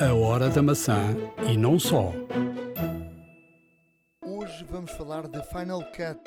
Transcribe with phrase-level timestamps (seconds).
[0.00, 1.14] A Hora da Maçã
[1.46, 2.10] e não só.
[4.24, 6.18] Hoje vamos falar de Final Cut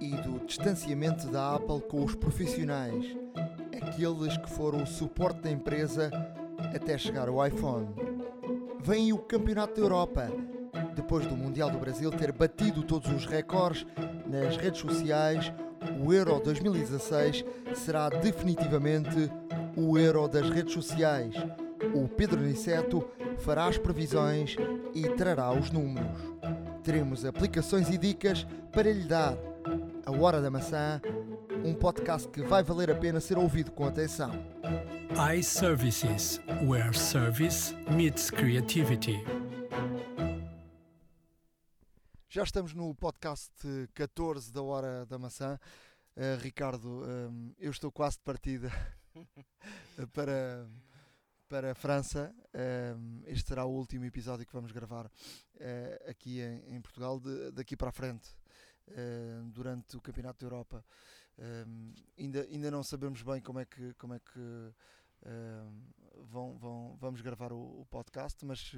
[0.00, 3.04] e do distanciamento da Apple com os profissionais,
[3.76, 6.08] aqueles que foram o suporte da empresa
[6.72, 7.88] até chegar ao iPhone.
[8.78, 10.30] Vem o Campeonato da Europa,
[10.94, 13.84] depois do Mundial do Brasil ter batido todos os recordes
[14.24, 15.52] nas redes sociais.
[16.00, 19.28] O Euro 2016 será definitivamente
[19.76, 21.34] o Euro das redes sociais.
[21.94, 24.56] O Pedro Niceto fará as previsões
[24.94, 26.20] e trará os números.
[26.82, 29.36] Teremos aplicações e dicas para lhe dar.
[30.04, 31.00] A Hora da Maçã,
[31.64, 34.30] um podcast que vai valer a pena ser ouvido com atenção.
[35.38, 39.24] iServices, where service meets creativity.
[42.28, 43.52] Já estamos no podcast
[43.94, 45.58] 14 da Hora da Maçã.
[46.16, 48.70] Uh, Ricardo, um, eu estou quase de partida
[50.12, 50.66] para,
[51.48, 52.34] para a França.
[52.96, 57.20] Um, este será o último episódio que vamos gravar uh, aqui em, Portugal,
[57.52, 58.28] daqui para a frente,
[58.88, 60.84] uh, durante o Campeonato da Europa.
[61.38, 64.72] Um, ainda, ainda não sabemos bem como é que, como é que
[66.26, 68.72] vão, vão, vamos gravar o, o podcast, mas,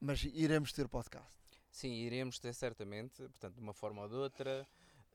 [0.00, 1.38] mas iremos ter podcast.
[1.70, 4.66] Sim, iremos ter certamente, portanto, de uma forma ou de outra,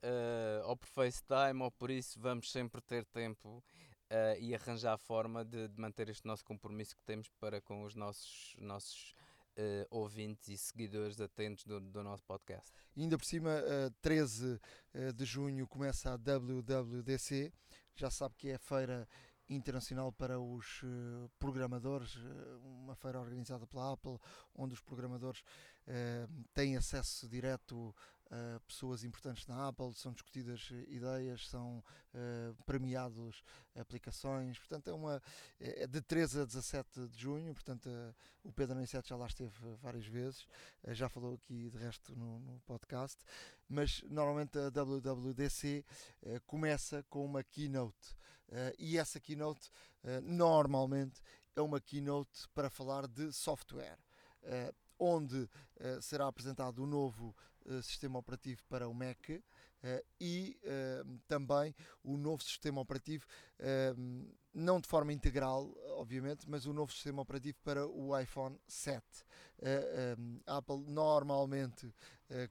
[0.02, 3.62] uh, ou por FaceTime, ou por isso vamos sempre ter tempo
[4.10, 7.82] uh, e arranjar a forma de, de, manter este nosso compromisso que temos para com
[7.82, 9.14] os nossos, nossos
[9.56, 12.72] uh, ouvintes e seguidores atentos do, do nosso podcast.
[12.94, 14.60] E ainda por cima, uh, 13
[15.14, 17.52] de junho começa a WWDC,
[17.94, 19.08] já sabe que é a feira
[19.48, 22.16] internacional para os uh, programadores,
[22.62, 24.18] uma feira organizada pela Apple,
[24.54, 25.42] onde os programadores
[26.52, 27.94] têm acesso direto
[28.30, 31.82] a pessoas importantes na Apple, são discutidas ideias, são
[32.64, 33.42] premiados
[33.74, 35.22] aplicações, portanto é uma
[35.60, 37.88] é de 13 a 17 de junho, portanto
[38.42, 40.46] o Pedro Aniceto já lá esteve várias vezes,
[40.88, 43.18] já falou aqui de resto no, no podcast,
[43.68, 45.84] mas normalmente a WWDC
[46.46, 48.16] começa com uma keynote
[48.48, 49.68] Uh, e essa keynote
[50.04, 51.20] uh, normalmente
[51.54, 53.98] é uma keynote para falar de software,
[54.42, 55.48] uh, onde
[56.00, 57.36] será apresentado o novo
[57.82, 59.28] sistema operativo para o Mac
[60.20, 60.58] e
[61.28, 63.26] também o novo sistema operativo,
[64.52, 69.04] não de forma integral, obviamente, mas o novo sistema operativo para o iPhone 7.
[70.46, 71.92] a Apple normalmente,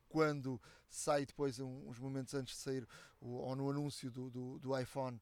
[0.08, 2.88] quando sai depois uns momentos antes de sair
[3.20, 5.20] ou no anúncio do, do, do iPhone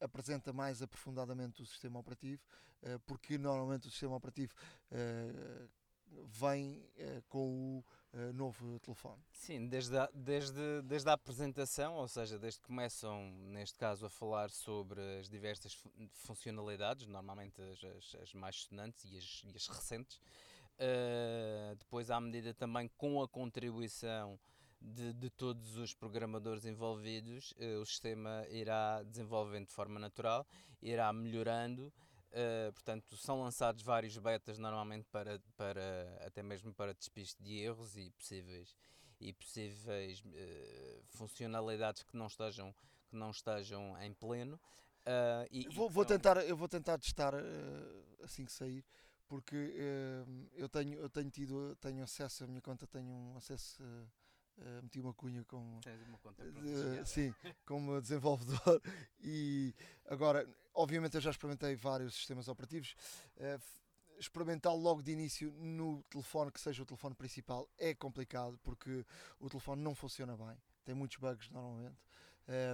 [0.00, 2.42] apresenta mais aprofundadamente o sistema operativo
[3.06, 4.54] porque normalmente o sistema operativo
[6.26, 6.84] vem
[7.28, 7.84] com o
[8.34, 9.22] novo telefone.
[9.32, 14.10] Sim, desde a, desde, desde a apresentação, ou seja, desde que começam, neste caso, a
[14.10, 15.76] falar sobre as diversas
[16.12, 20.20] funcionalidades, normalmente as, as, as mais sonantes e as, e as recentes,
[20.78, 24.38] uh, depois à medida também com a contribuição
[24.80, 30.46] de, de todos os programadores envolvidos, uh, o sistema irá desenvolvendo de forma natural,
[30.82, 31.92] irá melhorando.
[32.32, 37.94] Uh, portanto, são lançados vários betas normalmente para, para até mesmo para despiste de erros
[37.94, 38.74] e possíveis,
[39.20, 42.74] e possíveis uh, funcionalidades que não estejam,
[43.10, 44.58] que não estejam em pleno.
[45.06, 47.34] Uh, e, vou, vou tentar, eu vou tentar testar
[48.22, 48.82] assim que sair,
[49.28, 49.74] porque
[50.54, 53.82] eu, tenho, eu tenho tido tenho acesso, a minha conta tenho um acesso
[54.58, 57.34] Uh, meti uma cunha como, uma conta uh, sim,
[57.64, 58.82] como desenvolvedor
[59.18, 62.94] e agora, obviamente eu já experimentei vários sistemas operativos.
[63.36, 63.60] Uh,
[64.18, 69.04] experimentá-lo logo de início no telefone que seja o telefone principal é complicado porque
[69.40, 70.56] o telefone não funciona bem.
[70.84, 72.00] Tem muitos bugs normalmente.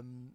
[0.05, 0.33] Um,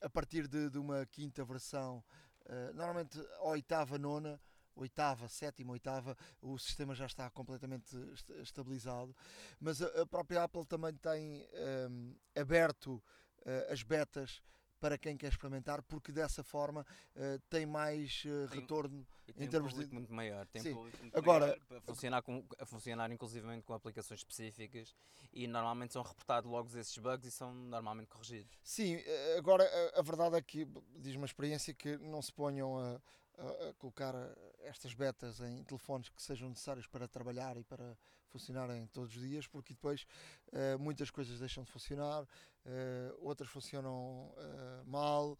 [0.00, 2.04] a partir de, de, uma quinta versão
[2.46, 4.40] uh, normalmente a oitava, nona
[4.78, 7.96] oitava, sétima, oitava, o sistema já está completamente
[8.40, 9.14] estabilizado.
[9.60, 11.46] Mas a, própria Apple também tem
[11.90, 13.02] um, aberto
[13.40, 14.40] uh, as betas
[14.80, 19.74] para quem quer experimentar, porque dessa forma uh, tem mais uh, retorno tem em termos
[19.74, 20.74] um de muito maior, tem Sim.
[20.74, 24.94] muito Agora maior a funcionar com a funcionar inclusivamente com aplicações específicas
[25.32, 28.58] e normalmente são reportados logo esses bugs e são normalmente corrigidos.
[28.62, 28.98] Sim,
[29.36, 29.64] agora
[29.94, 30.66] a, a verdade é que
[30.96, 33.00] diz uma experiência que não se ponham a
[33.38, 34.14] a, colocar
[34.60, 37.96] estas betas em telefones que sejam necessários para trabalhar e para
[38.28, 40.06] funcionarem todos os dias, porque depois
[40.48, 42.26] uh, muitas coisas deixam de funcionar,
[42.68, 45.38] uh, outras funcionam uh, mal,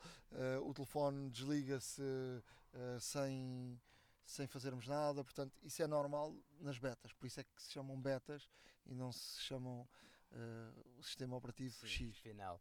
[0.63, 2.03] o telefone desliga-se
[3.01, 3.81] sem,
[4.25, 7.99] sem fazermos nada, portanto, isso é normal nas betas, por isso é que se chamam
[7.99, 8.49] betas
[8.87, 9.89] e não se chamam
[10.99, 12.19] o sistema operativo Sim, X.
[12.19, 12.61] Final.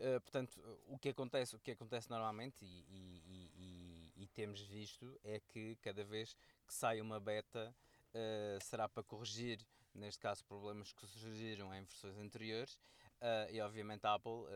[0.00, 5.20] Uh, portanto, o que acontece, o que acontece normalmente e, e, e, e temos visto
[5.22, 6.34] é que cada vez
[6.66, 7.74] que sai uma beta
[8.14, 9.60] uh, será para corrigir,
[9.94, 12.78] neste caso, problemas que surgiram em versões anteriores.
[13.20, 14.46] Uh, e obviamente a Apple,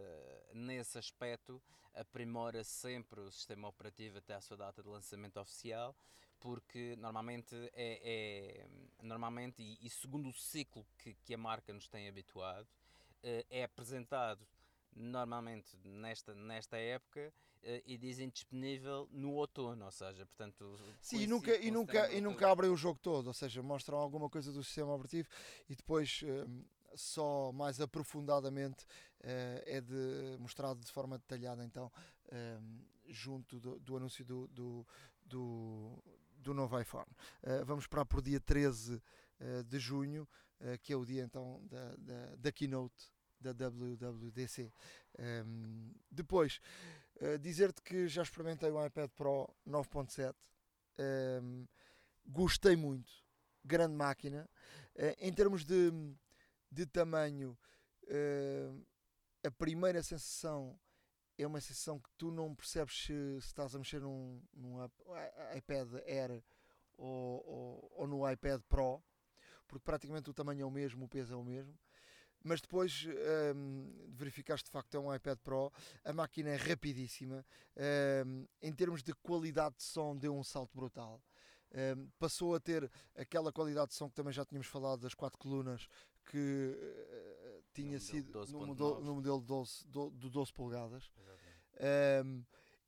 [0.55, 1.62] nesse aspecto,
[1.94, 5.94] aprimora sempre o sistema operativo até a sua data de lançamento oficial,
[6.40, 8.66] porque normalmente é, é
[9.02, 12.66] normalmente e, e, segundo o ciclo que, que a marca nos tem habituado,
[13.50, 14.46] é apresentado
[14.94, 17.32] normalmente nesta, nesta época
[17.62, 20.78] uh, e dizem disponível no outono, ou seja, portanto...
[21.00, 24.28] Sim, e nunca, e, nunca, e nunca abrem o jogo todo, ou seja, mostram alguma
[24.28, 25.28] coisa do sistema operativo
[25.69, 26.22] e depois...
[26.96, 31.91] Só mais aprofundadamente uh, é de, mostrado de forma detalhada então
[33.06, 34.87] junto do, do anúncio do, do,
[35.25, 36.02] do,
[36.38, 37.06] do novo iPhone.
[37.43, 40.26] Uh, vamos esperar por dia 13 uh, de junho,
[40.82, 43.12] que é o dia então da, da, da keynote
[43.44, 44.73] da WWDC.
[45.19, 46.61] Um, depois,
[47.20, 50.35] uh, dizer-te que já experimentei o iPad Pro 9.7,
[51.43, 51.67] um,
[52.26, 53.12] gostei muito,
[53.64, 54.49] grande máquina.
[54.94, 55.93] Uh, em termos de,
[56.75, 57.56] de tamanho,
[58.05, 58.87] uh,
[59.47, 60.79] a primeira sensação
[61.38, 64.85] é uma sensação que tu não percebes se, estás a mexer num, num
[65.56, 66.43] iPad Air
[66.97, 69.03] ou, ou, ou no iPad Pro,
[69.67, 71.76] porque praticamente o tamanho é o mesmo, o peso é o mesmo
[72.44, 73.06] mas depois
[73.56, 75.73] um, verificaste de facto é um iPad Pro,
[76.05, 77.44] a máquina é rapidíssima,
[78.27, 81.20] um, em termos de qualidade de som deu um salto brutal.
[81.73, 85.38] Um, passou a ter aquela qualidade de som que também já tínhamos falado das quatro
[85.38, 85.88] colunas
[86.26, 91.11] que uh, tinha no sido no modelo, no modelo 12, do, do 12 polegadas.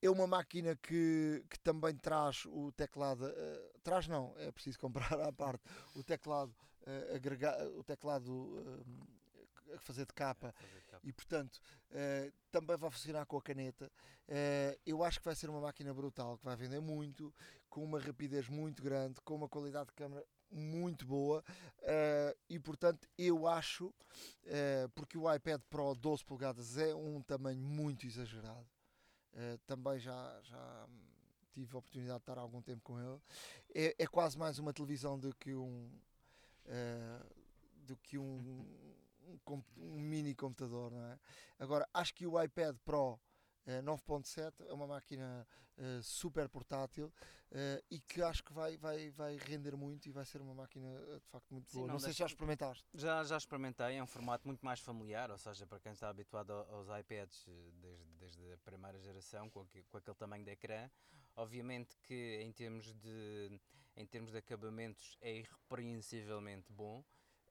[0.03, 5.21] é uma máquina que, que também traz o teclado, uh, traz não, é preciso comprar
[5.21, 6.55] à parte, o teclado
[6.87, 11.01] uh, o teclado uh, a fazer de capa, fazer de capa.
[11.07, 11.61] e portanto
[11.91, 13.91] uh, também vai funcionar com a caneta.
[14.29, 17.35] Uh, eu acho que vai ser uma máquina brutal, que vai vender muito,
[17.69, 21.45] com uma rapidez muito grande, com uma qualidade de câmera muito boa
[21.83, 23.93] uh, e portanto eu acho
[24.95, 28.67] porque o iPad Pro 12 polegadas é um tamanho muito exagerado
[29.67, 30.87] também já, já
[31.53, 33.21] tive a oportunidade de estar algum tempo com ele
[33.75, 35.91] é, é quase mais uma televisão do que um
[37.87, 38.65] do que um
[39.27, 41.19] um, um, mini computador, não é?
[41.59, 43.19] Agora, acho que o iPad Pro uh,
[43.83, 45.47] 9.7 é uma máquina
[45.77, 50.25] uh, super portátil uh, e que acho que vai, vai, vai render muito e vai
[50.25, 51.87] ser uma máquina de facto muito Sim, boa.
[51.89, 52.85] Não, não sei se já experimentaste.
[52.95, 56.53] Já, já experimentei, é um formato muito mais familiar, ou seja, para quem está habituado
[56.53, 57.47] aos iPads
[57.81, 60.89] desde, desde a primeira geração, com, aquele, com aquele tamanho de ecrã.
[61.35, 63.61] Obviamente que em termos de,
[63.97, 67.05] em termos de acabamentos é irrepreensivelmente bom.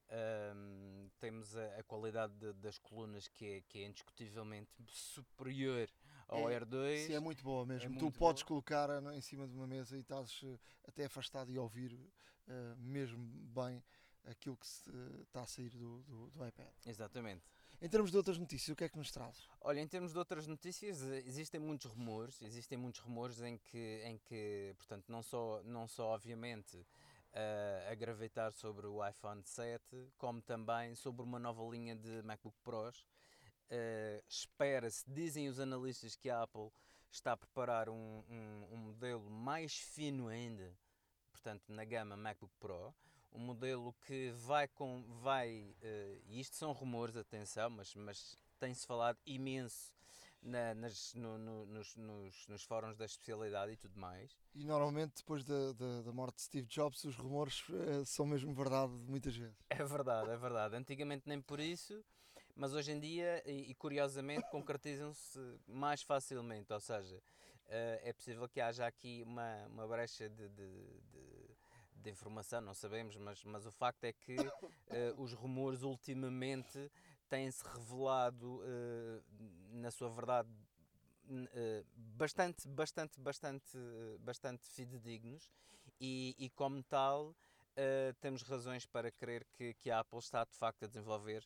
[0.08, 5.90] Um, temos a, a qualidade de, das colunas que é, que é indiscutivelmente superior
[6.28, 7.08] ao é, R2.
[7.08, 7.96] Sim, é muito boa mesmo.
[7.96, 8.48] É tu podes boa.
[8.48, 10.58] colocar em cima de uma mesa e estás eh,
[10.88, 13.24] até afastado e ouvir uh, mesmo
[13.54, 13.84] bem
[14.26, 16.68] aquilo que se, uh, está a sair do, do, do, iPad.
[16.86, 17.44] Exatamente.
[17.82, 19.48] Em termos de outras notícias, o que é que nos traz?
[19.62, 24.18] Olha, em termos de outras notícias, existem muitos rumores, existem muitos rumores em que, em
[24.18, 26.78] que portanto, não só, não só obviamente
[27.36, 29.84] uh, a gravitar sobre o iPhone 7,
[30.18, 33.06] como também sobre uma nova linha de MacBook Pros.
[33.70, 36.72] Uh, Espera-se, dizem os analistas, que a Apple
[37.12, 40.72] está a preparar um, um, um modelo mais fino ainda,
[41.32, 42.94] portanto, na gama MacBook Pro
[43.36, 48.88] um modelo que vai com vai uh, e isto são rumores atenção mas mas tem-se
[48.88, 49.94] falado imenso
[50.42, 54.32] na, nas, no, no, nos, nos, nos, fóruns da especialidade e tudo mais.
[54.54, 58.54] E normalmente depois da, da, da morte de Steve Jobs os rumores uh, são mesmo
[58.54, 59.58] verdade muitas vezes.
[59.70, 60.76] É verdade, é verdade.
[60.76, 62.04] Antigamente nem por isso,
[62.56, 66.72] mas hoje em dia, e, e curiosamente, concretizam-se mais facilmente.
[66.72, 67.22] Ou seja, uh,
[68.02, 71.46] é possível que haja aqui uma, uma brecha de, de, de
[72.06, 74.46] de informação, não sabemos, mas, mas o facto é que uh,
[75.18, 76.92] os rumores ultimamente
[77.28, 79.24] têm-se revelado, uh,
[79.72, 80.50] na sua verdade,
[81.28, 83.78] uh, bastante, bastante, bastante,
[84.20, 85.52] bastante fidedignos
[86.00, 87.36] e, e como tal
[88.22, 91.46] temos razões para crer que, que a Apple está de facto a desenvolver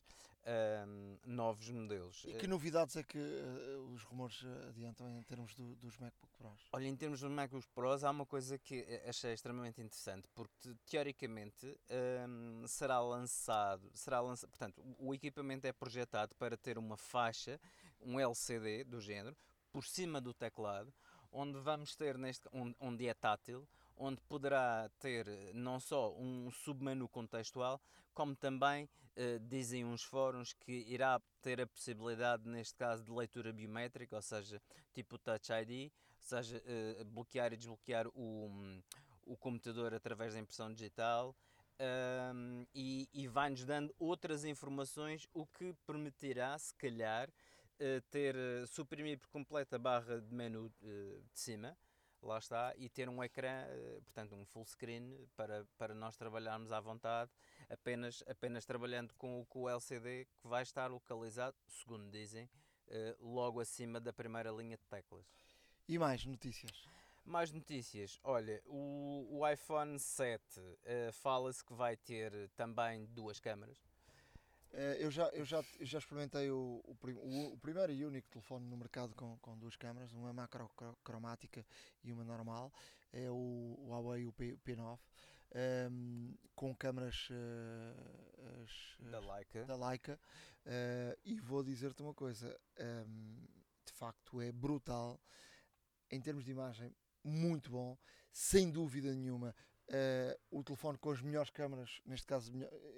[1.24, 2.24] novos modelos.
[2.26, 3.18] E que novidades é que
[3.92, 6.68] os rumores adiantam em termos do, dos MacBook Pros?
[6.72, 11.78] Olha, em termos dos MacBook Pros há uma coisa que achei extremamente interessante, porque teoricamente
[12.66, 17.60] será lançado, será lançado, portanto, o equipamento é projetado para ter uma faixa,
[18.00, 19.36] um LCD do género,
[19.70, 20.92] por cima do teclado,
[21.32, 23.66] onde vamos ter neste onde, onde é tátil,
[24.00, 27.80] onde poderá ter eh, não só um submenu contextual,
[28.14, 33.52] como também uh, dizem uns fóruns que irá ter a possibilidade, neste caso, de leitura
[33.52, 34.60] biométrica, ou seja,
[34.92, 38.50] tipo Touch ID, seja, uh, bloquear e desbloquear o,
[39.26, 41.36] o computador através da impressão digital.
[42.34, 48.66] Um, e, e vai-nos dando outras informações, o que permitirá, se calhar, uh, ter uh,
[48.66, 51.76] suprimir por completo a barra de menu de cima,
[52.22, 53.66] lá está, e ter um ecrã,
[54.04, 57.30] portanto, um full screen para, para nós trabalharmos à vontade,
[57.68, 62.48] apenas, apenas trabalhando com, com o LCD que vai estar localizado, segundo dizem,
[63.20, 65.26] logo acima da primeira linha de teclas.
[65.88, 66.70] E mais notícias?
[67.24, 68.18] Mais notícias.
[68.22, 73.78] Olha, o, o iPhone 7 uh, fala-se que vai ter também duas câmaras.
[74.72, 78.28] Uh, eu, já, eu, já, eu já experimentei o, o, o, o, primeiro e único
[78.28, 81.66] telefone no mercado com, com duas câmaras, uma macrocromática
[82.04, 82.72] e uma normal.
[83.12, 84.78] É o, o Huawei o P, P9.
[84.82, 84.98] Um,
[85.52, 90.20] ehm, com câmaras uh, as, da Leica, da Leica
[90.64, 93.48] uh, e vou dizer-te uma coisa um, ehm,
[93.84, 95.20] de facto é brutal
[96.08, 97.98] em termos de imagem muito bom,
[98.32, 99.54] sem dúvida nenhuma.
[99.90, 102.52] Uh, o telefone com as melhores câmaras, neste caso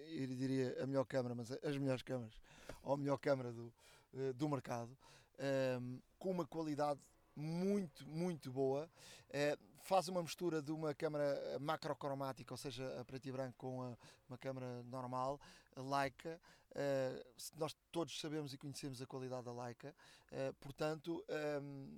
[0.08, 2.34] eu diria a melhor câmara, mas as melhores câmaras,
[2.82, 3.72] ou a melhor câmara do,
[4.12, 4.94] uh, do mercado,
[5.38, 7.00] ehm, com uma qualidade
[7.34, 8.90] muito, muito boa.
[9.30, 13.82] Uh, faz uma mistura de uma câmara macrocromática, ou seja, a preto e branco, com
[13.82, 13.96] a,
[14.28, 15.40] uma câmara normal,
[15.74, 16.38] Leica.
[17.56, 19.94] nós todos sabemos e conhecemos a qualidade da Leica,
[20.60, 21.88] portanto, ehm,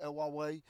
[0.00, 0.62] a, a Huawei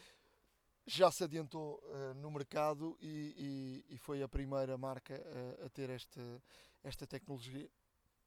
[0.86, 5.68] já se adiantou uh, no mercado e, e, e, foi a primeira marca uh, a
[5.68, 6.42] ter esta,
[6.82, 7.70] esta tecnologia.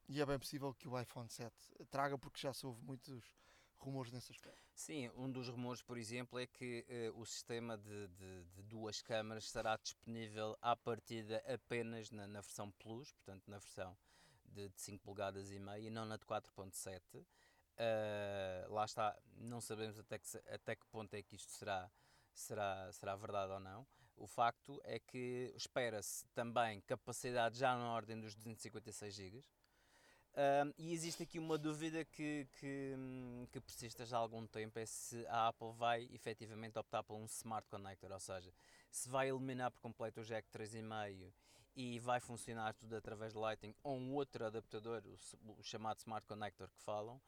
[0.08, 1.52] E é bem possível que o iPhone 7
[1.90, 3.24] traga, porque já se houve muitos
[3.78, 4.58] rumores nesse aspecto.
[4.74, 9.02] Sim, um dos rumores, por exemplo, é que uh, o sistema de, de, de, duas
[9.02, 13.96] câmaras será disponível à partida apenas na, na versão Plus, portanto na versão
[14.44, 17.00] de, de 5 polegadas e meia e não na de 4.7.
[17.18, 21.90] Uh, lá está, não sabemos até que, até que ponto é que isto será
[22.36, 23.86] será, será verdade ou não.
[24.16, 29.44] O facto é que espera-se também capacidade já na ordem dos 256 GB.
[30.38, 32.94] Um, e existe aqui uma dúvida que, que,
[33.50, 37.24] que persiste já há algum tempo: é se a Apple vai efetivamente optar por um
[37.24, 38.52] Smart Connector, ou seja,
[38.90, 41.32] se vai eliminar por completo o jack 3,5
[41.74, 46.26] e vai funcionar tudo através de Lightning ou um outro adaptador, o, o chamado Smart
[46.26, 47.20] Connector que falam.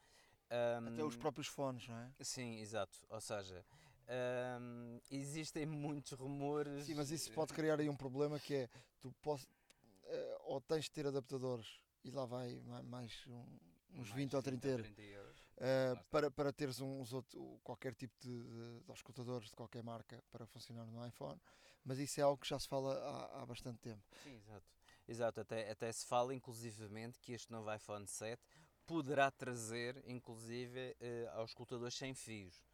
[0.51, 2.11] Um, Até os próprios fones, não é?
[2.21, 2.97] Sim, exato.
[3.09, 3.63] Ou seja,
[4.09, 6.85] um, existem muitos rumores.
[6.85, 10.85] Sim, mas isso pode criar aí um problema que é tu posso, uh, ou tens
[10.85, 13.45] de ter adaptadores e lá vai mais um,
[13.91, 15.39] uns mais 20 ou 30, 30 euros.
[15.39, 20.23] Uh, para, para teres uns outro, qualquer tipo de, de, de escutadores de qualquer marca
[20.31, 21.39] para funcionar no iPhone,
[21.83, 24.03] mas isso é algo que já se fala há, há bastante tempo.
[24.23, 24.65] Sim, exato.
[25.07, 28.41] Exato, até, até se fala inclusivamente que este novo iPhone 7
[28.85, 32.68] poderá trazer inclusive uh, sem fios.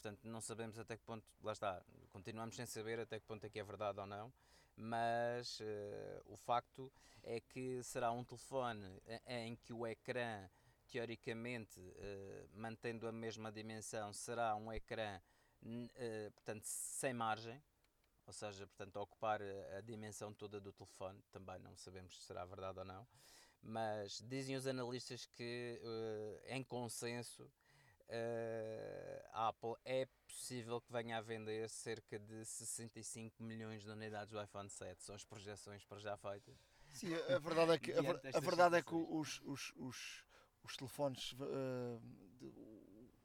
[0.00, 3.50] Portanto, não sabemos até que ponto, lá está, continuamos sem saber até que ponto é
[3.50, 4.32] que é verdade ou não,
[4.74, 6.90] mas uh, o facto
[7.22, 8.82] é que será um telefone
[9.26, 10.48] em que o ecrã,
[10.88, 15.20] teoricamente, uh, mantendo a mesma dimensão, será um ecrã,
[15.62, 17.62] uh, portanto, sem margem,
[18.26, 19.42] ou seja, portanto, ocupar
[19.76, 23.06] a dimensão toda do telefone, também não sabemos se será verdade ou não,
[23.60, 25.78] mas dizem os analistas que,
[26.46, 27.50] em consenso,
[29.32, 34.42] a Apple é possível que venha a vender cerca de 65 milhões de unidades do
[34.42, 35.02] iPhone 7.
[35.02, 36.56] São as projeções para já feitas.
[36.92, 38.00] Sim, a verdade é que, a,
[38.36, 40.24] a verdade é que os, os, os,
[40.64, 42.00] os telefones uh,
[42.38, 42.52] de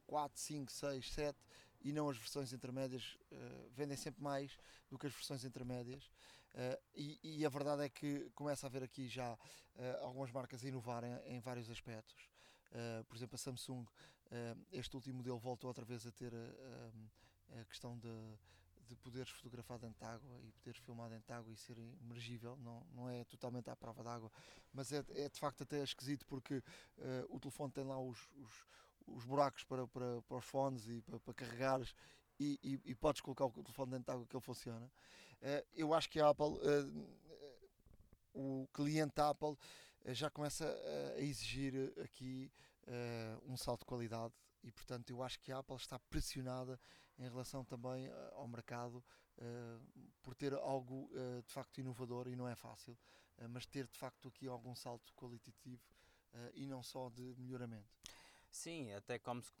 [0.06, 1.38] 4, 5, 6, 7
[1.82, 4.58] e não as versões intermédias uh, vendem sempre mais
[4.90, 6.04] do que as versões intermédias.
[6.54, 9.38] Uh, e, e, a verdade é que começa a haver aqui já uh,
[10.00, 12.28] algumas marcas a inovarem em, em vários aspectos.
[13.08, 13.86] por exemplo, a Samsung
[14.72, 18.08] este último modelo voltou outra vez a ter a, questão de,
[18.88, 22.56] de poderes fotografar dentro de água e poderes filmar dentro de água e ser imergível,
[22.58, 24.30] não, não é totalmente à prova d'água,
[24.72, 26.62] mas é, é de facto até esquisito porque uh,
[27.28, 28.66] o telefone tem lá os, os,
[29.06, 31.94] os buracos para, para, para os fones e para, para carregares
[32.38, 34.86] e, e, e, podes colocar o telefone dentro de água que ele funciona.
[34.86, 37.08] Uh, eu acho que a Apple, uh,
[38.34, 39.56] o cliente Apple,
[40.08, 40.64] já começa
[41.16, 42.52] a exigir aqui
[42.86, 46.78] uh, um salto de qualidade e portanto eu acho que a Apple está pressionada
[47.18, 49.04] em relação também uh, ao mercado
[49.38, 51.10] uh, por ter algo
[51.44, 52.98] de facto inovador e não é fácil,
[53.50, 55.82] mas ter de facto aqui algum salto qualitativo
[56.52, 57.88] e não só de melhoramento.
[58.50, 59.52] Sim, até como se,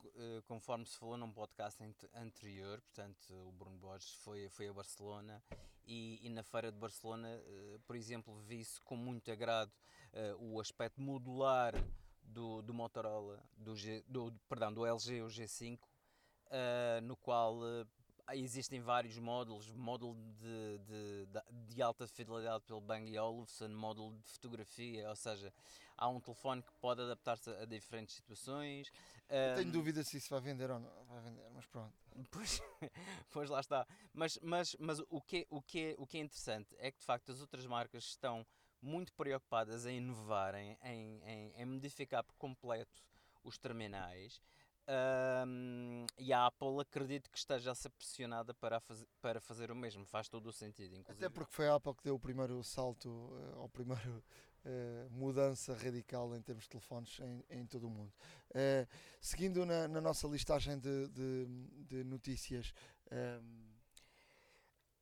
[0.46, 1.80] conforme se falou num podcast
[2.14, 5.42] anterior, portanto, o Bruno Borges foi, foi a Barcelona
[5.84, 7.28] e, e na Feira de Barcelona,
[7.86, 9.72] por exemplo, vi-se com muito agrado
[10.40, 11.74] o aspecto modular
[12.26, 17.86] do, do Motorola, do, G, do, perdão, do LG o G5, uh, no qual uh,
[18.34, 25.08] existem vários módulos, módulo de, de, de, alta fidelidade pelo Bang Olufsen, módulo de fotografia,
[25.08, 25.52] ou seja,
[25.96, 28.90] há um telefone que pode adaptar-se a diferentes situações.
[29.56, 31.94] Tenho dúvida se isso vai vender ou não vai vender, mas pronto.
[32.30, 32.60] Pois,
[33.32, 33.86] pois lá está.
[34.12, 37.04] Mas, mas, mas o, que o, que é, o que é interessante é que de
[37.04, 38.46] facto as outras marcas estão
[38.86, 43.02] muito preocupadas em inovarem, em, em, em modificar por completo
[43.42, 44.40] os terminais.
[44.88, 49.74] Um, e a Apple acredito que esteja a ser pressionada para, faz, para fazer o
[49.74, 50.94] mesmo, faz todo o sentido.
[50.94, 51.26] Inclusive.
[51.26, 54.22] Até porque foi a Apple que deu o primeiro salto, uh, ao primeiro
[54.64, 58.12] uh, mudança radical em termos de telefones em, em todo o mundo.
[58.50, 58.86] Uh,
[59.20, 61.46] seguindo na, na, nossa listagem de, de,
[61.88, 62.72] de notícias.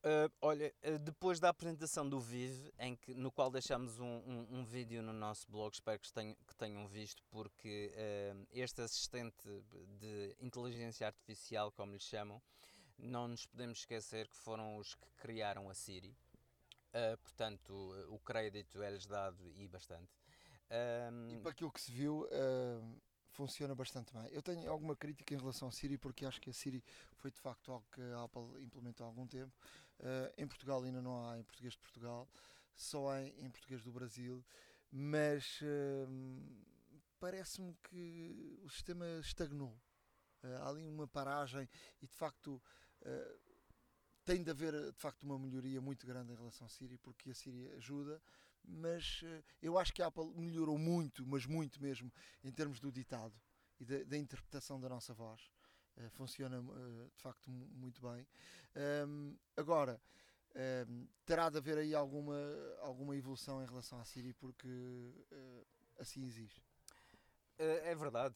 [0.04, 4.58] Uh, olha, uh, depois da apresentação do Vive, em que, no qual deixamos um, um,
[4.58, 9.48] um vídeo no nosso blog, espero que tenham, que tenham visto, porque uh, este assistente
[9.98, 12.42] de inteligência artificial, como lhe chamam,
[12.98, 16.14] não nos podemos esquecer que foram os que criaram a Siri.
[17.22, 17.72] portanto,
[18.08, 20.12] o crédito é-lhes dado e bastante.
[21.30, 22.28] e para aquilo que se viu,
[23.34, 24.28] funciona bastante bem.
[24.30, 26.82] Eu tenho alguma crítica em relação à Siri, porque acho que a Siri
[27.16, 29.52] foi de facto algo que a Apple implementou há algum tempo
[30.00, 32.28] Uh, em Portugal ainda não há em português de Portugal,
[32.74, 34.44] só há em português do Brasil,
[34.90, 36.08] mas uh,
[37.18, 39.80] parece-me que o sistema estagnou.
[40.42, 41.68] Uh, há ali uma paragem
[42.02, 42.60] e de facto
[44.24, 47.34] tem de haver de facto uma melhoria muito grande em relação à Siri, porque a
[47.34, 48.22] Siri ajuda,
[48.64, 49.22] mas
[49.60, 52.10] eu acho que a Apple melhorou muito, mas muito mesmo,
[52.42, 53.38] em termos do ditado
[53.78, 55.53] e da, da interpretação da nossa voz.
[55.96, 58.26] Uh, funciona uh, de facto muito bem.
[59.06, 60.00] Um, agora,
[60.88, 62.36] um, terá de haver aí alguma,
[62.80, 65.66] alguma evolução em relação à Siri porque uh,
[65.98, 66.62] assim existe.
[67.56, 68.34] É verdade.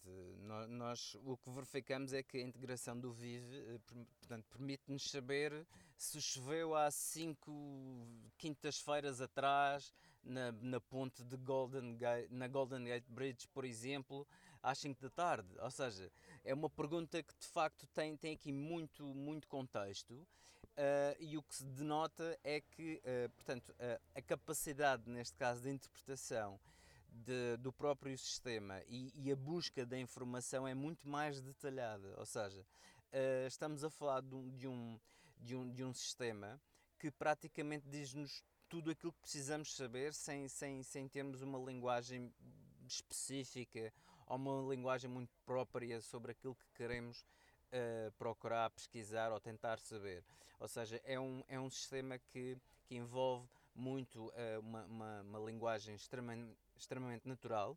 [0.68, 3.80] Nós, o que verificamos é que a integração do Vive
[4.20, 8.06] portanto, permite-nos saber se choveu há cinco
[8.38, 14.26] quintas-feiras atrás na, na ponte de Golden Gate, na Golden Gate Bridge, por exemplo,
[14.62, 15.48] às 5 da tarde.
[15.60, 16.10] Ou seja,
[16.44, 20.26] é uma pergunta que de facto tem, tem aqui muito, muito contexto.
[20.78, 25.60] Uh, e o que se denota é que, uh, portanto, uh, a capacidade, neste caso,
[25.60, 26.60] de interpretação
[27.10, 32.14] de, do próprio sistema e, e, a busca da informação é muito mais detalhada.
[32.16, 32.64] Ou seja,
[33.48, 35.00] estamos a falar de um, de, um,
[35.40, 36.60] de, um, de um sistema
[36.96, 42.32] que praticamente diz-nos tudo aquilo que precisamos saber sem, sem, sem termos uma linguagem
[42.86, 43.92] específica
[44.28, 47.24] ou uma linguagem muito própria sobre aquilo que queremos
[47.72, 50.22] uh, procurar, pesquisar ou tentar saber.
[50.60, 55.38] Ou seja, é um, é um sistema que, que envolve muito uh, uma, uma, uma,
[55.38, 57.76] linguagem extremamente, extremamente natural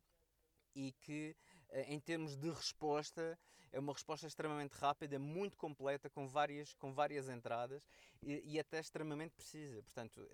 [0.76, 1.36] e que,
[1.70, 3.38] uh, em termos de resposta,
[3.72, 7.88] é uma resposta extremamente rápida, muito completa, com várias, com várias entradas
[8.22, 9.82] e, e até extremamente precisa.
[9.82, 10.28] Portanto,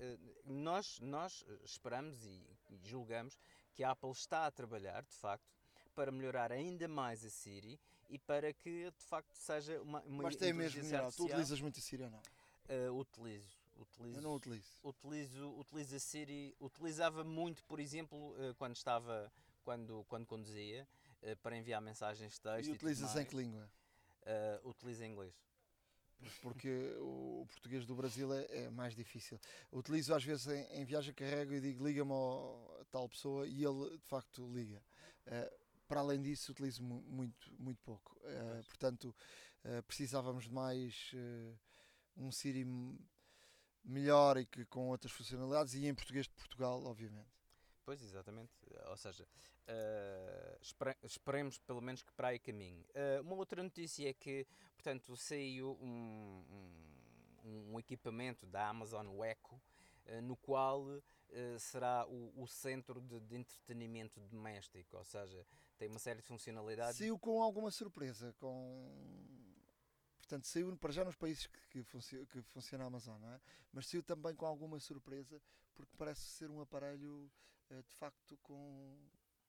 [0.43, 2.43] nós, nós esperamos e
[2.83, 3.37] julgamos
[3.75, 5.56] que a Apple está a trabalhar, de facto,
[5.97, 10.35] para melhorar ainda mais a Siri e para que de facto seja uma, uma Mas
[10.35, 11.15] tem mesmo melhorado.
[11.15, 12.21] Tu utilizas muito a Siri ou não?
[12.69, 13.57] Uh, utilizo.
[13.75, 14.67] Utilizo, eu não utilizo.
[14.83, 16.55] Utilizo, utilizo a Siri.
[16.59, 19.31] Utilizava muito, por exemplo, uh, quando estava,
[19.63, 20.87] quando, quando conduzia,
[21.23, 22.69] uh, para enviar mensagens de texto.
[22.69, 23.67] E utilizas em que língua?
[24.65, 25.33] Utilizo em inglês.
[26.41, 29.39] Porque o, português do Brasil é, é, mais difícil.
[29.71, 33.97] Utilizo às vezes em, em viagem, carrego e digo liga-me a tal pessoa e ele
[33.97, 34.83] de facto liga.
[35.25, 38.17] Uh, para além disso, utilizo muito, muito pouco.
[38.23, 39.15] Uh, portanto,
[39.63, 41.57] uh, precisávamos de mais uh,
[42.17, 42.65] um Siri
[43.83, 47.29] melhor e que com outras funcionalidades e em português de Portugal, obviamente.
[47.85, 48.51] Pois, exatamente.
[48.89, 49.25] Ou seja,
[50.59, 52.85] espere esperemos pelo menos que para aí caminhe.
[53.21, 54.45] uma outra notícia é que,
[54.75, 56.43] portanto, saiu um,
[57.45, 59.61] um, um equipamento da Amazon o Echo,
[60.21, 61.01] no qual
[61.57, 65.45] será o, o centro de, de, entretenimento doméstico, ou seja,
[65.77, 66.97] tem uma série de funcionalidades.
[66.97, 69.27] Saiu com alguma surpresa, com
[70.17, 73.39] portanto saiu para já nos países que, funci que funciona a Amazon, não é?
[73.71, 75.41] mas saiu também com alguma surpresa
[75.73, 77.31] porque parece ser um aparelho
[77.69, 78.97] uh, de facto com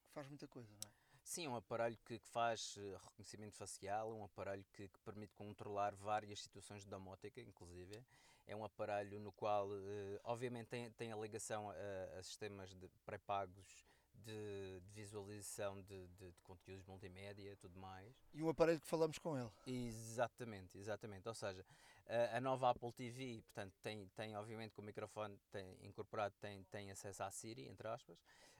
[0.04, 0.92] que faz muita coisa, não é?
[1.24, 5.34] Sim, é um aparelho que, que faz uh, reconhecimento facial, um aparelho que, que, permite
[5.34, 8.02] controlar várias situações de domótica, inclusive.
[8.46, 13.87] É um aparelho no qual, uh, obviamente, tem, tem a ligação a, a sistemas pré-pagos
[14.24, 18.14] de, de visualização de, de, de, conteúdos multimédia e tudo mais.
[18.34, 19.50] E um aparelho que falamos com ele.
[19.66, 21.28] Exatamente, exatamente.
[21.28, 21.64] Ou seja,
[22.06, 26.62] a, a nova Apple TV, portanto, tem, tem obviamente com o microfone tem, incorporado, tem,
[26.64, 28.18] tem acesso à Siri, entre aspas.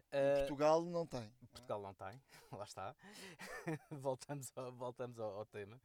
[0.09, 1.31] Uh, Portugal não tem.
[1.51, 2.21] Portugal não tem,
[2.53, 2.97] lá está.
[3.91, 5.81] voltamos ao, voltamos ao, ao tema.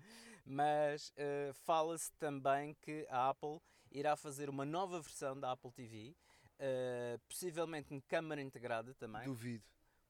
[0.46, 3.60] Mas uh, fala-se também que a Apple
[3.92, 6.16] irá fazer uma nova versão da Apple TV,
[6.60, 9.24] uh, possivelmente em câmara integrada também.
[9.24, 9.64] Duvido.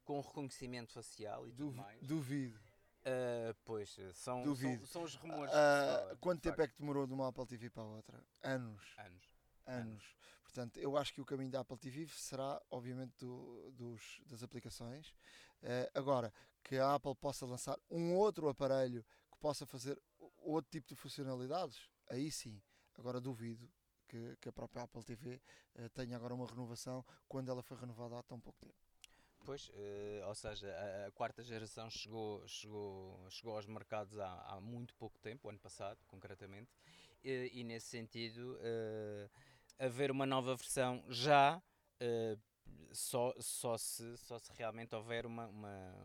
[0.04, 2.02] Com reconhecimento facial e tudo mais.
[2.06, 2.60] Duvido.
[3.04, 5.54] Uh, pois, são, são, são, os rumores.
[5.54, 8.24] Uh, quanto tempo é que demorou de uma Apple TV para a outra?
[8.42, 8.82] Anos.
[8.98, 9.30] Anos.
[9.66, 9.88] Anos.
[9.88, 10.16] Anos.
[10.44, 15.10] Portanto, eu acho que o caminho da Apple TV será, obviamente, do, dos, das aplicações.
[15.62, 16.32] Uh, agora,
[16.64, 20.00] que a Apple possa lançar um outro aparelho que possa fazer
[20.38, 22.62] outro tipo de funcionalidades, aí sim.
[22.98, 23.70] Agora, duvido
[24.14, 25.42] que, que a própria Apple TV
[25.76, 28.78] uh, tenha agora uma renovação quando ela foi renovada há tão pouco tempo.
[29.44, 34.62] Pois, uh, ou seja, a, a, quarta geração chegou, chegou, chegou aos mercados há, há
[34.62, 36.70] muito pouco tempo, ano passado, concretamente,
[37.24, 39.30] e, e nesse sentido, uh,
[39.80, 41.62] haver uma nova versão já
[42.92, 45.96] só, só, se, só se realmente houver uma, uma,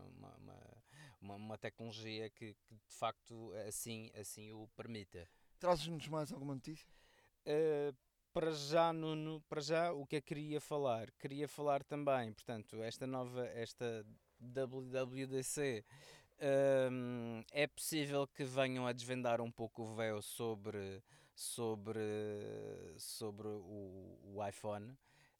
[1.19, 5.29] uma, uma, tecnologia que, que, de facto assim, assim o permita.
[5.59, 6.87] Trazes-nos mais alguma notícia?
[7.45, 7.95] Uh,
[8.33, 11.11] para já, Nuno, para já o que é que queria falar?
[11.19, 14.05] Queria falar também, portanto, esta nova, esta
[14.39, 15.83] WWDC,
[16.91, 21.03] um, é possível que venham a desvendar um pouco o véu sobre,
[21.35, 21.99] sobre,
[22.97, 24.91] sobre o, o iPhone.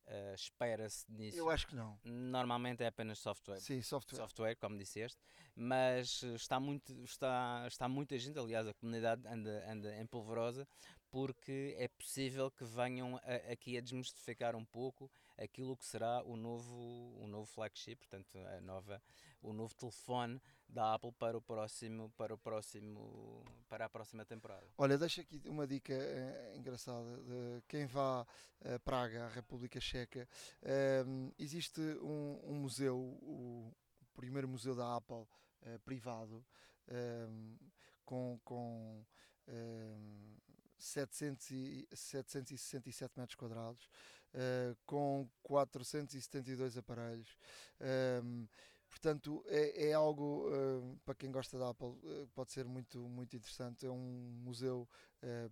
[0.06, 1.38] Uh, Espera-se nisso.
[1.38, 1.98] Eu acho que não.
[2.04, 3.60] Normalmente é apenas software.
[3.60, 4.18] Sim, software.
[4.18, 5.20] Software, como disseste.
[5.56, 10.68] Mas está, muito, está, está muita gente, aliás, a comunidade anda, anda em polvorosa,
[11.12, 16.36] porque é possível que venham a, aqui a desmistificar um pouco aquilo que será o
[16.36, 16.76] novo,
[17.20, 19.02] o novo flagship, portanto, a nova,
[19.42, 24.68] o novo telefone da Apple para o próximo, para o próximo, para a próxima temporada.
[24.78, 28.26] Olha, deixa aqui uma dica é, engraçada de quem vá
[28.64, 30.28] a Praga, a República Checa,
[30.62, 31.04] é,
[31.38, 33.74] existe um, um, museu, o
[34.14, 35.26] primeiro museu da Apple
[35.62, 36.46] é, privado,
[38.04, 39.06] com, com
[40.80, 43.90] 700 e, 767 metros quadrados,
[44.34, 47.38] uh, com 472 aparelhos.
[47.80, 48.48] Um, ehm,
[48.90, 53.36] portanto, é, é algo uh, para quem gosta da Apple, uh, pode ser muito, muito
[53.36, 53.86] interessante.
[53.86, 54.88] É um museu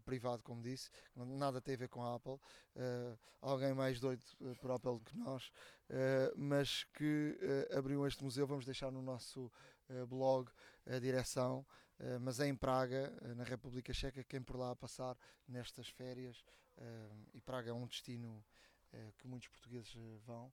[0.05, 2.39] privado, como disse, nada tem a ver com a Apple.
[3.41, 4.23] alguém mais doido
[4.61, 5.51] por Apple que nós,
[6.37, 7.37] mas que
[7.75, 8.47] abriu este museu.
[8.47, 9.51] Vamos deixar no nosso
[10.07, 10.49] blog
[10.85, 11.65] a direção.
[11.99, 15.89] Uh, mas é em Praga, uh, na República Checa, quem por lá a passar nestas
[15.89, 16.43] férias,
[16.77, 18.43] uh, e Praga é um destino
[19.17, 19.93] que muitos portugueses
[20.25, 20.51] vão,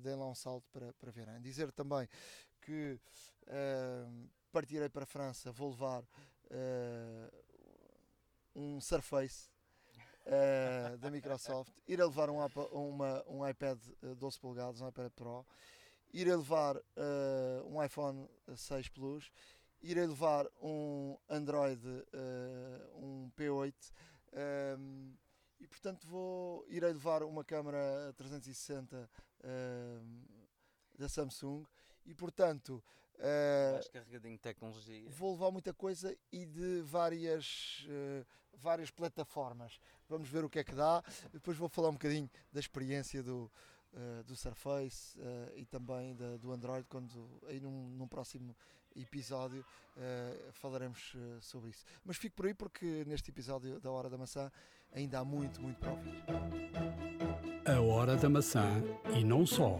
[0.00, 1.40] deem lá um salto para, para verem.
[1.40, 2.06] Dizer também
[2.60, 2.98] que
[4.50, 6.04] partirei para a França, vou levar
[8.56, 9.48] um Surface
[10.98, 13.78] da Microsoft, ir a levar um, uma, um iPad
[14.18, 15.46] 12 polegadas, um iPad Pro,
[16.12, 16.76] ir a levar
[17.64, 19.30] um iPhone 6 Plus
[19.82, 23.74] irei levar um Android, uh, um P8, um,
[24.32, 25.14] ehm,
[25.60, 30.06] e portanto vou, irei levar uma câmera 360 uh,
[30.98, 31.64] da Samsung
[32.06, 32.82] e portanto
[33.16, 35.08] uh, carregadinho de tecnologia.
[35.10, 39.78] Vou levar muita coisa e de várias, uh, várias plataformas.
[40.08, 41.02] Vamos ver o que é que dá.
[41.30, 43.50] Depois vou falar um bocadinho da experiência do,
[44.26, 45.18] do Surface
[45.54, 48.56] e também da, do Android quando aí num, num próximo
[48.96, 49.64] episódio
[49.96, 51.84] uh, falaremos uh, sobre isso.
[52.04, 54.50] Mas fico por aí porque neste episódio da Hora da Maçã
[54.92, 56.22] ainda há muito, muito para ouvir.
[57.66, 58.82] A Hora da Maçã
[59.16, 59.78] e não só.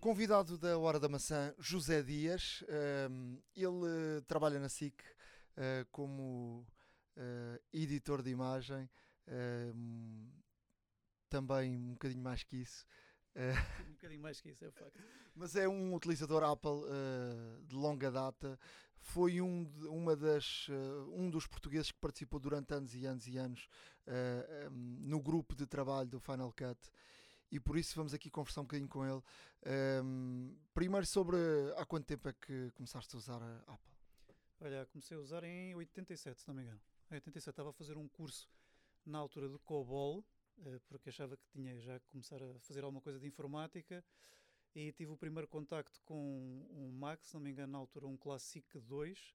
[0.00, 2.62] Convidado da Hora da Maçã, José Dias.
[2.62, 4.94] Uh, ele trabalha na SIC
[5.92, 6.64] como
[7.70, 8.88] editor de imagem.
[11.28, 12.86] também um bocadinho mais que isso.
[13.36, 14.98] Um bocadinho mais que isso, é o facto.
[15.34, 18.58] Mas é um utilizador Apple uh, de longa data.
[18.98, 23.38] Foi um, uma das, uh, um dos portugueses que participou durante anos e anos e
[23.38, 23.68] anos
[24.06, 26.78] uh, eh, um, no grupo de trabalho do Final Cut.
[27.50, 29.22] E por isso vamos aqui conversar um bocadinho com ele.
[30.04, 31.36] Um, primeiro sobre
[31.76, 33.92] há quanto tempo é que começaste a usar a Apple?
[34.60, 36.80] Olha, comecei a usar em 87, se não me engano.
[37.10, 38.48] Em 87 estava a fazer um curso
[39.04, 40.24] na altura de COBOL,
[40.88, 44.04] porque achava que tinha já que começar a fazer alguma coisa de informática
[44.74, 48.16] e tive o primeiro contacto com um Mac, se não me engano, na altura um
[48.16, 49.34] Classic 2.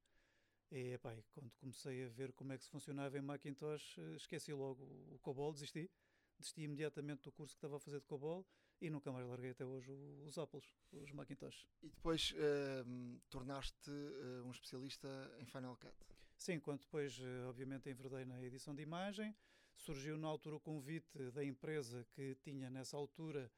[0.71, 0.97] E
[1.31, 5.19] quando comecei a ver como é que se funcionava em Macintosh, eh, esqueci logo o
[5.19, 5.89] COBOL, desisti.
[6.37, 8.45] Desisti imediatamente do curso que estava a fazer de COBOL
[8.81, 9.91] e nunca mais larguei até hoje
[10.25, 11.65] os Apples, os Macintosh.
[11.81, 15.07] E depois uh, tornaste uh, um especialista
[15.39, 15.95] em Final Cut?
[16.37, 19.35] Sim, quando depois, uh, obviamente, enverdei na edição de imagem,
[19.75, 23.51] surgiu na altura o convite da empresa que tinha nessa altura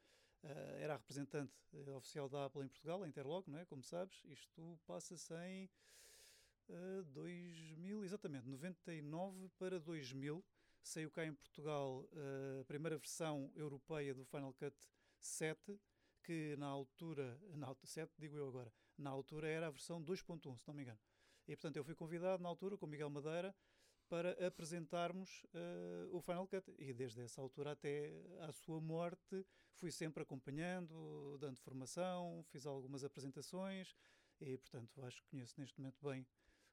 [0.43, 0.47] uh,
[0.79, 3.65] era a representante uh, oficial da Apple em Portugal, a Interlog, não é?
[3.65, 4.21] como sabes.
[4.25, 5.69] Isto passa-se em
[7.13, 10.43] 2000, exatamente, 99 para 2000.
[10.83, 12.05] Saiu cá em Portugal
[12.59, 14.75] a primeira versão europeia do Final Cut
[15.19, 15.79] 7,
[16.23, 20.67] que na altura, na 7 digo eu agora, na altura era a versão 2.1, se
[20.67, 20.99] não me engano.
[21.47, 23.55] E portanto eu fui convidado na altura com Miguel Madeira
[24.09, 26.73] para apresentarmos uh, o Final Cut.
[26.77, 33.03] E desde essa altura até à sua morte fui sempre acompanhando, dando formação, fiz algumas
[33.03, 33.95] apresentações
[34.39, 36.25] e portanto acho que conheço neste momento bem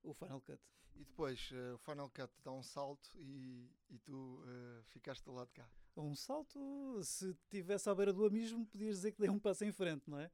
[0.02, 0.60] o Final Cut.
[0.94, 5.32] E depois uh, o Final Cut dá um salto e, e tu uh, ficaste do
[5.32, 5.68] lado de cá.
[5.96, 9.70] Um salto, se tivesse à beira do abismo, podias dizer que dei um passo em
[9.70, 10.28] frente, não é?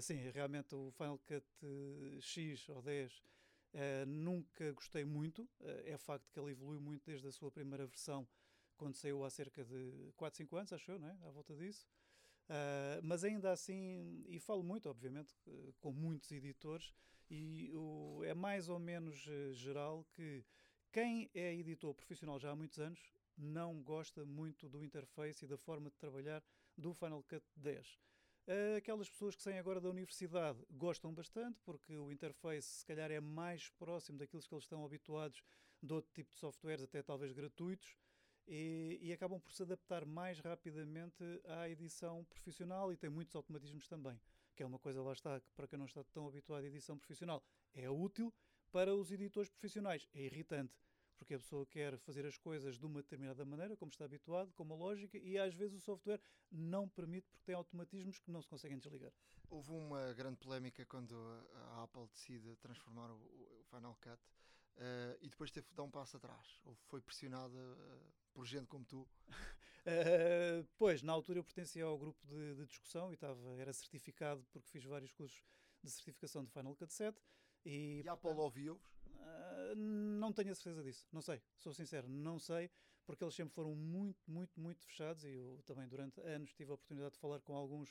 [0.00, 1.46] Sim, realmente o Final Cut
[2.20, 3.22] X ou 10
[4.06, 5.48] nunca gostei muito.
[5.84, 8.26] é facto que ele evoluiu muito desde a sua primeira versão,
[8.76, 11.16] quando saiu há cerca de 4, 5 anos, acho eu, não é?
[11.22, 11.86] À volta disso.
[12.48, 15.34] Uh, mas ainda assim, e falo muito, obviamente,
[15.80, 16.92] com muitos editores,
[17.30, 20.44] e o, é mais ou menos uh, geral que
[20.90, 23.00] quem é editor profissional já há muitos anos
[23.38, 26.44] não gosta muito do interface e da forma de trabalhar
[26.76, 27.98] do Final Cut 10.
[28.46, 33.10] Ah, aquelas pessoas que saem agora da universidade gostam bastante, porque o interface se calhar
[33.10, 35.42] é mais próximo daquilo que eles estão habituados
[35.82, 37.96] de outro tipo de softwares, até talvez gratuitos,
[38.46, 43.86] e, e, acabam por se adaptar mais rapidamente à edição profissional e tem muitos automatismos
[43.86, 44.18] também
[44.54, 46.98] que é uma coisa, lá está, que para quem não está tão habituado à edição
[46.98, 47.42] profissional,
[47.74, 48.32] é útil,
[48.70, 50.08] para os editores profissionais.
[50.14, 50.72] É irritante,
[51.22, 54.64] porque a pessoa quer fazer as coisas de uma determinada maneira, como está habituado, com
[54.64, 58.48] uma lógica, e às vezes o software não permite porque tem automatismos que não se
[58.48, 59.12] conseguem desligar.
[59.48, 61.14] Houve uma grande polémica quando
[61.54, 66.16] a Apple decide transformar o, Final Cut uh, e depois teve de dar um passo
[66.16, 69.02] atrás, ou foi pressionada uh, por gente como tu?
[69.02, 74.44] Uh, pois, na altura eu pertencia ao grupo de, de, discussão e estava, era certificado
[74.50, 75.40] porque fiz vários cursos
[75.84, 77.16] de certificação de Final Cut 7.
[77.64, 78.82] E, e a Apple ouviu-vos?
[79.76, 82.70] Não tenho a certeza disso, não sei, sou sincero, não sei,
[83.04, 86.74] porque eles sempre foram muito, muito, muito fechados e eu também durante anos tive a
[86.74, 87.90] oportunidade de falar com alguns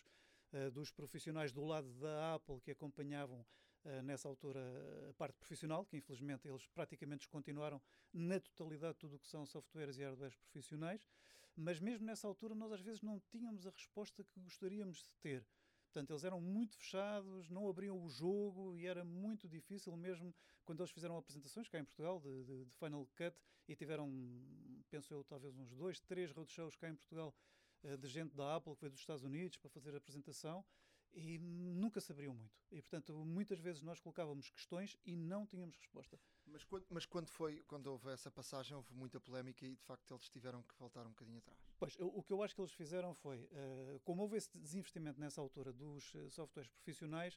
[0.54, 3.46] uh, dos profissionais do lado da Apple que acompanhavam
[3.86, 4.60] uh, nessa altura
[5.10, 7.82] a parte profissional, que infelizmente eles praticamente descontinuaram
[8.14, 11.08] na totalidade tudo o que são softwares e hardwares profissionais,
[11.56, 15.46] mas mesmo nessa altura nós às vezes não tínhamos a resposta que gostaríamos de ter.
[15.92, 20.80] Portanto, eles eram muito fechados, não abriam o jogo e era muito difícil, mesmo quando
[20.80, 23.36] eles fizeram apresentações cá em Portugal de, de, de Final Cut
[23.68, 24.10] e tiveram,
[24.90, 27.36] penso eu, talvez uns dois, três roadshows cá em Portugal
[27.84, 30.64] eh, de gente da Apple que veio dos Estados Unidos para fazer a apresentação
[31.12, 32.58] e nunca sabiam muito.
[32.72, 36.18] E, portanto, muitas vezes nós colocávamos questões e não tínhamos resposta.
[36.52, 40.14] Mas quando, mas quando foi, quando houve essa passagem, houve muita polémica e, de facto,
[40.14, 41.60] eles tiveram que voltar um bocadinho atrás.
[41.80, 45.40] Pois, o que eu acho que eles fizeram foi, uh, como houve esse desinvestimento nessa
[45.40, 47.36] altura dos uh, softwares profissionais,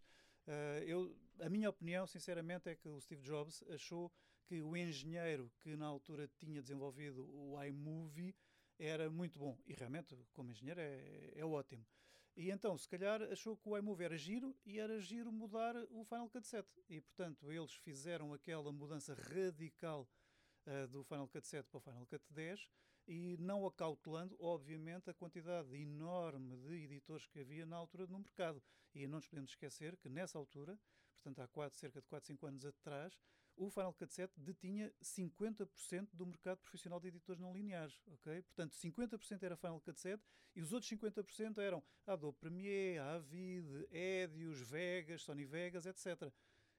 [0.48, 4.12] uh, eu, a minha opinião, sinceramente, é que o Steve Jobs achou
[4.46, 8.34] que o engenheiro que na altura tinha desenvolvido o iMovie
[8.78, 9.56] era muito bom.
[9.66, 11.86] E realmente, como engenheiro, é, é ótimo.
[12.36, 16.04] E então, se calhar, achou que o iMovie era giro e era giro mudar o
[16.04, 16.68] Final Cut 7.
[16.88, 20.08] E, portanto, eles fizeram aquela mudança radical
[20.66, 22.68] uh, do Final Cut 7 para o Final Cut 10
[23.06, 28.60] e não acautelando, obviamente, a quantidade enorme de editores que havia na altura no mercado.
[28.92, 30.78] E não nos podemos esquecer que, nessa altura,
[31.22, 33.16] portanto, há quatro, cerca de 4, 5 anos atrás,
[33.56, 38.42] o Final Cut 7 detinha 50% do mercado profissional de editores não lineares, ok?
[38.42, 40.22] Portanto, 50% era Final Cut 7
[40.56, 46.32] e os outros 50% eram Adobe Premiere, Avid, Edius, Vegas, Sony Vegas, etc.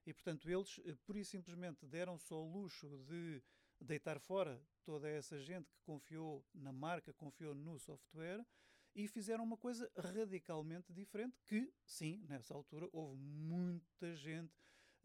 [0.05, 3.41] E, portanto, eles, eh, por e simplesmente, deram só o luxo de
[3.79, 8.45] deitar fora toda essa gente que confiou na marca, confiou no software
[8.93, 14.53] e fizeram uma coisa radicalmente diferente que, sim, nessa altura houve muita gente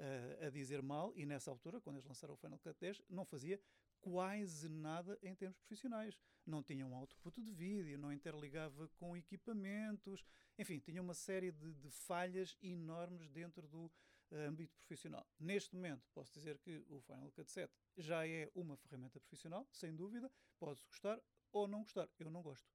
[0.00, 3.24] uh, a dizer mal, e nessa altura, quando eles lançaram o Final Cut 10, não
[3.24, 3.60] fazia
[4.00, 6.18] quase nada em termos profissionais.
[6.46, 10.24] Não tinha um output de vídeo, não interligava com equipamentos,
[10.58, 15.26] enfim, tinha uma série de, de falhas enormes dentro do uh, âmbito profissional.
[15.38, 19.94] Neste momento, posso dizer que o Final Cut 7 já é uma ferramenta profissional, sem
[19.94, 21.20] dúvida, pode-se gostar
[21.52, 22.08] ou não gostar.
[22.18, 22.66] Eu não gosto.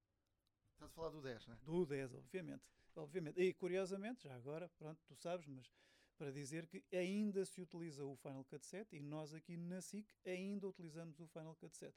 [0.74, 1.58] Estás a falar do 10, não é?
[1.58, 2.64] Do 10, obviamente.
[2.96, 3.42] obviamente.
[3.42, 5.72] E curiosamente, já agora, pronto, tu sabes, mas
[6.18, 10.08] para dizer que ainda se utiliza o Final Cut 7 e nós aqui na SIC
[10.26, 11.96] ainda utilizamos o Final Cut 7.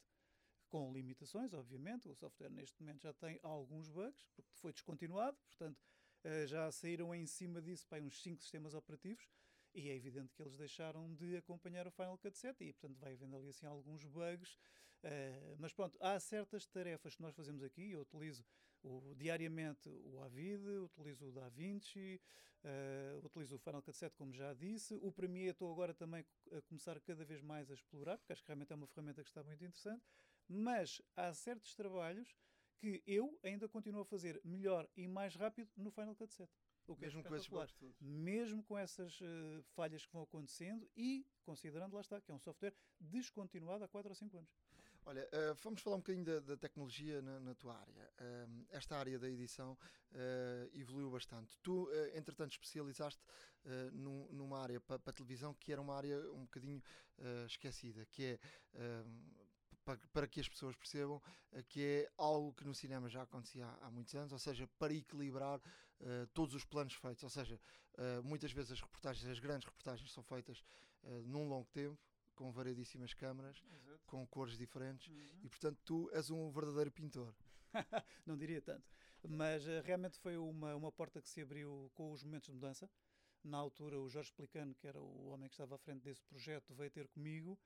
[0.68, 5.81] Com limitações, obviamente, o software neste momento já tem alguns bugs, porque foi descontinuado, portanto
[6.24, 9.28] eh, já saíram em cima disso para uns 5 sistemas operativos
[9.72, 13.12] e é evidente que eles deixaram de acompanhar o Final Cut 7 e, portanto, vai
[13.12, 14.59] havendo ali assim alguns bugs
[15.04, 17.92] Uh, mas pronto, há certas tarefas que nós fazemos aqui.
[17.92, 18.44] Eu utilizo
[18.83, 22.21] o, diariamente o Avid, utilizo o DaVinci,
[22.64, 24.99] uh, utilizo o Final Cut 7, como já disse.
[25.03, 28.49] O Premiere estou agora também a começar cada vez mais a explorar, porque acho que
[28.49, 30.03] realmente é uma ferramenta que está muito interessante.
[30.49, 32.35] Mas há certos trabalhos
[32.79, 36.51] que eu ainda continuo a fazer melhor e mais rápido no Final Cut 7.
[36.87, 38.01] O que é mesmo é com esses.
[38.01, 42.38] Mesmo com essas uh, falhas que vão acontecendo e considerando, lá está, que é um
[42.38, 44.51] software descontinuado há 4 ou 5 anos.
[45.04, 48.11] Olha, uh, vamos falar um bocadinho da, da tecnologia na, na, tua área.
[48.20, 49.72] Uh, esta área da edição
[50.12, 51.56] uh, evoluiu bastante.
[51.62, 53.22] Tu, entretanto, especializaste
[53.92, 56.82] num, numa área para pa televisão que era uma área um bocadinho
[57.46, 58.38] esquecida, que é
[59.84, 61.20] para, para, que as pessoas percebam
[61.68, 65.58] que é algo que no cinema já acontecia há muitos anos, ou seja, para equilibrar
[65.58, 67.22] uh, todos os planos feitos.
[67.22, 67.61] Ou seja,
[67.94, 70.62] uh, muitas vezes as reportagens, as grandes reportagens, são feitas
[71.02, 71.98] uh, num longo tempo,
[72.38, 74.01] com variedíssimas câmaras, Exato.
[74.07, 75.40] com cores diferentes, uhum.
[75.42, 77.35] e portanto tu és um verdadeiro pintor.
[78.24, 78.88] Não diria tanto,
[79.29, 82.88] mas uh, realmente foi uma, uma porta que se abriu com os momentos de mudança.
[83.42, 86.72] Na altura, o Jorge Plicano, que era o homem que estava à frente desse projeto,
[86.74, 87.59] veio ter comigo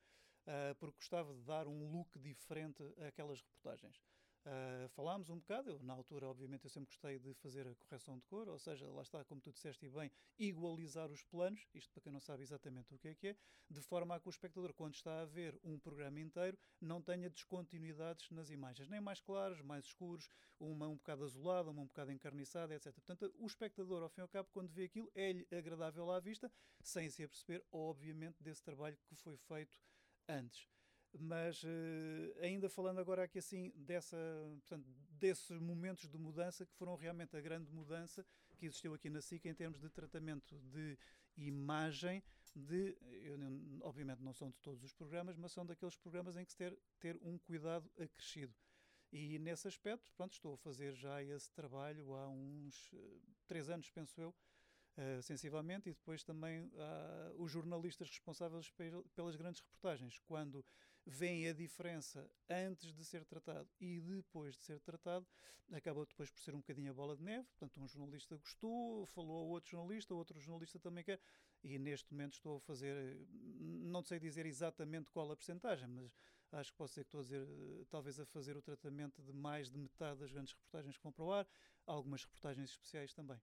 [0.47, 4.01] uh, porque gostava de dar um look diferente àquelas reportagens.
[4.45, 8.17] Uh, falámos um bocado, eu, na altura, obviamente, eu sempre gostei de fazer a correção
[8.17, 12.03] de cor, ou seja, lá está, como tu disseste bem, igualizar os planos, isto para
[12.03, 13.37] quem não sabe exatamente o que é que é,
[13.69, 17.29] de forma a que o espectador, quando está a ver um programa inteiro, não tenha
[17.29, 20.27] descontinuidades nas imagens, nem mais claros, mais escuros,
[20.59, 22.93] uma um bocado azulada, uma um bocado encarniçada, etc.
[22.93, 26.51] Portanto, o espectador, ao fim e ao cabo, quando vê aquilo, é-lhe agradável à vista,
[26.81, 29.79] sem se aperceber, obviamente, desse trabalho que foi feito
[30.27, 30.72] antes.
[31.19, 31.67] Mas uh,
[32.41, 34.17] ainda falando agora aqui assim dessa,
[34.59, 38.25] portanto, desses momentos de mudança que foram realmente a grande mudança
[38.57, 40.97] que existiu aqui na SIC em termos de tratamento de
[41.37, 42.23] imagem
[42.55, 43.37] de, eu,
[43.81, 46.77] obviamente não são de todos os programas, mas são daqueles programas em que se ter,
[46.99, 48.53] ter um cuidado acrescido.
[49.11, 53.89] E nesse aspecto, pronto, estou a fazer já esse trabalho há uns uh, três anos,
[53.91, 56.71] penso eu, uh, sensivelmente, e depois também uh,
[57.37, 58.71] os jornalistas responsáveis
[59.15, 60.65] pelas grandes reportagens, quando
[61.05, 65.27] veem a diferença antes de ser tratado e depois de ser tratado,
[65.71, 67.45] acaba depois por ser um bocadinho a bola de neve.
[67.49, 71.19] Portanto, um jornalista gostou, falou a outro jornalista, outro jornalista também quer,
[71.63, 76.11] e neste momento estou a fazer, não sei dizer exatamente qual a percentagem, mas
[76.51, 79.69] acho que posso dizer que estou a dizer, talvez a fazer o tratamento de mais
[79.69, 81.47] de metade das grandes reportagens que vão para o ar,
[81.85, 83.41] algumas reportagens especiais também.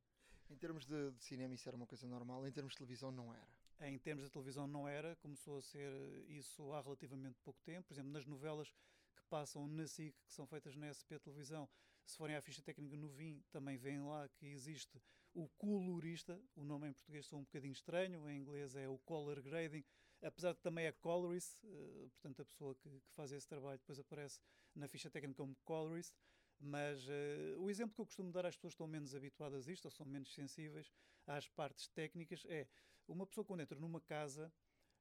[0.48, 3.32] Em termos de, de, cinema, isso era uma coisa normal, em termos de televisão, não
[3.32, 3.59] era.
[3.82, 5.90] Em termos de televisão, não era, começou a ser
[6.28, 7.88] isso há relativamente pouco tempo.
[7.88, 8.70] Por exemplo, nas novelas
[9.16, 11.68] que passam na SIC, que são feitas na SP Televisão,
[12.04, 15.00] se forem à ficha técnica no VIN, também vem lá que existe
[15.32, 16.38] o colorista.
[16.54, 19.84] O nome em português são um bocadinho estranho, em inglês é o color grading,
[20.22, 23.98] apesar de também é colorist, uh, portanto, a pessoa que, que, faz esse trabalho depois
[23.98, 24.38] aparece
[24.74, 26.14] na ficha técnica como colorist.
[26.58, 29.72] Mas uh, o exemplo que eu costumo dar às pessoas que estão menos habituadas a
[29.72, 30.92] isto, ou são menos sensíveis
[31.26, 32.66] às partes técnicas, é
[33.06, 34.52] uma pessoa quando entra numa casa,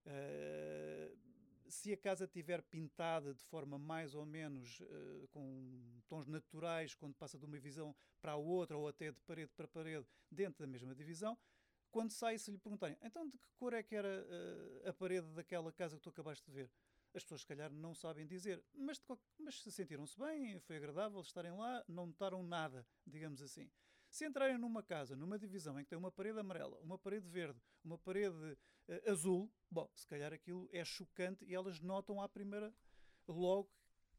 [0.05, 1.17] uh,
[1.67, 7.13] se a casa estiver pintada de forma mais ou menos uh, com tons naturais, quando
[7.15, 10.67] passa de uma visão para a outra, ou até de parede para parede, dentro da
[10.67, 11.37] mesma divisão,
[11.91, 14.25] quando sai, se lhe perguntarem então de que cor é que era
[14.85, 16.71] a parede daquela casa que tu acabaste de ver?
[17.13, 19.01] as pessoas, se calhar, não sabem dizer, mas,
[19.39, 23.69] mas se sentiram-se bem, foi agradável estarem lá, não notaram nada, digamos assim.
[24.09, 27.59] Se entrarem numa casa, numa divisão em que tem uma parede amarela, uma parede verde,
[27.83, 32.73] uma parede uh, azul, bom, se calhar aquilo é chocante e elas notam à primeira,
[33.27, 33.69] logo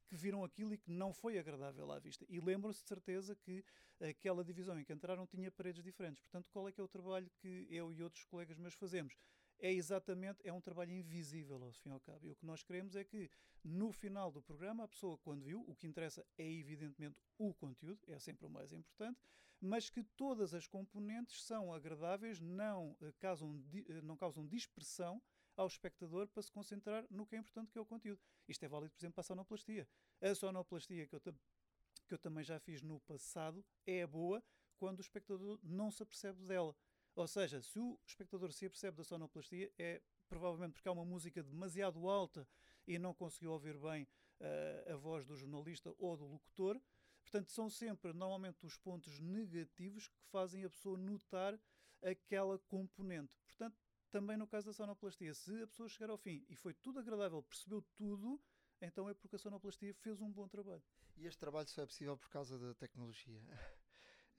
[0.06, 2.24] que viram aquilo e que não foi agradável à vista.
[2.28, 3.64] E lembram-se de certeza que
[4.00, 6.20] aquela divisão em que entraram tinha paredes diferentes.
[6.22, 9.16] Portanto, qual é que é o trabalho que eu e outros colegas meus fazemos?
[9.60, 12.26] é exatamente, é um trabalho invisível ao fim e ao cabo.
[12.26, 13.30] E o que nós queremos é que
[13.62, 18.00] no final do programa a pessoa quando viu, o que interessa é evidentemente o conteúdo,
[18.06, 19.20] é sempre o mais importante,
[19.60, 25.20] mas que todas as componentes são agradáveis, não eh, causam, eh, não causam dispersão
[25.56, 28.20] ao espectador para se concentrar no que é importante, que é o conteúdo.
[28.48, 29.88] Isto é válido, por exemplo, para a sonoplastia.
[30.20, 34.42] A sonoplastia que eu, que eu também já fiz no passado é boa
[34.78, 36.74] quando o espectador não se apercebe dela.
[37.14, 41.42] Ou seja, se o espectador se apercebe da sonoplastia, é provavelmente porque há uma música
[41.42, 42.48] demasiado alta
[42.86, 44.04] e não conseguiu ouvir bem
[44.40, 46.80] uh, a voz do jornalista ou do locutor.
[47.22, 51.58] Portanto, são sempre, normalmente, os pontos negativos que fazem a pessoa notar
[52.02, 53.32] aquela componente.
[53.46, 53.76] Portanto,
[54.10, 57.42] também no caso da sonoplastia, se a pessoa chegar ao fim e foi tudo agradável,
[57.42, 58.40] percebeu tudo,
[58.80, 60.82] então é porque a sonoplastia fez um bom trabalho.
[61.16, 63.40] E este trabalho só é possível por causa da tecnologia.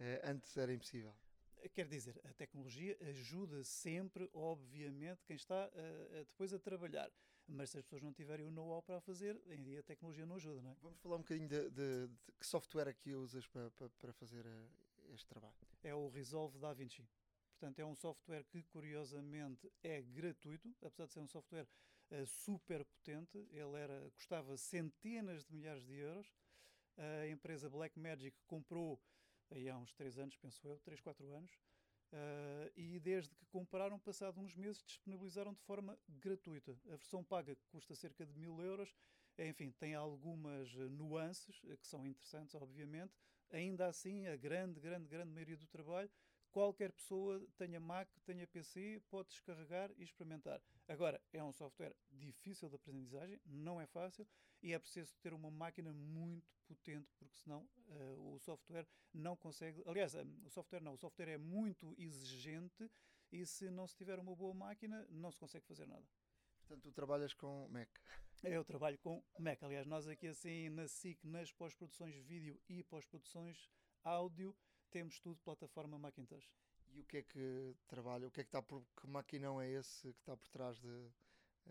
[0.04, 1.16] Eh, antes era impossível.
[1.76, 7.12] Quer dizer, a tecnologia ajuda sempre, obviamente, quem está uh, depois a trabalhar.
[7.48, 9.36] Mas se as pessoas não tiverem o know-how para fazer,
[9.80, 10.76] a tecnologia não ajuda, não é?
[10.82, 14.14] Vamos falar um bocadinho de, de, de que software é que usas para, para, para
[14.14, 14.70] fazer uh,
[15.14, 15.56] este trabalho.
[15.84, 17.08] É o Resolve DaVinci.
[17.52, 21.68] Portanto, é um software que, curiosamente, é gratuito, apesar de ser um software
[22.12, 23.38] uh, super potente.
[23.52, 26.34] Ele era, custava centenas de milhares de euros.
[26.98, 29.02] A empresa Blackmagic comprou
[29.50, 31.52] aí há uns 3 anos, penso eu, 3, 4 anos.
[32.14, 36.78] Uh, e desde que compraram, passado uns meses, disponibilizaram de forma gratuita.
[36.88, 38.94] A versão paga custa cerca de mil euros,
[39.38, 43.14] enfim, tem algumas nuances que são interessantes, obviamente.
[43.50, 46.10] Ainda assim, a grande, grande, grande maioria do trabalho
[46.52, 50.62] qualquer pessoa, tenha Mac, tenha PC, pode descarregar e experimentar.
[50.88, 54.28] Agora, é um software difícil de aprendizagem, não é fácil
[54.62, 59.84] e é preciso ter uma máquina muito potente, porque senão uh, o software não consegue.
[59.86, 62.90] Aliás, um, o software não, o software é muito exigente
[63.32, 66.06] e se não se tiver uma boa máquina, não se consegue fazer nada.
[66.60, 67.90] Portanto, tu trabalhas com Mac?
[68.44, 69.62] Eu trabalho com Mac.
[69.64, 73.70] Aliás, nós aqui assim na SIC, nas pós-produções vídeo e pós-produções
[74.04, 74.56] áudio,
[74.90, 76.50] temos tudo plataforma Macintosh.
[76.88, 78.28] E o que é que trabalha?
[78.28, 81.12] O que é que está por que maquinão é esse que está por trás de,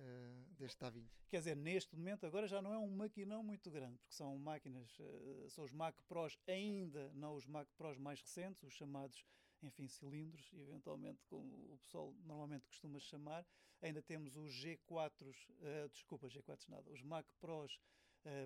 [0.01, 1.23] uh, deste DaVinci?
[1.29, 4.99] Quer dizer, neste momento agora já não é um maquinão muito grande, porque são máquinas,
[4.99, 9.25] uh, são os Mac Pros ainda, não os Mac Pros mais recentes, os chamados,
[9.63, 13.47] enfim, cilindros, eventualmente como o pessoal normalmente costuma chamar.
[13.83, 17.81] Ainda temos os G4s, uh, desculpa, G4s nada, os Mac Pros,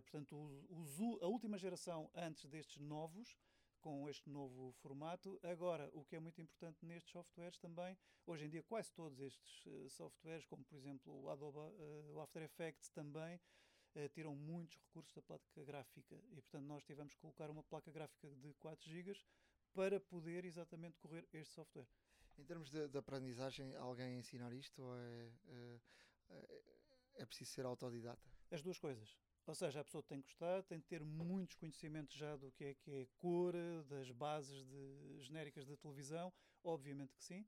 [0.02, 0.40] portanto,
[0.70, 3.36] os, os, a última geração antes destes novos,
[3.85, 5.39] com este novo formato.
[5.43, 7.95] Agora, o que é muito importante nestes softwares também,
[8.26, 12.20] hoje em dia quase todos estes uh, softwares, como por exemplo o Adobe, uh, o
[12.22, 13.39] After Effects também,
[13.95, 17.93] uh, tiram muitos recursos da placa gráfica e portanto nós tivemos que colocar uma placa
[17.93, 19.14] gráfica de 4 GB
[19.74, 21.87] para poder exatamente correr este software.
[22.39, 25.80] Em termos de, de aprendizagem, alguém ensinar isto ou é, é,
[27.16, 28.26] é preciso ser autodidata?
[28.51, 29.14] As duas coisas.
[29.47, 32.64] Ou seja, a pessoa tem que gostar, tem que ter muitos conhecimentos já do que
[32.64, 33.55] é que é cor,
[33.88, 36.32] das bases de, genéricas da televisão,
[36.62, 37.47] obviamente que sim.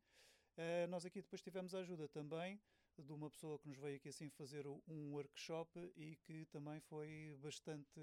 [0.59, 2.61] Uh, nós aqui depois tivemos a ajuda também
[2.99, 7.37] de uma pessoa que nos veio aqui assim fazer um workshop e que também foi
[7.41, 8.01] bastante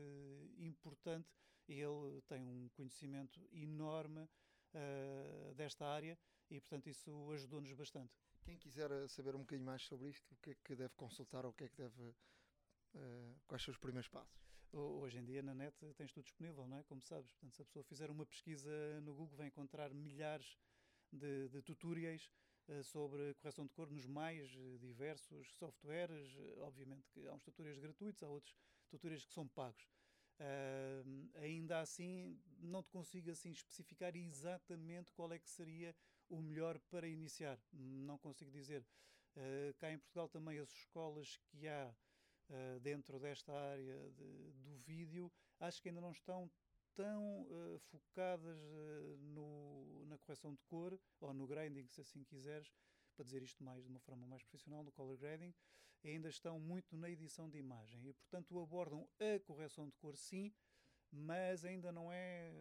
[0.57, 1.29] importante.
[1.67, 6.17] Ele tem um conhecimento enorme uh, desta área
[6.49, 8.13] e, portanto, isso ajudou-nos bastante.
[8.41, 11.51] Quem quiser saber um bocadinho mais sobre isto, o que é que deve consultar ou
[11.51, 12.13] o que é que deve
[12.95, 14.43] Uh, quais são os primeiros passos?
[14.71, 16.83] Hoje em dia na net tens tudo disponível, não é?
[16.83, 17.31] Como sabes.
[17.31, 18.69] Portanto, se a pessoa fizer uma pesquisa
[19.01, 20.57] no Google, vai encontrar milhares
[21.11, 22.31] de, de tutoriais
[22.67, 26.35] uh, sobre correção de cor nos mais diversos softwares.
[26.61, 28.55] obviamente que há uns tutoriais gratuitos, há outros
[28.89, 29.87] tutoriais que são pagos.
[30.39, 35.95] Uh, ainda assim, não te consigo assim especificar exatamente qual é que seria
[36.27, 37.59] o melhor para iniciar.
[37.71, 38.83] Não consigo dizer.
[39.77, 41.93] cá em Portugal também as escolas que há
[42.49, 46.49] uh, dentro desta área de, do vídeo, acho que ainda não estão
[46.95, 52.71] tão uh, focadas uh, no, na correção de cor ou no grading, se assim quiseres,
[53.15, 55.53] para dizer isto mais de uma forma mais profissional, no color grading,
[56.03, 60.53] ainda estão muito na edição de imagem e, portanto, abordam a correção de cor, sim,
[61.11, 62.51] mas ainda não é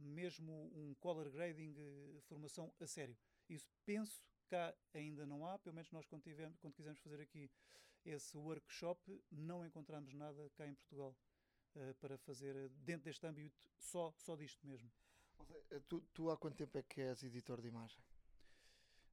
[0.00, 1.74] mesmo um color grading
[2.22, 3.16] formação a sério.
[3.48, 7.50] Isso penso cá ainda não há, pelo menos nós quando, tivemos, quando fazer aqui
[8.06, 11.16] esse workshop, não encontramos nada cá em Portugal
[11.74, 14.90] uh, para fazer eh, dentro deste âmbito só, só disto mesmo.
[15.70, 18.02] Eh, tu, tu há quanto tempo é que és editor de imagem?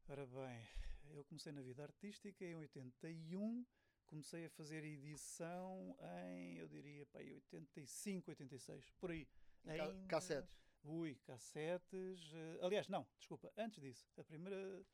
[0.07, 0.67] Ora bem,
[1.11, 3.65] eu comecei na vida artística em 81,
[4.05, 9.27] comecei a fazer edição em, eu diria, pá, 85, 86, por aí.
[9.65, 10.05] Ainda...
[10.07, 10.61] Cassetes?
[10.83, 12.33] Ui, cassetes.
[12.61, 14.05] Aliás, não, desculpa, antes disso.
[14.17, 14.85] A primeira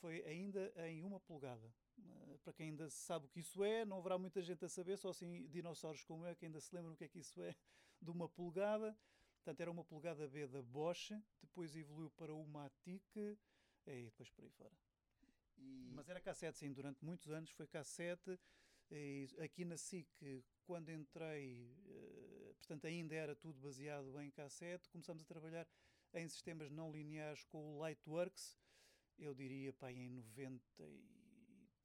[0.00, 1.72] foi ainda em uma polegada.
[1.98, 4.96] Uh, para quem ainda sabe o que isso é, não haverá muita gente a saber,
[4.96, 7.54] só assim dinossauros como eu que ainda se lembram o que é que isso é,
[8.00, 8.96] de uma polegada.
[9.36, 13.38] Portanto, era uma polegada B da Bosch, depois evoluiu para uma ATIC
[13.86, 14.76] e depois por aí fora.
[15.56, 15.90] E...
[15.94, 18.38] Mas era cassete, sim, durante muitos anos foi cassete.
[18.90, 25.22] E aqui na SIC, quando entrei, uh, portanto, ainda era tudo baseado em cassete, começamos
[25.22, 25.66] a trabalhar
[26.14, 28.58] em sistemas não lineares com o Lightworks,
[29.18, 30.20] eu diria pá, em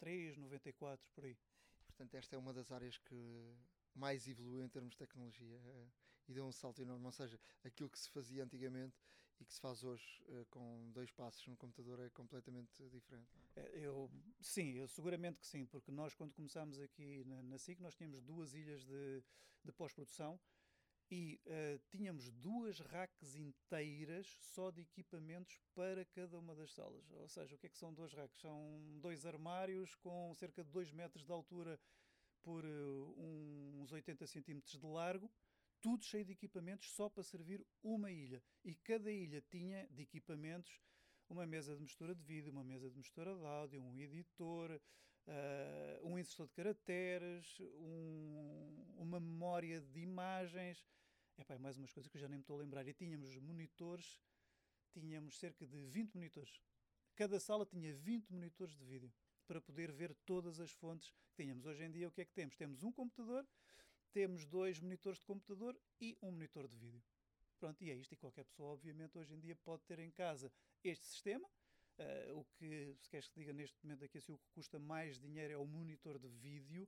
[0.04, 1.38] 93, 94, por aí.
[1.86, 3.56] Portanto, esta é uma das áreas que
[3.96, 5.92] mais evoluiu em termos de tecnologia uh,
[6.28, 7.06] e deu um salto enorme.
[7.06, 8.98] Ou seja, aquilo que se fazia antigamente
[9.40, 13.30] e que se faz hoje uh, com dois passos no computador é completamente diferente.
[13.56, 13.62] É?
[13.62, 17.80] é, eu, sim, eu, seguramente que sim, porque nós, quando começámos aqui na, na SIC,
[17.80, 19.24] nós tínhamos duas ilhas de,
[19.64, 20.40] de pós-produção
[21.14, 27.12] e uh, tínhamos duas racks inteiras só de equipamentos para cada uma das salas.
[27.12, 28.40] Ou seja, o que é que são dois racks?
[28.40, 31.80] São dois armários com cerca de 2 metros de altura
[32.42, 33.16] por uh,
[33.80, 35.32] uns 80 centímetros de largo,
[35.80, 38.42] tudo cheio de equipamentos só para servir uma ilha.
[38.64, 40.82] E cada ilha tinha de equipamentos
[41.30, 44.82] uma mesa de mistura de vídeo, uma mesa de mistura de áudio, um editor,
[45.28, 50.84] uh, um insertor de caracteres, um, uma memória de imagens.
[51.38, 52.88] Epá, mais umas coisas que eu já nem me estou a lembrar.
[52.88, 54.22] E tínhamos monitores,
[54.92, 56.62] tínhamos cerca de 20 monitores.
[57.16, 59.12] Cada sala tinha 20 monitores de vídeo
[59.48, 61.66] para poder ver todas as fontes que tínhamos.
[61.66, 62.56] Hoje em dia, o que é que temos?
[62.56, 63.46] Temos um computador,
[64.12, 67.04] temos dois monitores de computador e um monitor de vídeo.
[67.60, 68.14] Pronto, e é isto.
[68.14, 70.52] E qualquer pessoa, obviamente, hoje em dia pode ter em casa
[70.84, 71.48] este sistema.
[71.98, 75.20] Uh, o que, se queres que diga neste momento aqui, assim, o que custa mais
[75.20, 76.88] dinheiro é o monitor de vídeo,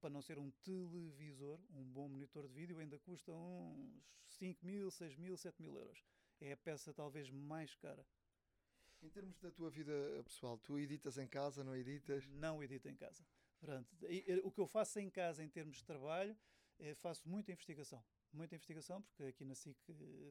[0.00, 4.90] para não ser um televisor, um bom monitor de vídeo, ainda custa uns 5 mil,
[4.90, 6.04] 6 mil, 7 mil euros.
[6.40, 8.06] É a peça talvez mais cara.
[9.02, 9.92] Em termos da tua vida
[10.24, 12.26] pessoal, tu editas em casa, não editas?
[12.26, 13.24] Não edito em casa.
[13.60, 13.88] Pronto.
[14.44, 16.36] O que eu faço em casa em termos de trabalho,
[16.78, 18.04] é, faço muita investigação.
[18.32, 19.78] Muita investigação, porque aqui na SIC,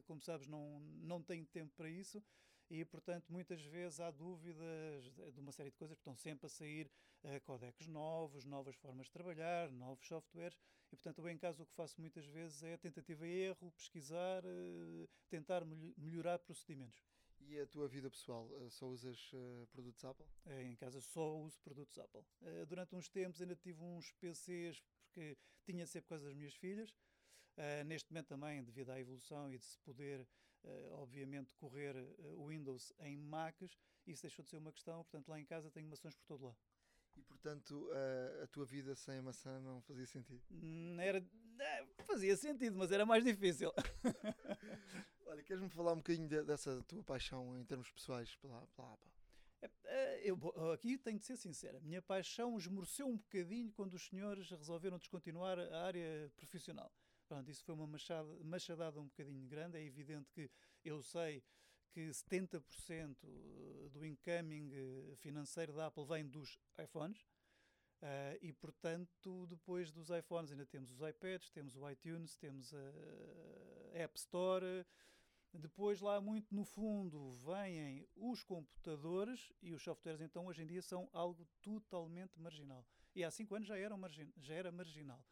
[0.04, 2.22] como sabes, não, não tenho tempo para isso
[2.70, 6.90] e, portanto, muitas vezes há dúvidas de uma série de coisas, estão sempre a sair
[7.22, 10.58] uh, codecs novos, novas formas de trabalhar, novos softwares,
[10.90, 14.42] e, portanto, eu em casa o que faço muitas vezes é tentativa e erro, pesquisar,
[14.44, 15.64] uh, tentar
[15.96, 17.02] melhorar procedimentos.
[17.40, 19.30] E a tua vida pessoal, uh, só usas
[19.70, 20.26] produtos Apple?
[20.62, 22.22] em casa só uso produtos Apple.
[22.68, 26.54] durante uns tempos ainda tive uns PCs, porque tinha de ser por causa das minhas
[26.54, 26.94] filhas,
[27.56, 30.26] Uh, neste momento também, devido à evolução e de se poder uh,
[30.92, 35.02] obviamente, correr uh, Windows em Macs, isso deixou de ser uma questão.
[35.04, 36.58] Portanto, lá em casa tenho maçãs por todo lado.
[37.16, 40.42] E portanto, uh, a tua vida sem a maçã não fazia sentido?
[40.50, 41.24] Hum, era,
[42.04, 43.72] fazia sentido, mas era mais difícil.
[45.26, 48.98] Olha, queres-me falar um bocadinho de, dessa tua paixão em termos pessoais pela, pela
[49.86, 50.38] é, eu,
[50.72, 54.98] aqui tenho de ser sincero, a minha paixão esmoreceu um bocadinho quando os senhores resolveram
[54.98, 56.92] descontinuar a área profissional.
[57.26, 59.78] Pronto, isso foi uma machada, machadada um bocadinho grande.
[59.78, 60.50] É evidente que
[60.84, 61.42] eu sei
[61.90, 63.16] que 70%
[63.92, 67.24] do incoming eh, financeiro da Apple vem dos iPhones.
[68.02, 73.98] Uh, e portanto, depois dos iPhones, ainda temos os iPads, temos o iTunes, temos a
[73.98, 74.84] App Store.
[75.54, 80.82] Depois, lá muito no fundo, vêm os computadores e os softwares, então, hoje em dia,
[80.82, 82.84] são algo totalmente marginal.
[83.14, 85.24] E há cinco anos já, margin já era marginal.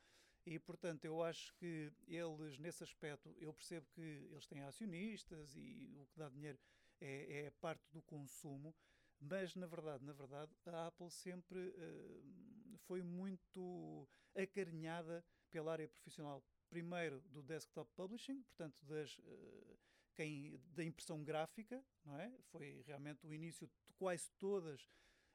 [0.44, 5.94] E, portanto, eu acho que eles, nesse aspecto, eu percebo que eles têm acionistas e
[5.96, 6.58] o que dá dinheiro
[7.00, 8.74] é, é parte do consumo,
[9.20, 16.42] mas, na verdade, na verdade, a Apple sempre uh, foi muito acarinhada pela área profissional.
[16.68, 19.78] Primeiro do desktop publishing, portanto, das, uh,
[20.14, 22.32] quem, da impressão gráfica, não é?
[22.50, 24.82] Foi realmente o início de quase todas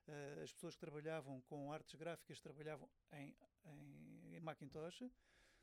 [0.08, 3.36] uh, as pessoas que trabalhavam com artes gráficas trabalhavam em,
[3.66, 4.07] em
[4.40, 5.04] Macintosh.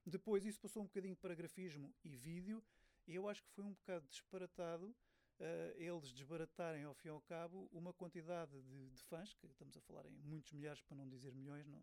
[0.07, 2.63] Depois isso passou um bocadinho para grafismo e vídeo,
[3.07, 4.95] e eu acho que foi um bocado disparatado
[5.41, 9.77] uh, eles desbaratarem ao fim e ao cabo uma quantidade de, de, fãs, que estamos
[9.77, 11.81] a falar em muitos milhares, para não dizer milhões, não,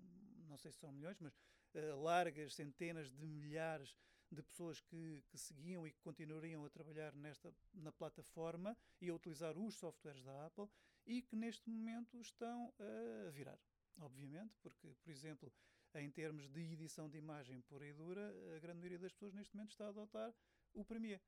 [0.48, 3.96] não sei se são milhões, mas uh, largas centenas de milhares
[4.32, 9.14] de pessoas que, que, seguiam e que continuariam a trabalhar nesta, na plataforma e a
[9.14, 10.70] utilizar os softwares da Apple
[11.06, 13.60] e que neste momento estão a virar,
[14.00, 15.52] obviamente, porque, por exemplo,
[16.00, 19.56] em termos de edição de imagem pura e dura, a grande maioria das pessoas neste
[19.56, 20.34] momento está a adotar
[20.74, 21.22] o Premiere.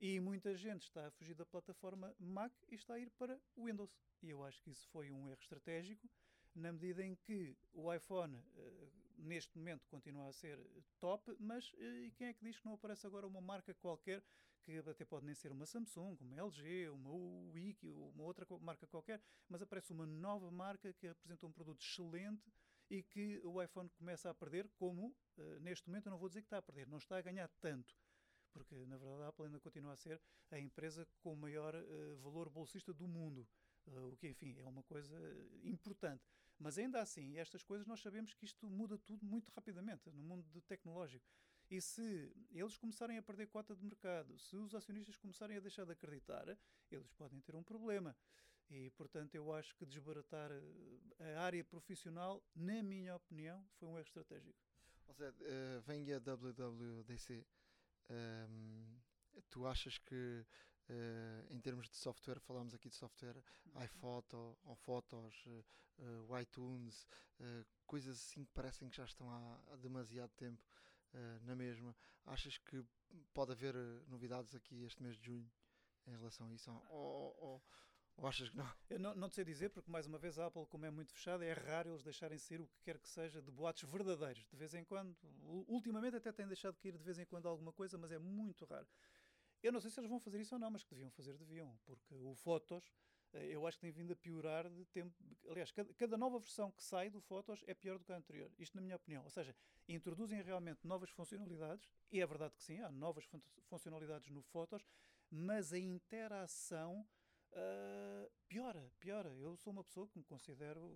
[0.00, 3.64] E muita gente está a fugir da plataforma Mac e está a ir para o
[3.64, 3.96] Windows.
[4.22, 6.08] E eu acho que isso foi um erro estratégico,
[6.54, 10.58] na medida em que o iPhone, uh, neste momento, continua a ser
[11.00, 14.22] top, mas uh, quem é que diz que não aparece agora uma marca qualquer,
[14.62, 17.10] que até pode nem ser uma Samsung, uma LG, uma
[17.52, 22.50] Wiki, uma outra marca qualquer, mas aparece uma nova marca que apresenta um produto excelente
[22.90, 26.40] e que o iPhone começa a perder, como uh, neste momento eu não vou dizer
[26.40, 27.96] que está a perder, não está a ganhar tanto,
[28.52, 30.20] porque na verdade a Apple ainda continua a ser
[30.50, 33.46] a empresa com o maior uh, valor bolsista do mundo.
[33.86, 35.16] Uh, o que, enfim, é uma coisa
[35.62, 36.24] importante.
[36.58, 40.60] Mas ainda assim, estas coisas nós sabemos que isto muda tudo muito rapidamente no mundo
[40.62, 41.24] tecnológico.
[41.68, 45.84] E se eles começarem a perder cota de mercado, se os acionistas começarem a deixar
[45.84, 46.56] de acreditar,
[46.90, 48.16] eles podem ter um problema.
[48.68, 53.96] E, portanto, eu acho que desbaratar eh, a área profissional, na minha opinião, foi um
[53.96, 54.58] erro estratégico.
[55.06, 57.46] Ou seja, uh, vem a WWDC.
[58.10, 60.44] Um, ehm, tu achas que,
[60.88, 63.36] uh, em termos de software, falámos aqui de software,
[63.66, 63.84] uhum.
[63.84, 67.06] iPhoto, ou Fotos, uh, o iTunes,
[67.86, 70.62] coisas assim que parecem que já estão há, há demasiado tempo
[71.42, 71.96] na mesma.
[72.26, 72.84] Achas que
[73.32, 73.74] pode haver
[74.06, 75.50] novidades aqui este mês de junho
[76.06, 76.70] em relação a isso?
[76.90, 77.64] Ou, ou,
[78.16, 78.70] ou achas que não?
[78.88, 81.12] Eu não, não te sei dizer, porque mais uma vez a Apple, como é muito
[81.12, 84.46] fechada, é raro eles deixarem sair o que quer que seja de boatos verdadeiros.
[84.46, 85.14] De vez em quando,
[85.68, 88.86] ultimamente até têm deixado cair de vez em quando alguma coisa, mas é muito raro.
[89.62, 91.78] Eu não sei se eles vão fazer isso ou não, mas que deviam fazer, deviam,
[91.84, 92.90] porque o Fotos
[93.32, 95.14] eh, eu acho que tem vindo a piorar de tempo.
[95.48, 98.50] Aliás, cada, cada, nova versão que sai do Fotos é pior do que a anterior.
[98.58, 99.24] Isto, na minha opinião.
[99.24, 99.54] Ou seja,
[99.88, 104.86] introduzem realmente novas funcionalidades, e é verdade que sim, há novas fun funcionalidades no Fotos,
[105.30, 107.06] mas a interação
[107.56, 109.30] uh, piora, piora.
[109.30, 110.90] Eu sou uma pessoa que me considero,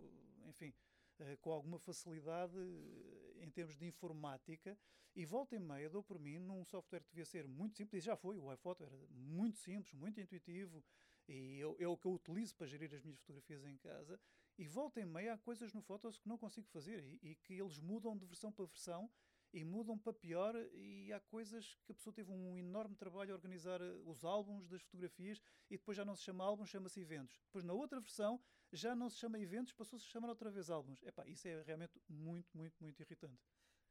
[0.47, 0.75] enfim,
[1.19, 4.79] uh, com alguma facilidade uh, em termos de informática
[5.15, 8.07] e volta e meia dou por mim num software que devia ser muito simples, e
[8.07, 10.85] já foi, o iPhoto era muito simples, muito intuitivo,
[11.29, 14.21] e é o que eu utilizo para gerir as minhas fotografias em casa,
[14.57, 17.55] e volta e meia há coisas no Photos que não consigo fazer e, e que
[17.55, 19.11] eles mudam de versão para versão
[19.53, 23.35] e mudam para pior e há coisas que a pessoa teve um enorme trabalho a
[23.35, 27.41] organizar eh, os álbuns das fotografias e depois já não se chama álbum, chama-se eventos.
[27.47, 28.41] Depois na outra versão
[28.73, 31.03] já não se chama eventos, passou-se a chamar outra vez álbuns.
[31.03, 33.43] Epá, isso é realmente muito, muito, muito irritante.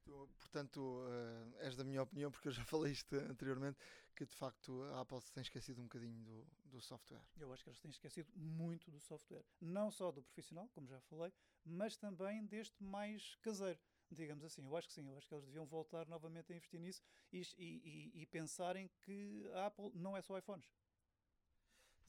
[0.04, 3.78] Tu, portanto, uh, és da minha opinião, porque eu já falei isto anteriormente,
[4.16, 7.22] que de facto a Apple se tem esquecido um bocadinho do, do software.
[7.38, 9.44] Eu acho que eles têm esquecido muito do software.
[9.60, 11.34] Não só do profissional, como já falei,
[11.66, 13.80] mas também deste mais caseiro
[14.16, 14.66] digamos assim.
[14.66, 17.02] Eu acho que sim, eu acho que eles deviam voltar novamente a investir nisso
[17.32, 20.72] e, e, e pensarem que a Apple não é só iPhones.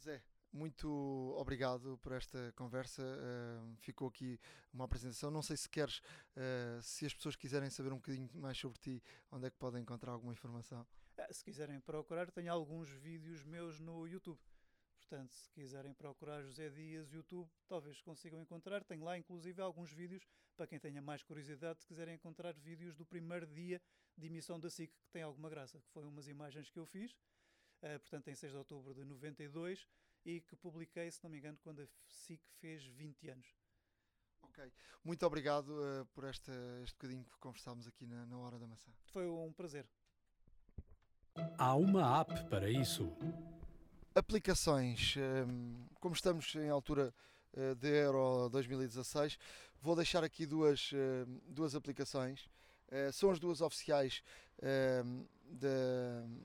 [0.03, 0.22] Zé,
[0.53, 0.88] muito
[1.36, 3.03] obrigado por esta conversa.
[3.03, 4.40] Uh, ficou aqui
[4.72, 5.30] uma apresentação.
[5.30, 5.98] Não sei se queres,
[6.36, 9.82] uh, se as pessoas quiserem saber um bocadinho mais sobre ti, onde é que podem
[9.82, 10.86] encontrar alguma informação?
[11.18, 14.40] Uh, se quiserem procurar, tenho alguns vídeos meus no YouTube.
[15.11, 18.84] Portanto, se quiserem procurar José Dias YouTube, talvez consigam encontrar.
[18.84, 20.24] Tenho lá, inclusive, alguns vídeos
[20.56, 23.82] para quem tenha mais curiosidade, se quiserem encontrar vídeos do primeiro dia
[24.16, 27.11] de emissão da SIC, que tem alguma graça, que foi umas imagens que eu fiz,
[27.11, 29.88] uh, portanto, em 6 de outubro de 92,
[30.24, 33.52] e que publiquei, se não me engano, quando a SIC fez 20 anos.
[34.42, 34.72] Ok.
[35.02, 36.52] Muito obrigado uh, por esta,
[36.84, 38.92] este bocadinho que conversámos aqui na, na Hora da Maçã.
[39.06, 39.88] Foi um prazer.
[41.58, 43.16] Há uma app para isso
[44.14, 47.14] aplicações, hum, como estamos em altura
[47.52, 49.38] eh, de Euro 2016,
[49.80, 52.48] vou deixar aqui duas, hum, duas aplicações.
[52.88, 54.22] Eh, são as duas oficiais
[55.04, 55.68] hum, da,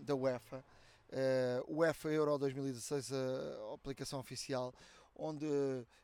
[0.02, 0.64] da UEFA.
[1.10, 4.74] Eh, UEFA Euro 2016, a aplicação oficial,
[5.16, 5.46] onde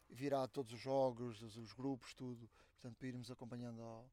[0.09, 4.05] virá todos os jogos, os, grupos, tudo, portanto, para irmos acompanhando ao,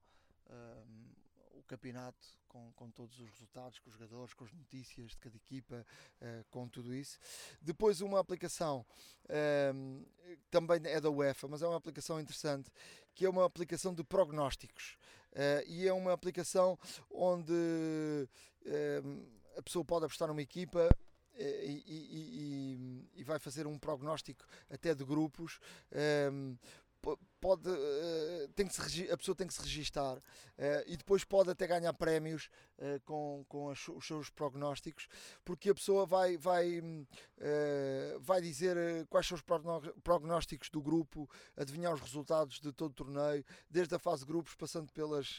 [0.50, 1.27] o
[1.68, 5.86] campeonato com, com todos os resultados, com os jogadores, com as notícias de cada equipa,
[6.20, 7.18] uh, com tudo isso.
[7.60, 8.84] Depois uma aplicação
[9.24, 10.06] uh,
[10.50, 12.70] também é da UEFA, mas é uma aplicação interessante,
[13.14, 14.96] que é uma aplicação de prognósticos.
[15.32, 16.78] Uh, e é uma aplicação
[17.10, 17.52] onde
[18.64, 19.22] ehm,
[19.56, 20.88] a pessoa pode apostar numa equipa
[21.36, 22.78] e, e,
[23.14, 25.60] e, e, vai fazer um prognóstico até de grupos
[25.92, 26.56] ehm,
[27.40, 30.22] pode uh, tem que se a pessoa tem que se registar uh,
[30.86, 35.08] e depois pode até ganhar prémios uh, com, com as, os seus prognósticos
[35.44, 36.80] porque a pessoa vai vai
[38.20, 38.76] vai dizer
[39.08, 39.44] quais são os
[40.02, 44.54] prognósticos do grupo adivinhar os resultados de todo o torneio desde a fase de grupos
[44.54, 45.38] passando pelas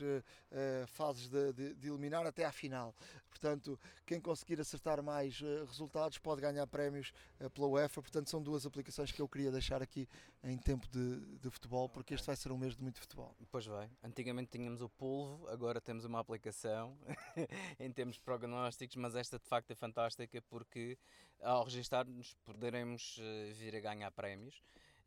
[0.88, 2.95] fases de, de, de, eliminar até à final.
[3.30, 7.12] Portanto quem conseguir acertar mais resultados pode ganhar prémios
[7.54, 8.02] pela UEFA.
[8.02, 10.08] Portanto são duas aplicações que eu queria deixar aqui
[10.43, 13.36] em tempo de, de futebol porque este vai ser um mês de muito futebol.
[13.52, 13.90] Pois vai.
[14.04, 16.98] Antigamente tínhamos o polvo, agora temos uma aplicação
[17.80, 20.98] em termos prognósticos, mas esta de facto é fantástica porque
[21.42, 24.62] ao registar-nos poderemos eh, vir a ganhar prémios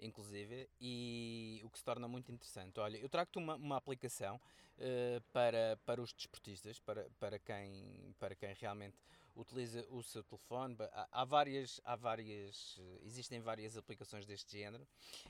[0.05, 2.79] inclusive, e o que se torna muito interessante.
[2.81, 8.35] Olha, eu trago-te uma, uma aplicação uh, para, para os desportistas, para, para, quem, para
[8.35, 8.97] quem realmente
[9.35, 10.77] utiliza o seu telefone.
[11.11, 14.87] Há, várias, há várias, existem várias aplicações deste género.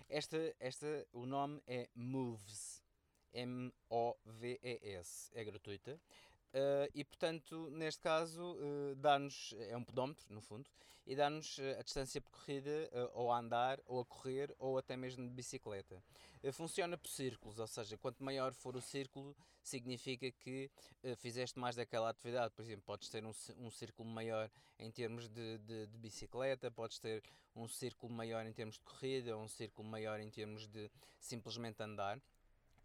[0.08, 2.82] Esta, esta, o nome é Moves,
[3.32, 6.00] M-O-V-E-S, é gratuita.
[6.52, 10.68] Uh, e portanto, neste caso, uh, dá-nos, é um pedómetro no fundo,
[11.06, 15.26] e dá-nos uh, a distância percorrida ou a andar, ou a correr, ou até mesmo
[15.26, 16.02] de bicicleta.
[16.52, 20.70] funciona por círculos, ou seja, quanto maior for o círculo, significa que
[21.16, 22.52] fizeste mais daquela atividade.
[22.52, 26.98] Por exemplo, podes ter um, um círculo maior em termos de, de, de, bicicleta, podes
[26.98, 27.22] ter
[27.54, 31.82] um círculo maior em termos de corrida, ou um círculo maior em termos de simplesmente
[31.82, 32.20] andar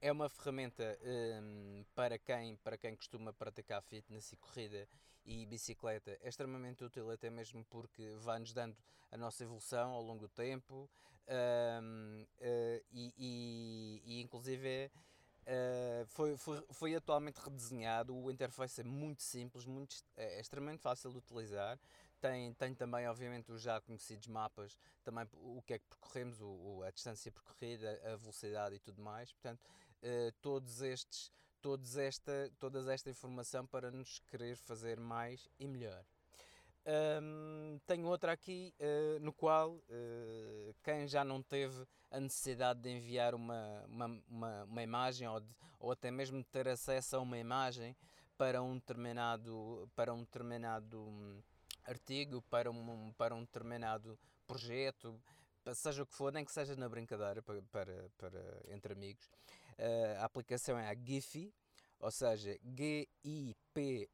[0.01, 4.87] é uma ferramenta um, para, quem, para quem costuma praticar fitness e corrida
[5.25, 6.17] e bicicleta.
[6.21, 8.77] É extremamente útil, até mesmo porque vai-nos dando
[9.11, 10.89] a nossa evolução ao longo do tempo
[11.27, 14.91] um, uh, e, e, e, inclusive,
[15.47, 18.13] Uh, foi, foi, foi atualmente redesenhado.
[18.13, 21.79] O interface é muito simples, muito, é, é extremamente fácil de utilizar.
[22.19, 26.83] Tem, tem também, obviamente, os já conhecidos mapas, também o que é que percorremos, o
[26.85, 29.31] a distância percorrida, a velocidade e tudo mais.
[29.31, 29.61] Portanto,
[30.03, 31.31] uh, todos estes,
[31.61, 36.03] todos esta, toda esta informação para nos querer fazer mais e melhor.
[37.21, 42.89] Um, tenho outra aqui uh, no qual uh, quem já não teve a necessidade de
[42.89, 47.37] enviar uma, uma, uma, uma imagem ou, de, ou até mesmo ter acesso a uma
[47.37, 47.93] imagem
[48.37, 51.41] para um determinado, para um determinado um,
[51.83, 55.19] artigo, para um, para um determinado projeto,
[55.75, 59.29] seja o que for, nem que seja na brincadeira para, para, para entre amigos.
[59.77, 61.53] Uh, a aplicação é a Giphy,
[61.99, 64.05] ou seja, G-I-P-H-Y,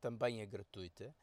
[0.00, 1.14] também é gratuita.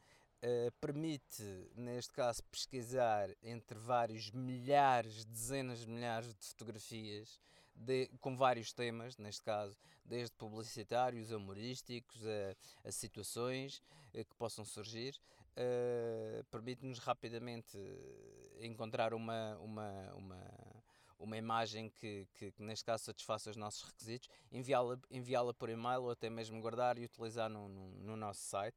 [0.42, 1.42] Uh, permite,
[1.74, 7.40] neste caso, pesquisar entre vários milhares, dezenas de milhares de fotografias
[7.74, 12.54] de, com vários temas, neste caso, desde publicitários, humorísticos, a,
[12.88, 13.82] a situações
[14.12, 15.18] uh, que possam surgir.
[15.56, 17.78] Uh, Permite-nos rapidamente
[18.60, 20.40] encontrar uma, uma, uma,
[21.18, 26.02] uma imagem que, que, que, neste caso, satisfaça os nossos requisitos, enviá-la enviá por e-mail
[26.02, 28.76] ou até mesmo guardar e utilizar no, no, no nosso site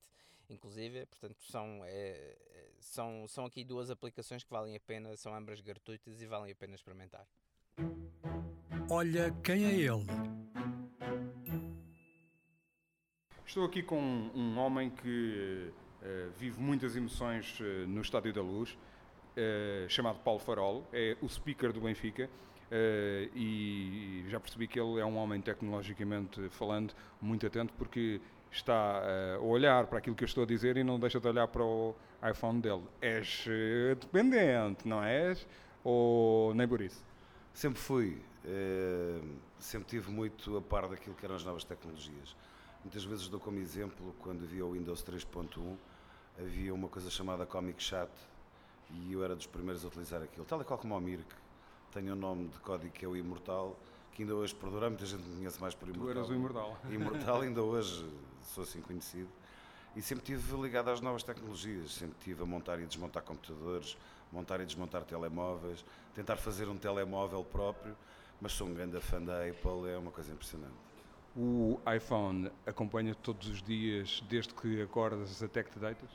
[0.49, 2.37] inclusive, portanto são, é,
[2.79, 6.55] são, são aqui duas aplicações que valem a pena, são ambas gratuitas e valem a
[6.55, 7.25] pena experimentar.
[8.89, 10.05] Olha quem é ele.
[13.45, 15.71] Estou aqui com um homem que
[16.01, 18.77] uh, vive muitas emoções uh, no Estádio da Luz,
[19.37, 22.29] uh, chamado Paulo Farol, é o speaker do Benfica.
[23.33, 28.19] e já percebi que ele é um homem tecnologicamente falando muito atento porque
[28.51, 31.27] está eh, a olhar para aquilo que eu estou a dizer e não deixa de
[31.27, 31.95] olhar para o
[32.29, 32.83] iPhone dele.
[33.01, 35.47] És eh, dependente, não és?
[35.83, 37.03] Ou nem por isso?
[37.53, 38.21] Sempre fui.
[38.45, 39.21] Eh,
[39.59, 42.35] sempre tive muito a par daquilo que eram as novas tecnologias.
[42.83, 45.75] Muitas vezes dou como exemplo, quando havia o Windows 3.1,
[46.39, 48.09] havia uma coisa chamada Comic Chat
[48.89, 50.45] e eu era dos primeiros a utilizar aquilo.
[50.45, 51.27] Tal e qual como o Mirk,
[51.91, 53.77] tem um nome de código que é o Imortal,
[54.13, 56.05] que ainda hoje perdura, muita gente me conhece mais por Imortal.
[56.05, 56.77] Tu eras o Imortal.
[56.89, 58.09] Imortal, ainda hoje
[58.41, 59.29] sou assim conhecido.
[59.95, 63.97] E sempre estive ligado às novas tecnologias, sempre estive a montar e desmontar computadores,
[64.31, 65.83] montar e desmontar telemóveis,
[66.13, 67.95] tentar fazer um telemóvel próprio,
[68.39, 70.75] mas sou um grande fã da Apple, é uma coisa impressionante.
[71.35, 76.09] O iPhone acompanha todos os dias, desde que acordas até que te deitas?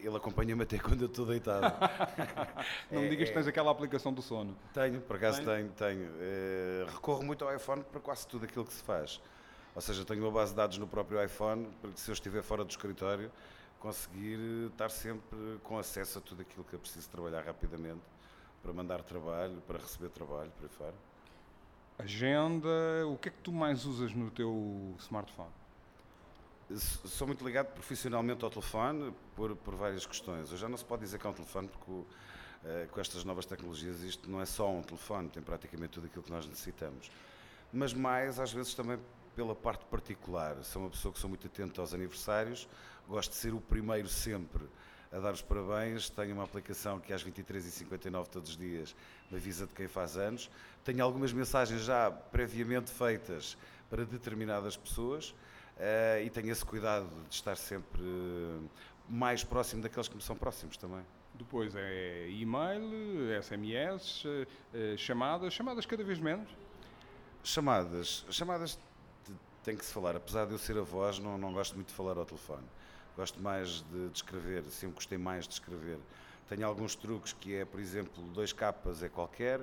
[0.00, 1.74] Ele acompanha-me até quando eu estou deitado.
[2.90, 3.50] Não me digas que tens é.
[3.50, 4.56] aquela aplicação do sono.
[4.72, 5.72] Tenho, por acaso tenho, tenho.
[5.72, 6.10] tenho.
[6.20, 9.20] É, recorro muito ao iPhone para quase tudo aquilo que se faz.
[9.74, 12.42] Ou seja, tenho uma base de dados no próprio iPhone, para que se eu estiver
[12.42, 13.30] fora do escritório,
[13.78, 14.38] conseguir
[14.70, 18.02] estar sempre com acesso a tudo aquilo que eu preciso trabalhar rapidamente,
[18.62, 20.94] para mandar trabalho, para receber trabalho, por aí fora.
[21.98, 22.68] Agenda,
[23.06, 25.52] o que é que tu mais usas no teu smartphone?
[26.74, 30.50] Sou muito ligado profissionalmente ao telefone por, por várias questões.
[30.50, 32.06] Hoje já não se pode dizer que é um telefone porque uh,
[32.90, 36.30] com estas novas tecnologias isto não é só um telefone, tem praticamente tudo aquilo que
[36.30, 37.08] nós necessitamos.
[37.72, 38.98] Mas mais, às vezes, também
[39.36, 40.56] pela parte particular.
[40.64, 42.68] Sou uma pessoa que sou muito atento aos aniversários,
[43.06, 44.64] gosto de ser o primeiro sempre
[45.12, 46.10] a dar os parabéns.
[46.10, 48.96] Tenho uma aplicação que às 23h59 todos os dias
[49.30, 50.50] me avisa de quem faz anos.
[50.84, 53.56] Tenho algumas mensagens já previamente feitas
[53.88, 55.32] para determinadas pessoas
[55.76, 58.02] uh, e tenho esse cuidado de estar sempre
[59.08, 61.04] mais próximo daqueles que me são próximos também.
[61.34, 64.24] Depois é e-mail, SMS,
[64.72, 66.48] eh, chamadas, chamadas cada vez menos?
[67.44, 68.78] Chamadas, chamadas
[69.62, 70.16] tem que se falar.
[70.16, 72.64] Apesar de eu ser a voz, não, não gosto muito de falar ao telefone.
[73.16, 75.98] Gosto mais de, de escrever, sempre gostei mais de escrever.
[76.48, 79.60] Tenho alguns truques que é, por exemplo, dois capas é qualquer,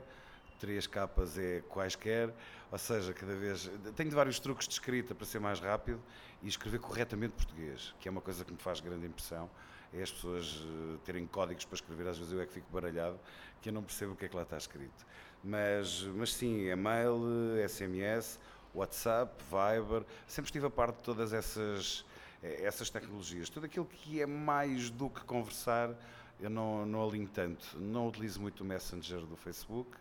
[0.63, 2.33] três capas é quaisquer,
[2.71, 3.69] ou seja, cada vez.
[3.97, 6.01] Tenho vários truques de escrita para ser mais rápido
[6.41, 9.49] e escrever corretamente português, que é uma coisa que me faz grande impressão.
[9.91, 13.19] É as pessoas eh, terem códigos para escrever, às vezes eu é que fico baralhado,
[13.61, 15.05] que eu não percebo o que é que lá está escrito.
[15.43, 17.19] Mas, mas sim, e-mail,
[17.67, 18.39] SMS,
[18.73, 22.05] WhatsApp, Viber, sempre estive a par de todas essas,
[22.41, 23.49] eh, essas tecnologias.
[23.49, 25.93] Tudo aquilo que é mais do que conversar,
[26.39, 27.77] eu não, não alinho tanto.
[27.77, 29.91] Não utilizo muito o Messenger do Facebook,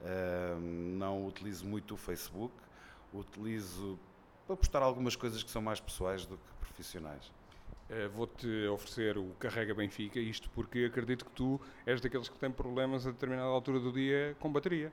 [0.00, 2.54] uh, não utilizo muito o Facebook,
[3.12, 3.98] utilizo
[4.46, 7.26] para postar algumas coisas que são mais pessoais do que profissionais.
[7.88, 12.50] Uh, Vou-te oferecer o Carrega Benfica, isto porque acredito que tu és daqueles que têm
[12.50, 14.92] problemas a determinada altura do dia com bateria.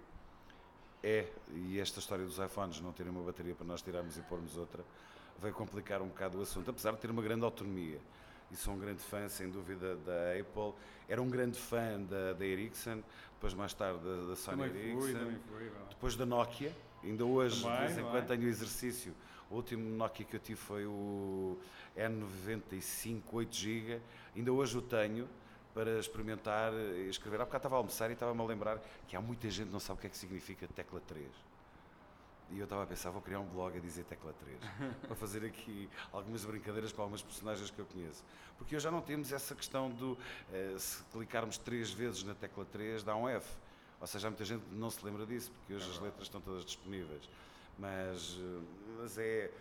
[1.03, 4.58] É, e esta história dos iPhones não terem uma bateria para nós tirarmos e pormos
[4.58, 4.84] outra,
[5.39, 7.99] veio complicar um bocado o assunto, apesar de ter uma grande autonomia.
[8.52, 10.74] E sou um grande fã, sem dúvida, da Apple.
[11.08, 15.02] Era um grande fã da, da Ericsson, depois mais tarde da, da Sony também Ericsson.
[15.02, 16.76] Fui, também fui, depois da Nokia.
[17.04, 18.36] Ainda hoje, Também, de vez em não quando, é?
[18.36, 19.14] tenho exercício.
[19.50, 21.58] O último Nokia que eu tive foi o
[21.96, 24.02] N95 8 GB.
[24.36, 25.28] Ainda hoje o tenho
[25.74, 27.41] para experimentar e escrever.
[27.41, 29.80] Há bocado estava a almoçar e estava-me a lembrar que há muita gente que não
[29.80, 31.28] sabe o que é que significa tecla 3.
[32.52, 34.60] E eu estava a pensar, vou criar um blog a dizer tecla 3,
[35.08, 38.24] para fazer aqui algumas brincadeiras com algumas personagens que eu conheço.
[38.58, 40.18] Porque hoje já não temos essa questão do,
[40.54, 43.50] eh, se clicarmos três vezes na tecla 3, dá um F.
[44.00, 46.39] Ou seja, há muita gente que não se lembra disso, porque hoje as letras estão
[46.39, 47.28] todas disponíveis.
[47.80, 48.62] Mas, eh,
[49.00, 49.52] mas é,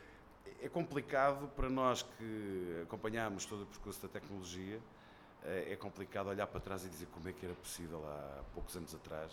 [0.62, 4.78] é complicado para nós que acompanhamos todo o percurso da tecnologia,
[5.43, 8.76] eh, é complicado olhar para trás e dizer como é que era possível há poucos
[8.76, 9.32] anos atrás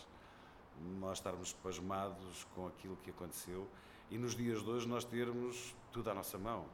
[1.00, 3.68] nós estarmos pasmados com aquilo que aconteceu
[4.10, 6.66] e nos dias de hoje nós termos tudo à nossa mão.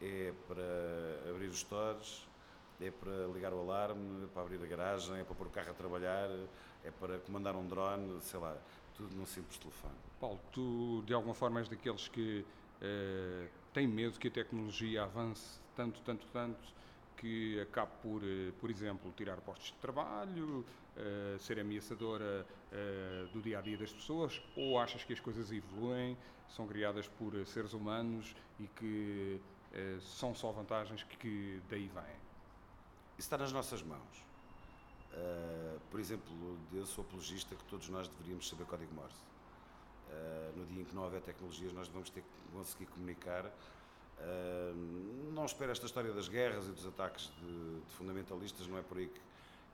[0.00, 2.26] É para abrir os stores,
[2.80, 5.70] é para ligar o alarme, é para abrir a garagem, é para pôr o carro
[5.70, 6.30] a trabalhar,
[6.84, 8.56] é para comandar um drone, sei lá,
[8.96, 9.94] tudo num simples telefone.
[10.20, 12.44] Paulo, tu de alguma forma és daqueles que
[12.80, 16.77] eh, têm medo que a tecnologia avance tanto, tanto, tanto,
[17.18, 20.64] que acabe por, eh, por exemplo, tirar postos de trabalho,
[20.96, 25.50] eh, ser ameaçadora eh, do dia a dia das pessoas, ou achas que as coisas
[25.52, 26.16] evoluem,
[26.48, 29.38] são criadas por seres humanos e que
[30.00, 32.16] são só vantagens que, que daí vêm?
[33.18, 34.24] Isso está nas nossas mãos.
[35.90, 39.22] Por exemplo, eu sou apologista que todos nós deveríamos saber código Morse.
[40.56, 43.52] No dia em que não houver tecnologias, nós vamos ter que conseguir comunicar.
[44.20, 48.82] Uh, não espero esta história das guerras e dos ataques de, de fundamentalistas, não é
[48.82, 49.20] por aí que,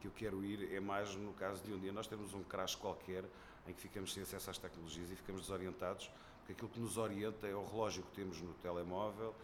[0.01, 0.73] que eu quero ir.
[0.75, 3.25] É mais no caso de um dia nós temos um crash qualquer
[3.67, 7.47] em que ficamos sem acesso às tecnologias e ficamos desorientados, porque aquilo que nos orienta
[7.47, 9.35] é o relógio que temos no telemóvel.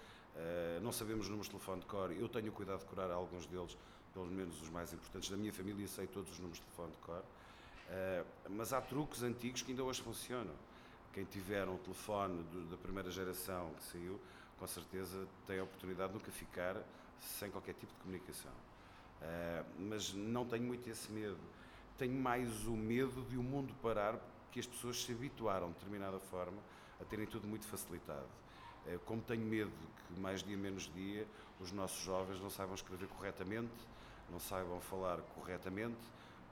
[0.82, 2.12] não sabemos números de telefone de cor.
[2.12, 3.74] Eu tenho cuidado de decorar alguns deles
[4.12, 6.98] pelo menos os mais importantes da minha família, sei todos os números de telefone de
[6.98, 7.22] cor.
[7.22, 10.54] Uh, mas há truques antigos que ainda hoje funcionam.
[11.12, 14.20] Quem tiver um telefone da primeira geração que saiu,
[14.60, 16.76] com certeza tem a oportunidade de nunca ficar
[17.18, 18.52] sem qualquer tipo de comunicação.
[18.52, 21.40] Uh, mas não tenho muito esse medo.
[21.96, 26.18] Tenho mais o medo de o mundo parar, porque as pessoas se habituaram de determinada
[26.18, 26.58] forma
[27.00, 28.28] a terem tudo muito facilitado.
[28.86, 29.72] Uh, como tenho medo
[30.06, 31.26] que mais dia menos dia
[31.58, 33.72] os nossos jovens não saibam escrever corretamente,
[34.30, 35.98] não saibam falar corretamente,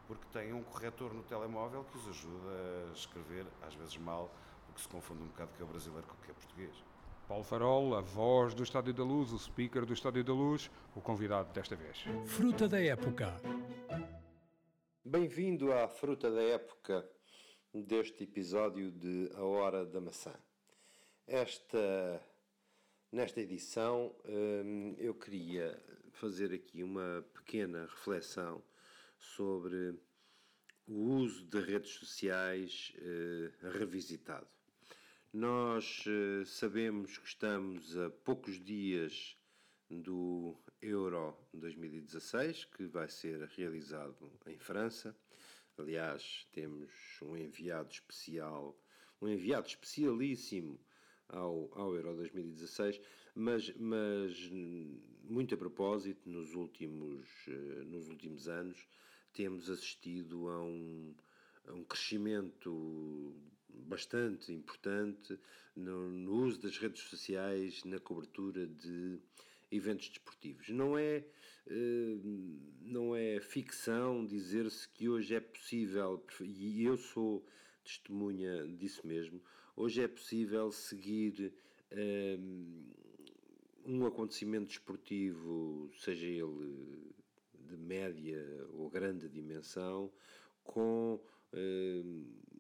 [0.06, 4.30] porque têm um corretor no telemóvel que os ajuda a escrever, às vezes mal,
[4.66, 6.87] porque se confunde um bocado que é o brasileiro com o que é português.
[7.28, 11.00] Paulo Farol, a voz do Estádio da Luz, o speaker do Estádio da Luz, o
[11.02, 11.98] convidado desta vez.
[12.24, 13.38] Fruta da época.
[15.04, 17.06] Bem-vindo à Fruta da Época
[17.74, 20.34] deste episódio de A Hora da Maçã.
[21.26, 22.26] Esta,
[23.12, 25.78] nesta edição hum, eu queria
[26.12, 28.64] fazer aqui uma pequena reflexão
[29.18, 30.00] sobre
[30.86, 34.48] o uso de redes sociais eh, revisitado.
[35.32, 39.36] Nós eh, sabemos que estamos a poucos dias
[39.90, 45.14] do Euro 2016, que vai ser realizado em França.
[45.76, 48.74] Aliás, temos um enviado especial,
[49.20, 50.80] um enviado especialíssimo
[51.28, 52.98] ao, ao Euro 2016,
[53.34, 54.50] mas, mas
[55.24, 57.28] muito a propósito, nos últimos,
[57.84, 58.88] nos últimos anos,
[59.34, 61.14] temos assistido a um,
[61.66, 63.36] a um crescimento
[63.68, 65.38] bastante importante
[65.74, 69.18] no, no, uso das redes sociais na cobertura de
[69.70, 70.68] eventos desportivos.
[70.68, 71.24] Não é,
[72.80, 77.46] não é ficção dizer-se que hoje é possível, e eu sou
[77.84, 79.40] testemunha disso mesmo,
[79.76, 81.52] hoje é possível seguir
[83.84, 87.14] um acontecimento desportivo, seja ele
[87.54, 90.12] de média ou grande dimensão,
[90.62, 91.20] com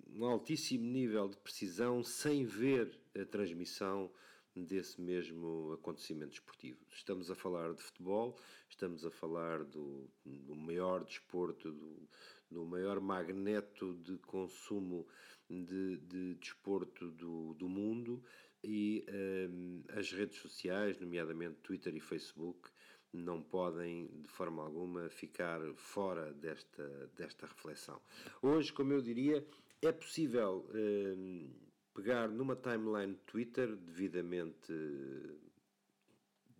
[0.08, 4.10] um altíssimo nível de precisão, sem ver a transmissão
[4.56, 6.78] desse mesmo acontecimento desportivo.
[6.90, 8.36] Estamos a falar de futebol,
[8.68, 12.08] estamos a falar do, do maior desporto, do,
[12.50, 15.06] do, maior magneto de consumo
[15.48, 18.22] de, de desporto do, do mundo
[18.64, 19.04] e
[19.48, 22.68] um, as redes sociais, nomeadamente Twitter e Facebook,
[23.12, 28.00] não podem de forma alguma ficar fora desta, desta reflexão.
[28.42, 29.46] Hoje, como eu diria,
[29.82, 31.50] é possível um,
[31.94, 34.72] pegar numa timeline Twitter devidamente,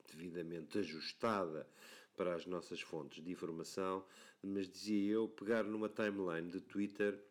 [0.09, 1.69] devidamente ajustada
[2.17, 4.05] para as nossas fontes de informação,
[4.43, 7.23] mas dizia eu, pegar numa timeline de Twitter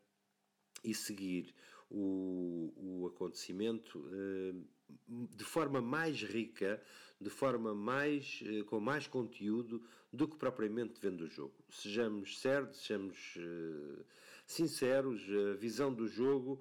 [0.84, 1.54] e seguir
[1.90, 4.10] o, o acontecimento
[5.08, 6.82] de forma mais rica,
[7.20, 9.82] de forma mais com mais conteúdo
[10.12, 11.56] do que propriamente vendo o jogo.
[11.70, 13.38] Sejamos certos, sejamos
[14.48, 15.22] sinceros,
[15.52, 16.60] a visão do jogo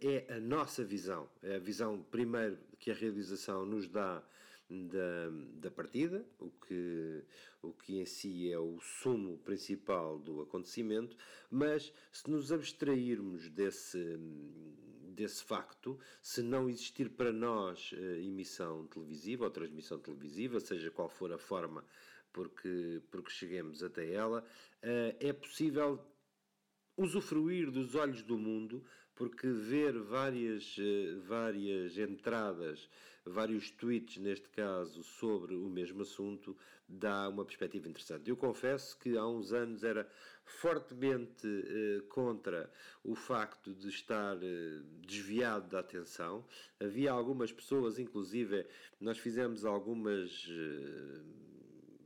[0.00, 4.22] é a nossa visão, é a visão primeiro que a realização nos dá
[4.68, 7.22] da, da partida, o que,
[7.62, 11.16] o que em si é o sumo principal do acontecimento,
[11.50, 14.18] mas se nos abstrairmos desse,
[15.14, 21.08] desse facto, se não existir para nós eh, emissão televisiva ou transmissão televisiva, seja qual
[21.08, 21.84] for a forma
[22.32, 24.44] porque, porque cheguemos até ela,
[24.82, 26.04] eh, é possível
[26.96, 28.84] usufruir dos olhos do mundo,
[29.14, 32.88] porque ver várias, eh, várias entradas
[33.26, 36.56] vários tweets, neste caso, sobre o mesmo assunto,
[36.88, 38.30] dá uma perspectiva interessante.
[38.30, 40.08] Eu confesso que há uns anos era
[40.44, 42.70] fortemente eh, contra
[43.02, 46.46] o facto de estar eh, desviado da atenção.
[46.78, 48.64] Havia algumas pessoas, inclusive,
[49.00, 51.20] nós fizemos algumas eh,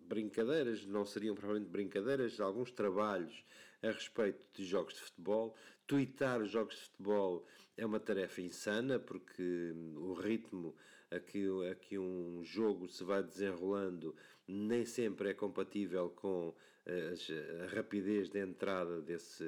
[0.08, 3.44] brincadeiras, não seriam provavelmente brincadeiras, alguns trabalhos
[3.82, 5.54] a respeito de jogos de futebol.
[5.86, 10.74] Tweetar jogos de futebol é uma tarefa insana porque o ritmo
[11.10, 14.14] a que, a que um jogo se vai desenrolando
[14.46, 16.54] nem sempre é compatível com
[16.86, 19.44] a, a rapidez de entrada desse,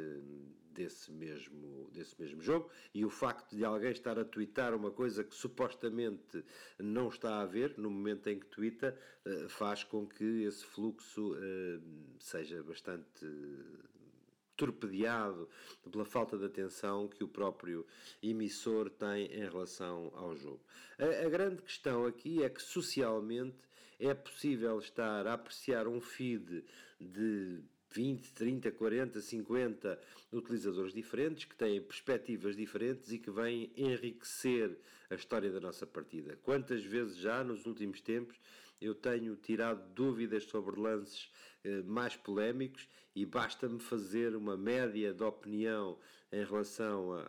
[0.73, 5.23] desse, mesmo, desse mesmo jogo e o facto de alguém estar a twittar uma coisa
[5.25, 6.45] que supostamente
[6.79, 11.37] não está a ver no momento em que twita eh, faz com que esse fluxo
[11.37, 11.81] eh,
[12.19, 13.27] seja bastante
[14.63, 15.49] torpedeado
[15.91, 17.85] pela falta de atenção que o próprio
[18.23, 20.61] emissor tem em relação ao jogo.
[20.97, 23.57] A, a, grande questão aqui é que socialmente
[23.99, 26.65] é possível estar a apreciar um feed
[27.01, 27.61] de
[27.91, 30.01] 20, 30, 40, 50
[30.33, 34.79] utilizadores diferentes que têm perspectivas diferentes e que vêm enriquecer
[35.11, 36.39] a história da nossa partida.
[36.45, 38.37] Quantas vezes já nos últimos tempos
[38.81, 41.31] eu tenho tirado dúvidas sobre lances
[41.85, 45.99] mais polémicos e basta-me fazer uma média de opinião
[46.33, 47.21] em relação a,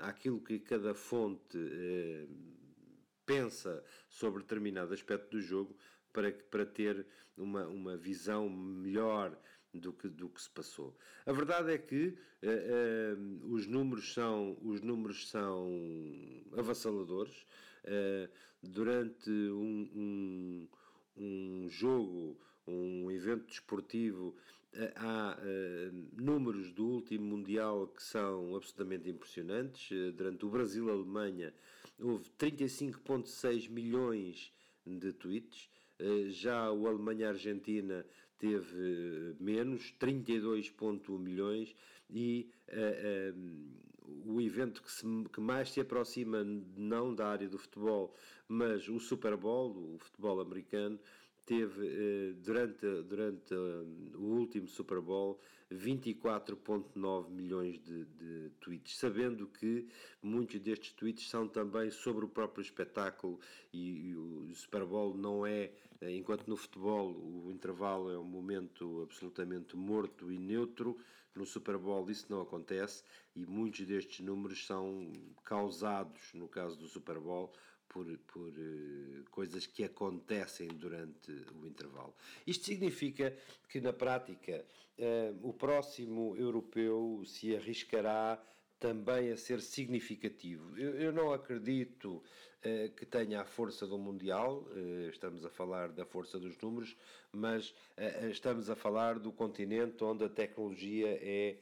[0.00, 2.26] a, àquilo que cada fonte eh,
[3.26, 5.76] pensa sobre determinado aspecto do jogo
[6.12, 9.38] para, para ter uma, uma visão melhor
[9.74, 10.96] do que, do que se passou.
[11.26, 15.68] A verdade é que eh, eh, os, números são, os números são
[16.56, 17.46] avassaladores.
[17.84, 18.30] Eh,
[18.62, 20.68] durante um, um,
[21.16, 24.34] um jogo, um evento desportivo,
[24.72, 29.90] eh, há uh, números do último Mundial que são absolutamente impressionantes.
[29.90, 31.54] Uh, durante o Brasil-Alemanha
[31.98, 34.52] houve 35,6 milhões
[34.86, 35.70] de tweets.
[35.98, 38.04] Uh, já o Alemanha-Argentina
[38.38, 41.74] teve menos, 32,1 milhões.
[42.10, 42.50] E
[44.24, 46.42] o evento que, se, que mais se aproxima,
[46.76, 48.14] não da área do futebol,
[48.46, 50.98] mas o Super Bowl, o futebol americano,
[51.48, 55.40] teve eh, durante, durante eh, o último Super Bowl
[55.72, 59.88] 24,9 milhões de, de, tweets, sabendo que
[60.22, 63.40] muitos destes tweets são também sobre o próprio espetáculo
[63.72, 65.72] e, e, o Super Bowl não é,
[66.02, 70.98] eh, enquanto no futebol o intervalo é um momento absolutamente morto e neutro,
[71.34, 73.02] no Super Bowl isso não acontece
[73.34, 75.10] e muitos destes números são
[75.44, 77.54] causados, no caso do Super Bowl,
[77.88, 82.14] por, por uh, coisas que acontecem durante o intervalo.
[82.46, 83.36] Isto significa
[83.68, 84.64] que, na prática,
[84.98, 88.42] uh, o próximo europeu se arriscará
[88.78, 90.78] também a ser significativo.
[90.78, 95.90] Eu, eu não acredito uh, que tenha a força do Mundial, uh, estamos a falar
[95.90, 96.96] da força dos números,
[97.32, 101.56] mas uh, estamos a falar do continente onde a tecnologia é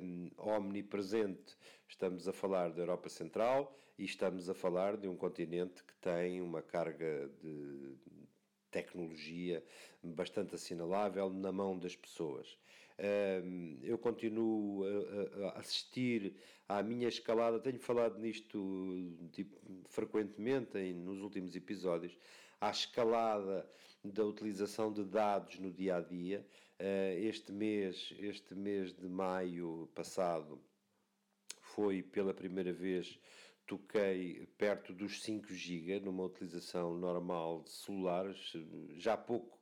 [0.00, 1.56] um, omnipresente.
[1.88, 6.40] Estamos a falar da Europa Central e estamos a falar de um continente que tem
[6.40, 7.94] uma carga de
[8.68, 9.64] tecnologia
[10.02, 12.58] bastante assinalável na mão das pessoas.
[13.80, 14.82] Eu continuo
[15.54, 16.34] a assistir
[16.68, 19.56] à minha escalada, tenho falado nisto tipo,
[19.88, 22.18] frequentemente em, nos últimos episódios,
[22.60, 23.70] à escalada
[24.02, 26.44] da utilização de dados no dia a dia.
[26.76, 30.60] Ah, este mês, este mês de maio passado,
[31.60, 33.16] foi pela primeira vez
[33.72, 38.52] toquei perto dos 5 GB numa utilização normal de celulares,
[38.96, 39.58] já pouco,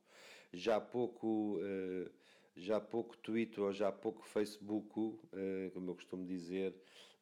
[0.51, 2.11] já pouco, uh,
[2.53, 6.75] já pouco Twitter ou já pouco Facebook, uh, como eu costumo dizer,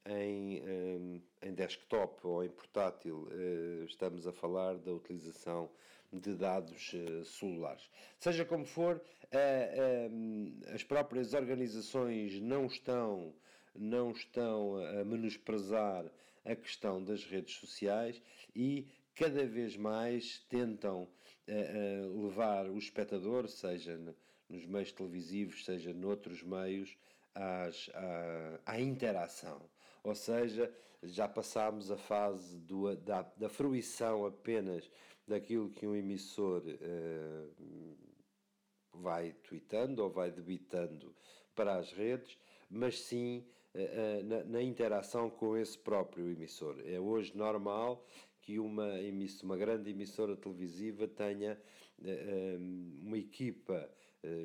[0.03, 3.27] em, eh, em desktop ou em portátil,
[3.85, 5.69] estamos a falar da utilização
[6.11, 7.87] de dados celulares.
[8.17, 8.99] Seja como for,
[10.73, 13.35] as próprias organizações não estão,
[13.75, 16.09] não estão a menosprezar
[16.49, 18.21] a questão das redes sociais
[18.55, 24.15] e cada vez mais tentam uh, uh, levar o espectador, seja no,
[24.49, 26.97] nos meios televisivos, seja noutros meios,
[27.35, 29.61] às, à, à interação.
[30.03, 30.73] ou seja,
[31.03, 34.89] já passámos a fase do, da, da fruição apenas
[35.27, 37.97] daquilo que um emissor uh,
[38.93, 41.15] vai tweetando ou vai debitando
[41.55, 42.37] para as redes,
[42.69, 43.45] mas sim
[44.25, 46.75] na, na, interação com esse próprio emissor.
[46.85, 48.03] É hoje normal
[48.41, 48.87] que uma,
[49.43, 51.59] uma grande emissora televisiva tenha
[51.99, 53.89] uh, uma equipa,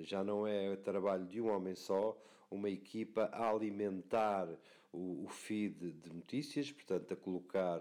[0.02, 2.16] já não é trabalho de um homem só,
[2.50, 4.48] uma equipa a alimentar
[4.92, 7.80] o, o feed de notícias, portanto, a colocar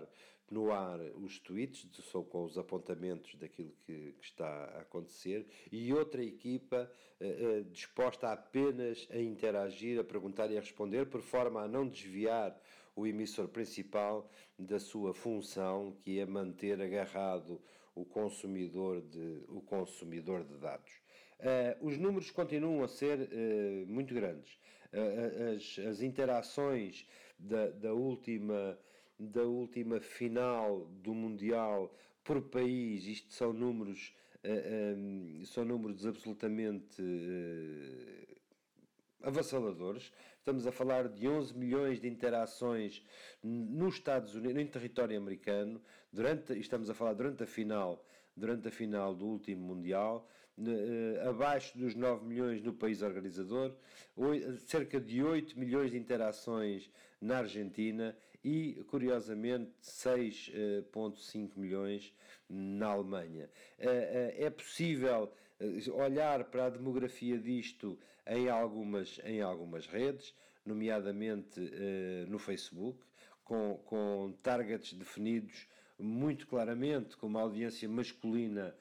[0.54, 5.92] no ar os tweets, são com os apontamentos daquilo que, que, está a acontecer, e
[5.92, 6.90] outra equipa
[7.20, 11.88] uh, uh, disposta apenas a interagir, a perguntar e a responder, por forma a não
[11.88, 12.56] desviar
[12.96, 17.60] o emissor principal da sua função, que é manter agarrado
[17.96, 20.92] o consumidor de, o consumidor de dados.
[21.40, 23.28] Uh, os números continuam a ser
[23.88, 24.58] muito grandes.
[25.56, 27.08] As, as interações
[27.40, 28.78] da, da última
[29.32, 31.94] da última final do Mundial
[32.24, 38.38] por país, isto são números, uh, eh, um, eh, são números absolutamente uh,
[39.22, 40.12] avassaladores.
[40.38, 43.04] Estamos a falar de 11 milhões de interações
[43.42, 48.06] nos Estados Unidos, em território americano, durante, estamos a falar durante a final,
[48.36, 53.76] durante a final do último Mundial, uh, abaixo dos 9 milhões no país organizador,
[54.66, 62.14] cerca de 8 milhões de interações na Argentina e, curiosamente, 6,5 eh, milhões
[62.50, 63.50] na Alemanha.
[63.80, 65.32] Eh, eh, é possível
[65.94, 70.36] olhar para a demografia disto em algumas, em algumas redes,
[70.66, 71.60] nomeadamente
[72.28, 73.00] no Facebook,
[73.46, 75.68] com, com targets definidos
[75.98, 78.76] muito claramente, com uma audiência masculina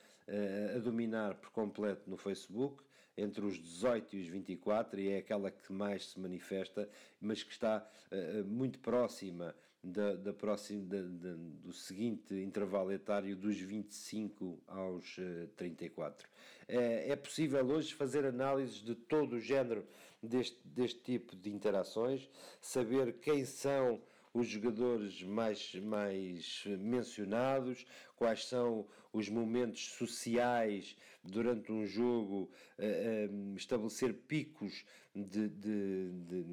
[0.75, 2.83] a dominar por completo no Facebook,
[3.17, 6.89] entre os 18 e os 24, e é aquela que mais se manifesta,
[7.21, 13.37] mas que está uh, muito próxima da, da próxima, da, da, do seguinte intervalo etário
[13.37, 16.29] dos 25 aos uh, 34.
[16.69, 19.87] É, é possível hoje fazer análises de todo o género
[20.23, 24.01] deste, deste tipo de interações, saber quem são
[24.33, 27.85] os jogadores mais, mais mencionados,
[28.17, 34.85] quais são os momentos sociais durante um jogo, uh, estabelecer picos
[35.15, 36.45] de, de, de,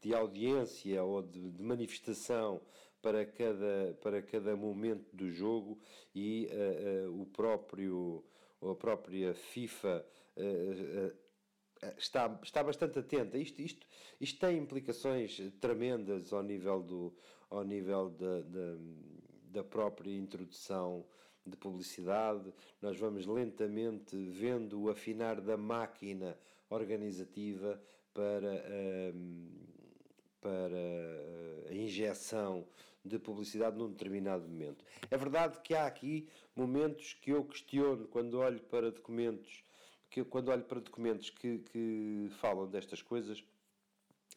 [0.00, 2.60] de audiência ou de, de, manifestação
[3.02, 5.78] para cada, para cada momento do jogo
[6.14, 8.24] e uh, uh, o próprio,
[8.62, 10.04] a própria FIFA
[11.98, 13.36] está, está bastante atenta.
[13.36, 13.86] Isto, isto,
[14.20, 17.14] isto tem implicações tremendas ao nível, do,
[17.50, 18.76] ao nível da, da,
[19.50, 21.04] da própria introdução
[21.46, 22.52] de publicidade.
[22.80, 26.36] Nós vamos lentamente vendo o afinar da máquina
[26.68, 27.80] organizativa
[28.12, 28.64] para,
[29.14, 29.48] hum,
[30.40, 32.66] para a injeção
[33.04, 34.84] de publicidade num determinado momento.
[35.10, 39.64] É verdade que há aqui momentos que eu questiono quando olho para documentos
[40.10, 43.42] que quando olho para documentos que, que falam destas coisas,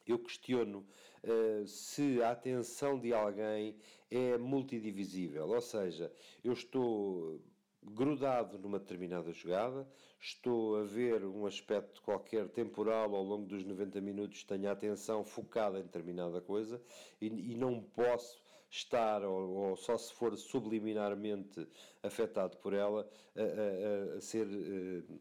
[0.06, 0.86] eu questiono
[1.24, 3.76] uh, se a atenção de alguém
[4.10, 6.12] é multidivisível, ou seja,
[6.44, 7.42] eu estou
[7.82, 9.88] grudado numa determinada jogada,
[10.20, 15.24] estou a ver um aspecto qualquer temporal ao longo dos 90 minutos, tenho a atenção
[15.26, 16.82] focada em determinada coisa
[17.20, 21.68] e, e não posso estar, ou, ou, só se for subliminarmente
[22.02, 25.20] afetado por ela, a, a, a ser uh,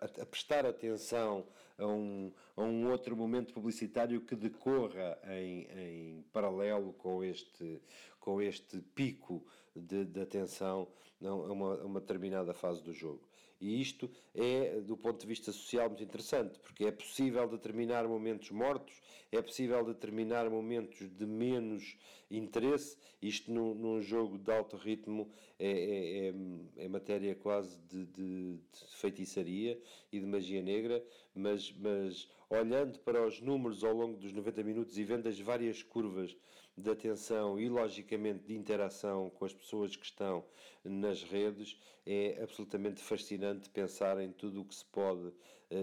[0.00, 1.46] a, prestar atenção
[1.76, 7.80] a um, a um outro momento publicitário que decorra em, em paralelo com este,
[8.18, 9.44] com este pico
[9.74, 10.88] de, de atenção
[11.22, 13.27] a uma, a uma determinada fase do jogo.
[13.60, 18.50] E isto é, do ponto de vista social, muito interessante, porque é possível determinar momentos
[18.50, 19.00] mortos,
[19.32, 21.96] é possível determinar momentos de menos
[22.30, 22.96] interesse.
[23.20, 25.28] Isto num, num jogo de alto ritmo
[25.58, 29.80] é, é, é, é matéria quase de, de, de, feitiçaria
[30.12, 31.04] e de magia negra,
[31.34, 35.82] mas, mas olhando para os números ao longo dos 90 minutos e vendo as várias
[35.82, 36.36] curvas
[36.82, 40.44] de atenção e, logicamente, de interação com as pessoas que estão
[40.84, 45.34] nas redes, é absolutamente fascinante pensar em tudo o que se pode uh,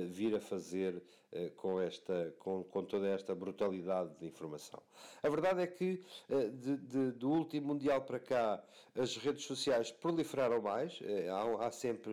[0.08, 4.82] vir a fazer uh, com, esta, com, com toda esta brutalidade de informação.
[5.22, 8.64] A verdade é que, uh, de, de, do último Mundial para cá,
[8.96, 11.00] as redes sociais proliferaram mais,
[11.30, 12.12] há, há sempre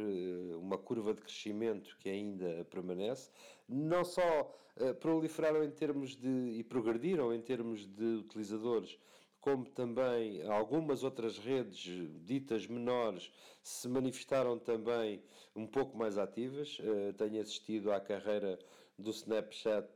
[0.57, 3.31] uma curva de crescimento que ainda permanece,
[3.69, 4.55] não só
[5.01, 6.29] proliferaram em termos de.
[6.29, 8.99] e progrediram em termos de utilizadores
[9.43, 13.31] como também algumas outras redes ditas menores
[13.61, 15.21] se manifestaram também
[15.55, 16.79] um pouco mais ativas.
[16.79, 18.57] Uh, tenho assistido à carreira
[18.97, 19.89] do Snapchat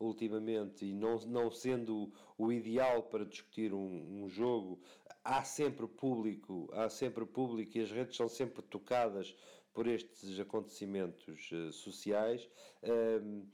[0.00, 4.80] ultimamente e não, não sendo o ideal para discutir um, um, jogo,
[5.28, 9.36] há sempre público, há sempre público e as redes são sempre tocadas
[9.74, 12.48] por estes acontecimentos uh, sociais.
[12.82, 13.46] Uh,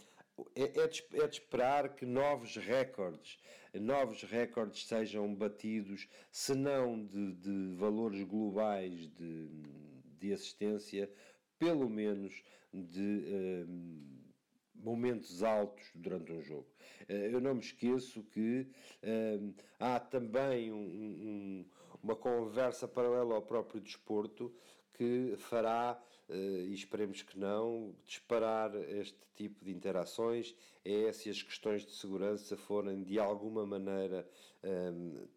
[0.54, 3.38] é, é, de, é de esperar que novos recordes,
[3.72, 9.48] novos recordes sejam batidos, se não de, de valores globais de,
[10.18, 11.10] de assistência,
[11.58, 12.42] pelo menos
[12.72, 14.23] de uh,
[14.84, 16.66] momentos altos durante um jogo.
[17.08, 18.68] Uh, eu não me esqueço que
[19.02, 21.66] uh, há também um, um,
[22.02, 24.54] uma conversa paralela ao próprio desporto
[24.92, 30.54] que fará, e esperemos que não, disparar este tipo de interações
[30.84, 34.24] é se as questões de segurança forem de alguma maneira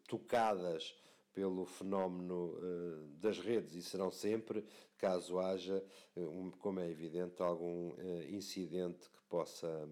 [0.06, 0.94] tocadas
[1.38, 4.64] pelo fenómeno uh, das redes e serão sempre,
[4.96, 5.84] caso haja,
[6.16, 9.88] um, como é evidente, algum uh, incidente possa,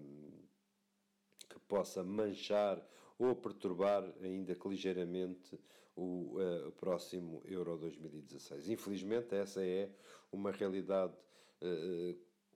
[1.49, 2.81] que possa manchar
[3.17, 5.59] ou perturbar, ainda que ligeiramente,
[5.95, 6.37] o
[6.77, 8.69] próximo Euro 2016.
[8.69, 9.89] Infelizmente, essa é
[10.31, 11.15] uma realidade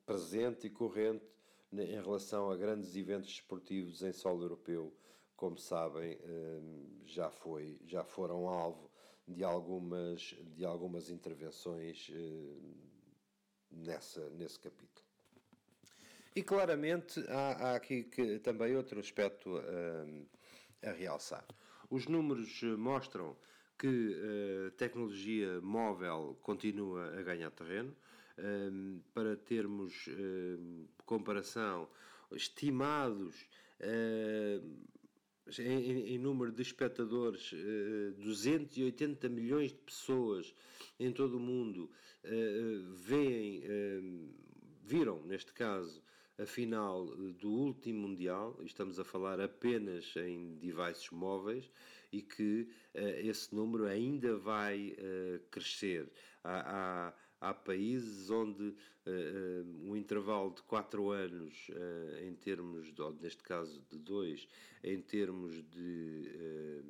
[0.05, 1.25] presente e corrente
[1.73, 4.93] em relação a grandes eventos esportivos em solo europeu
[5.41, 8.91] como sabem, hum, já, foi, já foram alvo
[9.27, 12.11] de algumas, de algumas intervenções
[13.71, 15.10] nessa, nesse capítulo.
[16.35, 20.25] E claramente há, há aqui que, também outro aspecto hum,
[20.81, 21.45] a realçar.
[21.89, 23.35] Os números mostram
[23.77, 24.15] que
[24.67, 27.95] a tecnologia móvel continua a ganhar terreno.
[29.13, 30.07] para termos
[31.05, 31.89] comparação,
[32.31, 33.49] estimados
[35.59, 37.51] em, em, número de espectadores,
[38.17, 40.53] 280 eh, milhões de pessoas
[40.99, 41.89] em todo o mundo
[42.23, 44.01] eh, veem, eh,
[44.83, 46.01] viram, neste caso,
[46.37, 51.71] a final do último Mundial, estamos a falar apenas em devices móveis,
[52.11, 54.95] e que esse número ainda vai
[55.49, 56.11] crescer.
[56.43, 58.75] Há, há há países onde uh,
[59.09, 64.47] uh, um intervalo de 4 anos, uh, em termos, de, ou neste caso de 2,
[64.83, 66.83] em termos de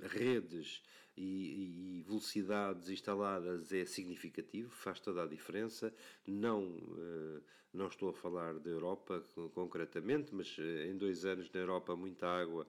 [0.00, 0.82] redes
[1.18, 5.92] e, e, velocidades instaladas é significativo, faz toda a diferença.
[6.26, 6.76] Não,
[7.72, 9.22] não estou a falar da Europa
[9.54, 12.66] concretamente, mas em dois anos na Europa muita água,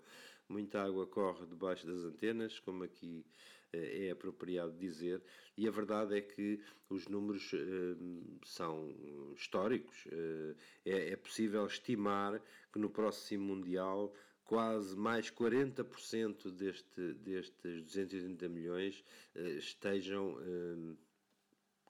[0.47, 3.25] muita água corre debaixo das antenas, como aqui
[3.71, 5.21] eh, é apropriado dizer,
[5.55, 6.59] e a verdade é que
[6.89, 7.95] os números eh,
[8.43, 8.89] são
[9.35, 10.07] históricos.
[10.11, 10.55] Eh,
[10.85, 14.13] é, é possível estimar que no próximo Mundial
[14.49, 19.03] quase mais 40% deste, destes 280 milhões
[19.35, 20.35] estejam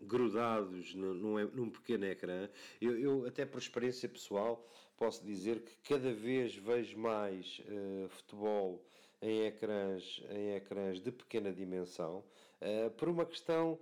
[0.02, 1.14] grudados num,
[1.48, 2.50] num pequeno ecrã.
[2.82, 4.68] Eu, eu, até por experiência pessoal,
[4.98, 8.86] posso dizer que cada vez vejo mais uh, futebol
[9.22, 12.26] em ecrãs, em ecrãs de pequena dimensão,
[12.62, 13.80] uh, por uma questão,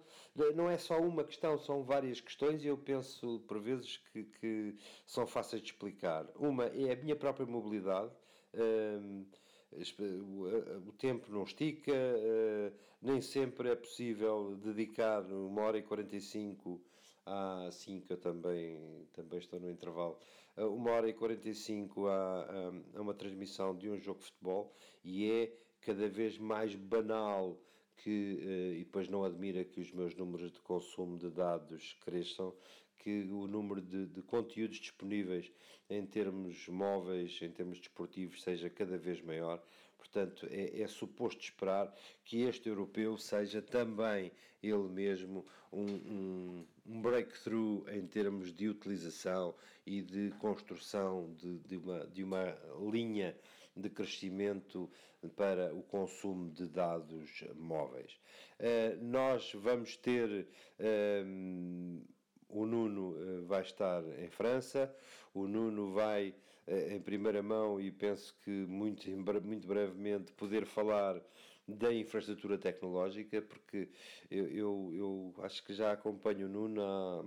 [0.55, 4.75] não é só uma questão, são várias questões e eu penso por vezes que, que
[5.05, 6.27] são fáceis de explicar.
[6.35, 8.11] Uma é a minha própria mobilidade.
[10.85, 11.93] O tempo não estica,
[13.01, 16.81] nem sempre é possível dedicar uma hora e 45
[17.25, 20.17] a 5, eu também, também estou no intervalo,
[20.57, 24.73] uma hora e 45 a, a, a uma transmissão de um jogo de futebol
[25.03, 25.51] e é
[25.81, 27.59] cada vez mais banal
[27.97, 32.53] que, eh, e depois não admira que os meus números de consumo de dados cresçam,
[32.99, 35.51] que o número de, de, conteúdos disponíveis
[35.89, 39.63] em termos móveis, em termos desportivos, seja cada vez maior.
[39.97, 41.93] Portanto, é, é suposto esperar
[42.23, 49.53] que este europeu seja também ele mesmo um, um, um breakthrough em termos de utilização
[49.85, 52.57] e de construção de, de, uma, de uma
[52.91, 53.35] linha
[53.75, 54.89] de crescimento
[55.35, 58.19] para o consumo de dados móveis.
[58.59, 60.47] Uh, nós vamos ter.
[60.79, 62.01] Uh,
[62.49, 64.93] o Nuno uh, vai estar em França,
[65.33, 66.35] o Nuno vai
[66.89, 71.17] em primeira mão e penso que muito, muito brevemente poder falar
[71.65, 73.89] da infraestrutura tecnológica, porque
[74.29, 77.23] eu, eu, eu acho que já acompanho o Nuno há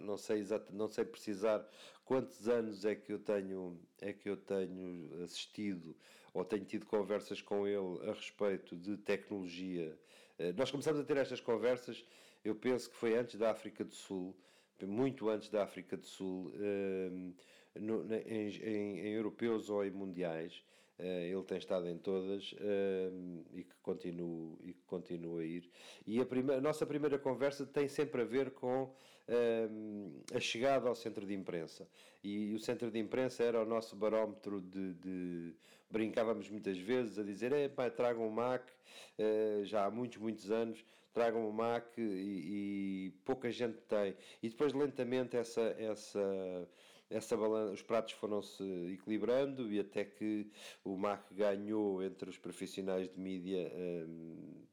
[0.00, 1.66] não sei exato, não sei precisar
[2.04, 5.96] quantos anos é que eu tenho é que eu tenho assistido
[6.34, 9.98] ou tenho tido conversas com ele a respeito de tecnologia.
[10.38, 12.04] Eh, nós começamos a ter estas conversas,
[12.48, 14.34] eu penso que foi antes da África do Sul,
[14.82, 17.10] muito antes da África do Sul, eh,
[18.26, 20.62] em, europeus ou em mundiais.
[20.98, 22.54] Eh, ele tem estado em todas
[23.52, 25.70] e que continua e que continua a ir.
[26.06, 28.92] E a, primeira, a nossa primeira conversa tem sempre a ver com
[30.34, 31.86] a chegada ao centro de imprensa.
[32.24, 35.54] E, o centro de imprensa era o nosso barómetro de, de
[35.90, 38.68] brincávamos muitas vezes a dizer, é pá, tragam o Mac,
[39.18, 40.84] uh, já há muitos, muitos anos,
[41.18, 44.16] tragam o Mac e, e, pouca gente tem.
[44.40, 46.68] E depois lentamente essa, essa,
[47.10, 48.62] essa balança, os pratos foram-se
[48.92, 50.48] equilibrando e até que
[50.84, 53.68] o Mac ganhou entre os profissionais de mídia
[54.06, 54.64] um,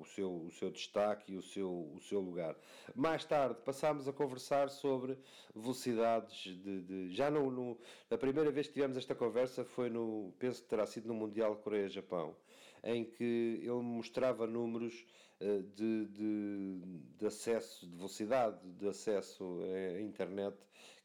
[0.00, 2.56] o seu, o seu destaque e o seu, o seu lugar.
[2.94, 5.18] Mais tarde passámos a conversar sobre
[5.52, 6.82] velocidades de.
[6.82, 7.78] de já no, no,
[8.08, 10.32] a primeira vez que tivemos esta conversa foi no.
[10.38, 12.36] penso que terá sido no Mundial Coreia-Japão,
[12.84, 15.06] em que ele mostrava números
[15.40, 16.80] eh, de, de,
[17.18, 19.60] de, acesso, de velocidade de acesso
[19.96, 20.56] à internet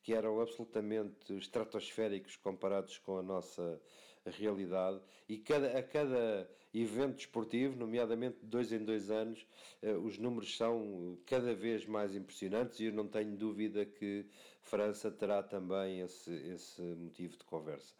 [0.03, 3.81] que eram absolutamente estratosféricos comparados com a nossa
[4.25, 9.45] realidade e cada, a cada evento desportivo, nomeadamente de dois em dois anos,
[9.81, 14.25] eh, os números são cada vez mais impressionantes e eu não tenho dúvida que
[14.61, 17.93] França terá também esse, esse motivo de conversa.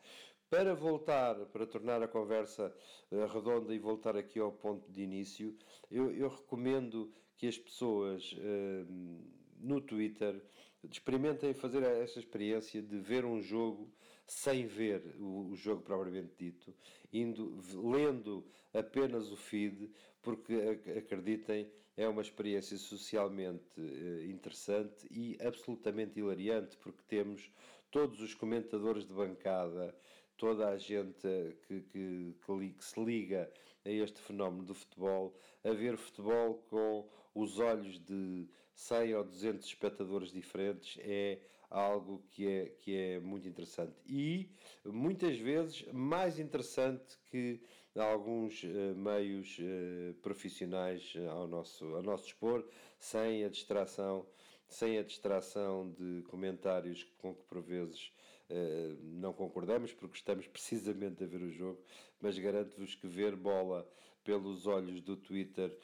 [0.50, 2.74] Para voltar, para tornar a conversa
[3.12, 5.54] eh, redonda e voltar aqui ao ponto de início,
[5.92, 8.86] eu, eu recomendo que as pessoas eh,
[9.60, 10.42] no Twitter
[10.90, 13.92] experimentem fazer essa experiência de ver um jogo
[14.26, 16.74] sem ver o, o jogo propriamente dito,
[17.12, 19.92] indo lendo apenas o feed,
[20.22, 20.54] porque
[20.98, 27.52] acreditem, é uma experiência socialmente eh, interessante e absolutamente hilariante, porque temos
[27.92, 29.96] todos os comentadores de bancada,
[30.38, 31.28] toda a gente
[31.68, 33.52] que, que, que, se liga
[33.86, 39.66] a este fenómeno do futebol, a ver futebol com os olhos de 100 ou 200
[39.66, 41.40] espectadores diferentes é
[41.70, 43.94] algo que é, que é muito interessante.
[44.08, 44.50] E
[44.86, 47.60] muitas vezes mais interessante que
[47.96, 52.66] alguns uh, meios uh, profissionais ao nosso, ao nosso dispor,
[53.00, 54.26] sem a distração,
[54.68, 58.12] sem a distração de comentários com que por vezes
[58.50, 61.82] uh, não concordamos, porque estamos precisamente a ver o jogo,
[62.20, 63.88] mas garanto-vos que ver bola
[64.24, 65.78] pelos olhos do Twitter.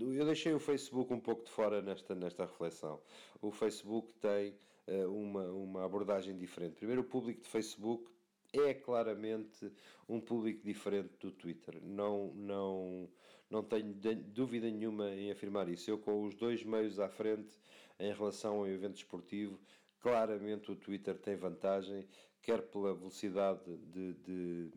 [0.00, 3.00] Eu deixei o Facebook um pouco de fora nesta, nesta reflexão.
[3.40, 4.54] O Facebook tem
[4.88, 6.76] uh, uma, uma abordagem diferente.
[6.76, 8.10] Primeiro, o público de Facebook
[8.52, 9.70] é claramente
[10.08, 11.80] um público diferente do Twitter.
[11.82, 13.08] Não, não,
[13.48, 13.94] não tenho
[14.26, 15.90] dúvida nenhuma em afirmar isso.
[15.90, 17.56] Eu, com os dois meios à frente
[17.98, 19.58] em relação ao evento esportivo,
[20.00, 22.06] claramente o Twitter tem vantagem,
[22.42, 24.70] quer pela velocidade de, de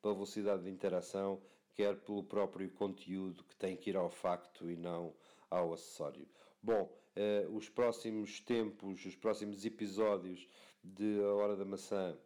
[0.00, 1.40] pela velocidade de interação,
[1.74, 5.14] quer pelo próprio conteúdo que tem que ir ao facto e não
[5.50, 6.26] ao acessório.
[6.62, 10.48] Bom, eh, os próximos tempos, os próximos episódios
[10.82, 12.16] de A Hora da Maçã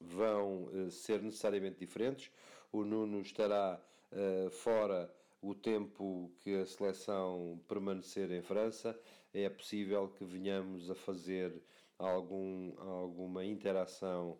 [0.00, 2.30] vão eh, ser necessariamente diferentes.
[2.72, 3.80] O Nuno estará
[4.12, 8.98] eh, fora o tempo que a seleção permanecer em França.
[9.34, 11.60] É possível que venhamos a fazer
[11.98, 14.38] algum, alguma interação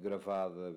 [0.00, 0.76] gravada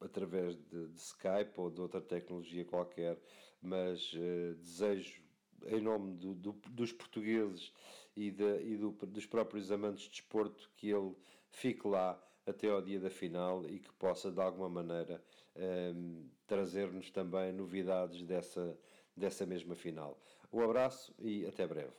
[0.00, 3.18] através de, de, Skype ou de outra tecnologia qualquer,
[3.60, 5.22] mas uh, desejo,
[5.66, 7.72] em nome do, do, dos portugueses
[8.16, 11.14] e, de, e do, dos próprios amantes de desporto, que ele
[11.50, 15.22] fique lá até ao dia da final e que possa, de alguma maneira,
[15.54, 18.78] ehm, trazer-nos também novidades dessa,
[19.16, 20.18] dessa mesma final.
[20.52, 21.92] Um abraço e até breve.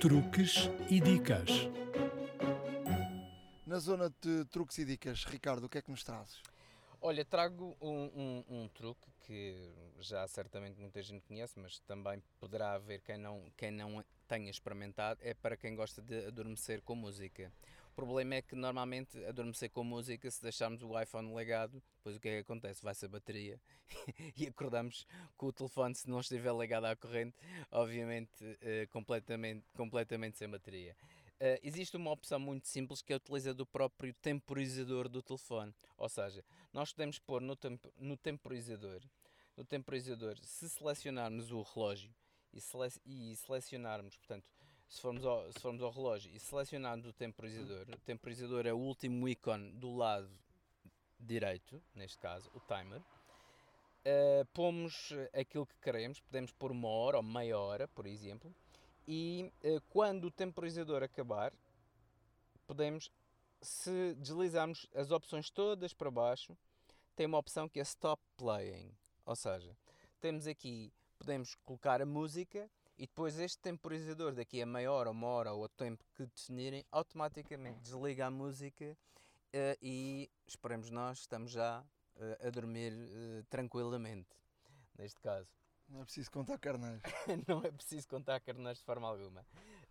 [0.00, 1.50] Truques e dicas.
[3.66, 6.42] Na zona de truques e dicas, Ricardo, o que é que nos trazes?
[7.02, 12.72] Olha, trago um, um, um, truque que já certamente muita gente conhece, mas também poderá
[12.72, 17.52] haver quem não, quem não tenha experimentado, é para quem gosta de adormecer com música.
[17.90, 22.20] O problema é que normalmente adormecer com música, se deixarmos o iPhone ligado, depois o
[22.20, 22.82] que é que acontece?
[22.82, 23.60] Vai-se a bateria
[24.38, 25.06] e acordamos
[25.36, 27.36] com o telefone, se não estiver ligado à corrente,
[27.70, 30.96] obviamente uh, completamente, completamente sem bateria.
[31.40, 35.74] Uh, existe uma opção muito simples que é utilizar do próprio temporizador do telefone.
[35.98, 37.58] Ou seja, nós podemos pôr no,
[37.98, 39.02] no temporizador,
[39.56, 42.14] no temporizador, se selecionarmos o relógio
[42.52, 44.46] e, sele e selecionarmos, portanto,
[44.90, 48.78] se formos, ao, se formos ao relógio e selecionarmos o temporizador, o temporizador é o
[48.78, 50.28] último ícone do lado
[51.18, 53.00] direito, neste caso, o timer.
[53.00, 58.52] Uh, pomos aquilo que queremos, podemos pôr uma hora ou meia hora, por exemplo,
[59.06, 61.52] e uh, quando o temporizador acabar,
[62.66, 63.12] podemos,
[63.62, 66.56] se deslizarmos as opções todas para baixo,
[67.14, 68.92] tem uma opção que é Stop Playing.
[69.24, 69.76] Ou seja,
[70.20, 72.68] temos aqui, podemos colocar a música
[73.00, 76.84] e depois este temporizador, daqui a meia hora, uma hora ou o tempo que definirem,
[76.92, 78.94] automaticamente desliga a música
[79.54, 82.92] uh, e esperemos nós, estamos já uh, a dormir
[83.48, 84.28] tranquilamente,
[84.98, 85.48] neste caso.
[85.88, 87.00] Não é preciso contar carneiros.
[87.48, 89.46] não é preciso contar carneiros de forma alguma.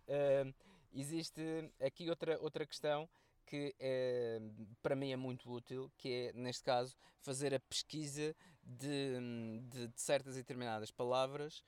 [0.06, 0.54] Uh,
[0.92, 1.42] existe
[1.80, 3.10] aqui outra, outra questão
[3.44, 4.40] que é,
[4.80, 8.32] para mim é muito útil, que é, neste caso, fazer a pesquisa
[8.62, 9.18] de,
[9.68, 11.64] de, de certas e determinadas palavras uh,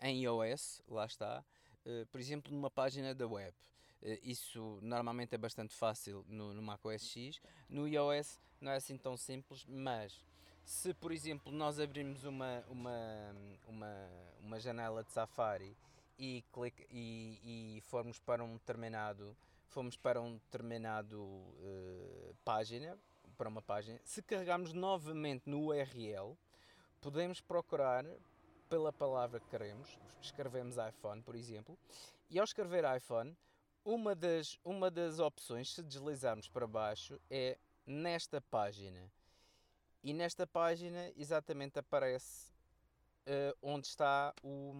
[0.00, 1.44] em iOS, lá está,
[1.86, 3.54] uh, por exemplo, numa página da web.
[4.02, 7.40] Uh, isso normalmente é bastante fácil no, no Mac OS X.
[7.68, 10.24] No iOS não é assim tão simples, mas
[10.64, 13.34] se, por exemplo, nós abrirmos uma, uma,
[13.66, 14.10] uma,
[14.40, 15.76] uma janela de Safari
[16.18, 19.36] e, clique, e, e formos para um determinado
[19.70, 22.98] fomos para um determinado uh, página,
[23.38, 26.36] para uma página, se carregarmos novamente no URL,
[27.00, 28.04] podemos procurar
[28.70, 31.76] pela palavra que queremos, escrevemos iPhone, por exemplo,
[32.30, 33.36] e ao escrever iPhone,
[33.84, 39.10] uma das, uma das opções, se deslizarmos para baixo, é nesta página.
[40.04, 42.52] E nesta página exatamente aparece
[43.26, 44.72] uh, onde está o,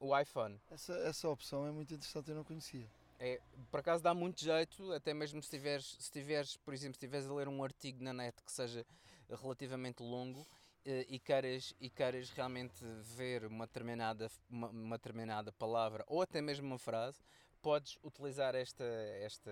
[0.00, 0.60] o iPhone.
[0.68, 2.90] Essa, essa opção é muito interessante, eu não conhecia.
[3.20, 3.40] É,
[3.70, 7.28] por acaso dá muito jeito, até mesmo se tiveres, se tiveres, por exemplo, se tiveres
[7.28, 8.84] a ler um artigo na net que seja
[9.28, 10.46] relativamente longo
[10.84, 12.82] e queres, e queres realmente
[13.16, 17.20] ver uma determinada, uma, uma determinada palavra ou até mesmo uma frase,
[17.60, 18.84] podes utilizar esta,
[19.20, 19.50] esta,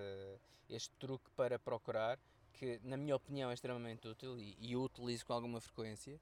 [0.68, 2.18] este truque para procurar,
[2.52, 6.20] que na minha opinião é extremamente útil e, e utilizo com alguma frequência.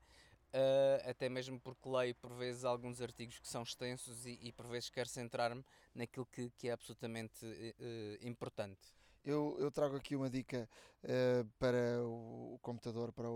[0.55, 4.69] Uh, até mesmo porque leio por vezes alguns artigos que são extensos e, e por
[4.69, 8.81] vezes quero centrar-me naquilo que, que é absolutamente uh, importante.
[9.25, 10.69] Eu, eu, trago aqui uma dica
[11.03, 13.33] uh, para o, o, computador, para o,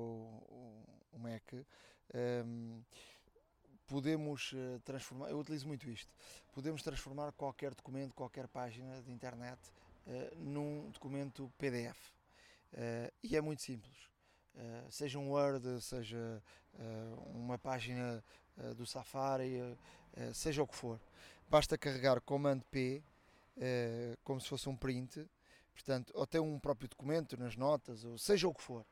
[0.48, 1.52] o, o Mac.
[1.52, 1.62] Um,
[2.14, 2.82] ehm,
[3.86, 4.54] podemos
[4.84, 6.12] transformar, eu utilizo muito isto,
[6.52, 9.58] podemos transformar qualquer documento, qualquer página de internet
[10.36, 12.12] num documento PDF.
[13.22, 14.08] e é muito simples.
[14.58, 16.42] Uh, seja um Word, seja
[16.74, 18.24] uh, uma página
[18.56, 19.60] uh, do Safari,
[20.34, 21.00] seja o que for.
[21.48, 23.02] Basta carregar Command P
[24.24, 25.24] como se fosse um print,
[25.72, 28.84] portanto, ou até um próprio documento nas notas, ou seja o que for.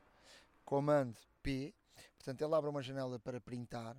[0.63, 1.13] Command
[1.43, 1.73] P,
[2.17, 3.95] portanto, ele abre uma janela para printar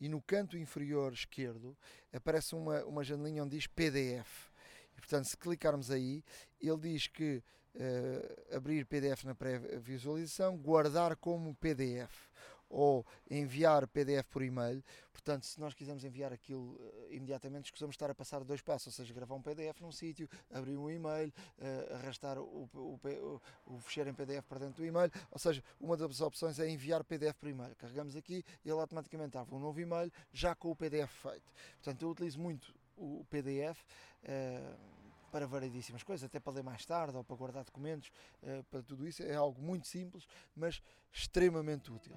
[0.00, 1.76] e no canto inferior esquerdo
[2.12, 4.50] aparece uma, uma janelinha onde diz PDF.
[4.96, 6.22] E, portanto, se clicarmos aí,
[6.60, 7.42] ele diz que
[7.74, 12.28] uh, abrir PDF na pré-visualização, guardar como PDF
[12.70, 14.82] ou enviar PDF por e-mail.
[15.12, 18.92] Portanto, se nós quisermos enviar aquilo uh, imediatamente, escusamos estar a passar dois passos, ou
[18.92, 23.80] seja, gravar um PDF num sítio, abrir um e-mail, uh, arrastar o, o, o, o
[23.80, 25.10] fecheiro em PDF para dentro do e-mail.
[25.30, 27.74] Ou seja, uma das opções é enviar PDF por e-mail.
[27.76, 31.52] Carregamos aqui e ele automaticamente abre um novo e-mail já com o PDF feito.
[31.82, 33.82] Portanto, eu utilizo muito o PDF.
[34.22, 34.99] Uh,
[35.30, 38.10] para variedíssimas coisas, até para ler mais tarde ou para guardar documentos,
[38.42, 39.22] uh, para tudo isso.
[39.22, 40.82] É algo muito simples, mas
[41.12, 42.14] extremamente útil.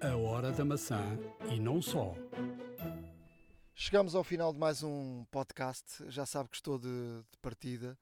[0.00, 1.02] A hora da maçã
[1.50, 2.14] e não só.
[3.74, 6.04] Chegamos ao final de mais um podcast.
[6.08, 7.98] Já sabe que estou de, de partida.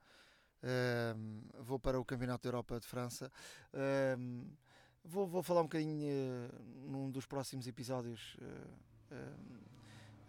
[0.62, 3.30] Uh, vou para o Campeonato da Europa de França.
[3.72, 4.44] Uh,
[5.04, 8.36] vou, vou, falar um bocadinho uh, num dos próximos episódios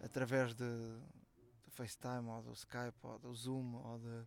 [0.00, 0.64] através de,
[1.80, 4.26] FaceTime ou do Skype ou do Zoom ou de,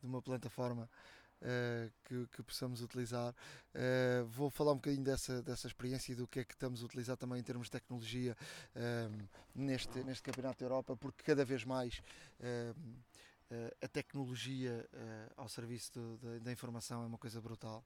[0.00, 0.88] de uma plataforma
[1.42, 3.34] uh, que, que, possamos utilizar.
[3.74, 6.86] Uh, vou falar um bocadinho dessa, dessa experiência e do que é que estamos a
[6.86, 8.36] utilizar também em termos de tecnologia
[8.74, 12.02] uh, neste, neste Campeonato da Europa, porque cada vez mais
[13.80, 14.88] a tecnologia
[15.36, 17.84] ao serviço da informação é uma coisa brutal.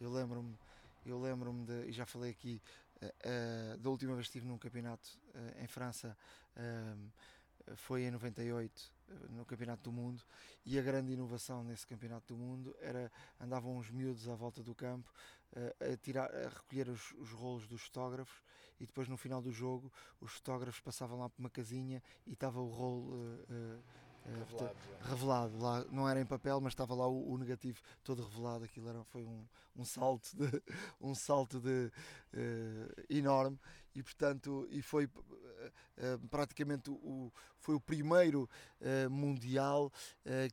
[0.00, 0.58] Eu lembro-me,
[1.04, 2.60] eu lembro-me de, e já falei aqui,
[3.78, 5.08] da última vez que estive num campeonato
[5.60, 6.16] em França
[7.74, 10.22] foi em 98 eh, no Campeonato do Mundo
[10.64, 13.10] e a grande inovação nesse Campeonato do Mundo era
[13.40, 15.10] andavam os miúdos à volta do campo
[15.52, 18.42] uh, a, tirar, a recolher os, os, rolos dos fotógrafos
[18.78, 22.60] e depois no final do jogo os fotógrafos passavam lá por uma casinha e estava
[22.60, 23.82] o rolo uh, uh,
[24.34, 28.64] revelado, revelado, lá não era em papel mas estava lá o, o negativo todo revelado.
[28.64, 29.46] Aquilo era, foi um,
[29.76, 30.62] um salto de
[31.00, 31.90] um salto de
[33.08, 33.58] enorme.
[33.94, 38.48] E portanto e foi uh, praticamente o, foi o primeiro
[38.80, 39.90] uh, mundial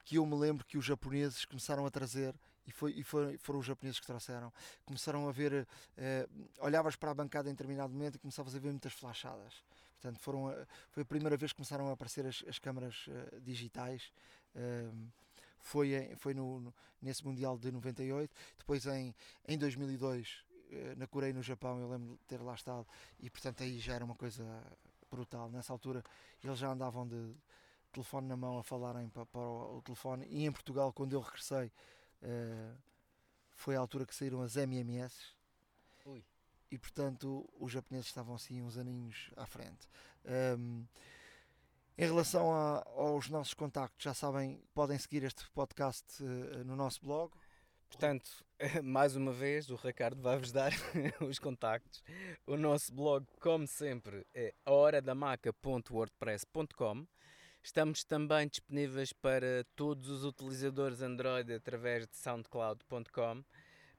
[0.06, 2.34] que eu me lembro que os japoneses começaram a trazer.
[2.66, 4.52] E, foi, e foi, foram os japoneses que trouxeram.
[4.86, 5.68] Começaram a ver,
[6.60, 9.62] olhavas para a bancada em determinado momento e começavas a ver muitas flashadas.
[10.04, 10.54] Portanto, foram
[10.92, 13.06] foi a primeira vez que começaram a aparecer as, as câmaras
[13.42, 14.12] digitais
[15.64, 18.36] foi, foi no, no, nesse Mundial de 98.
[18.58, 19.16] Depois, em,
[19.48, 22.86] em 2002, eh, na Coreia e no Japão, eu lembro de ter lá estado,
[23.20, 24.44] e portanto aí já era uma coisa
[25.10, 25.50] brutal.
[25.50, 26.04] Nessa altura
[26.44, 27.36] eles já andavam de
[27.92, 31.22] telefone na mão a falarem para, para o, o, telefone, e em Portugal, quando eu
[31.22, 31.72] regressei,
[32.24, 32.78] uh,
[33.52, 35.16] foi a altura que saíram as MMS.
[36.06, 36.24] Ui.
[36.74, 39.88] E portanto os japoneses estavam assim uns aninhos à frente.
[40.58, 40.88] Um,
[41.96, 47.00] Em relação a, aos nossos contactos, já sabem, podem seguir este podcast uh, no nosso
[47.06, 47.32] blog.
[47.88, 48.44] Portanto,
[48.84, 50.72] mais uma vez, o Ricardo vai-vos dar
[51.22, 52.04] os contactos.
[52.48, 57.06] O nosso blog, como sempre, é horadamaca.wordpress.com.
[57.62, 63.44] Estamos também disponíveis para todos os utilizadores Android através de soundcloud.com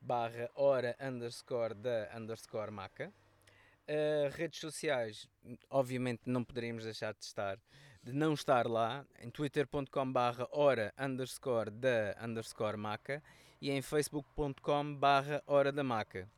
[0.05, 3.13] barra hora underscore da underscore maca.
[3.89, 5.27] Uh, redes sociais,
[5.71, 7.59] obviamente não poderíamos deixar de estar,
[8.03, 13.23] de não estar lá, em twitter.com barra hora underscore da underscore maca
[13.61, 16.29] e em facebook.com barra hora da maca.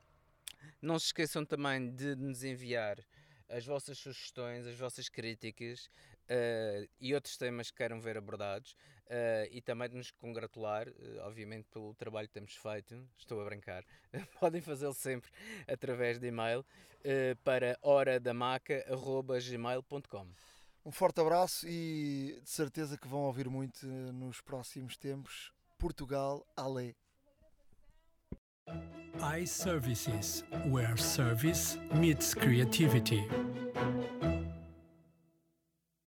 [0.81, 2.99] Não se esqueçam também de nos enviar
[3.49, 5.87] as vossas sugestões, as vossas críticas
[6.31, 8.77] uh, e outros temas que queiram ver abordados
[9.07, 13.09] uh, e também de nos congratular, uh, obviamente, pelo trabalho que temos feito.
[13.17, 13.85] Estou a brincar.
[14.41, 15.31] Podem fazê-lo sempre
[15.67, 16.65] através de e-mail
[17.45, 20.27] para horadamaca.gmail.com.
[20.85, 25.53] Um forte abraço e de certeza que vão ouvir muito nos próximos tempos.
[25.79, 26.97] Portugal, Ale.
[29.21, 33.25] iServices, where service meets creativity.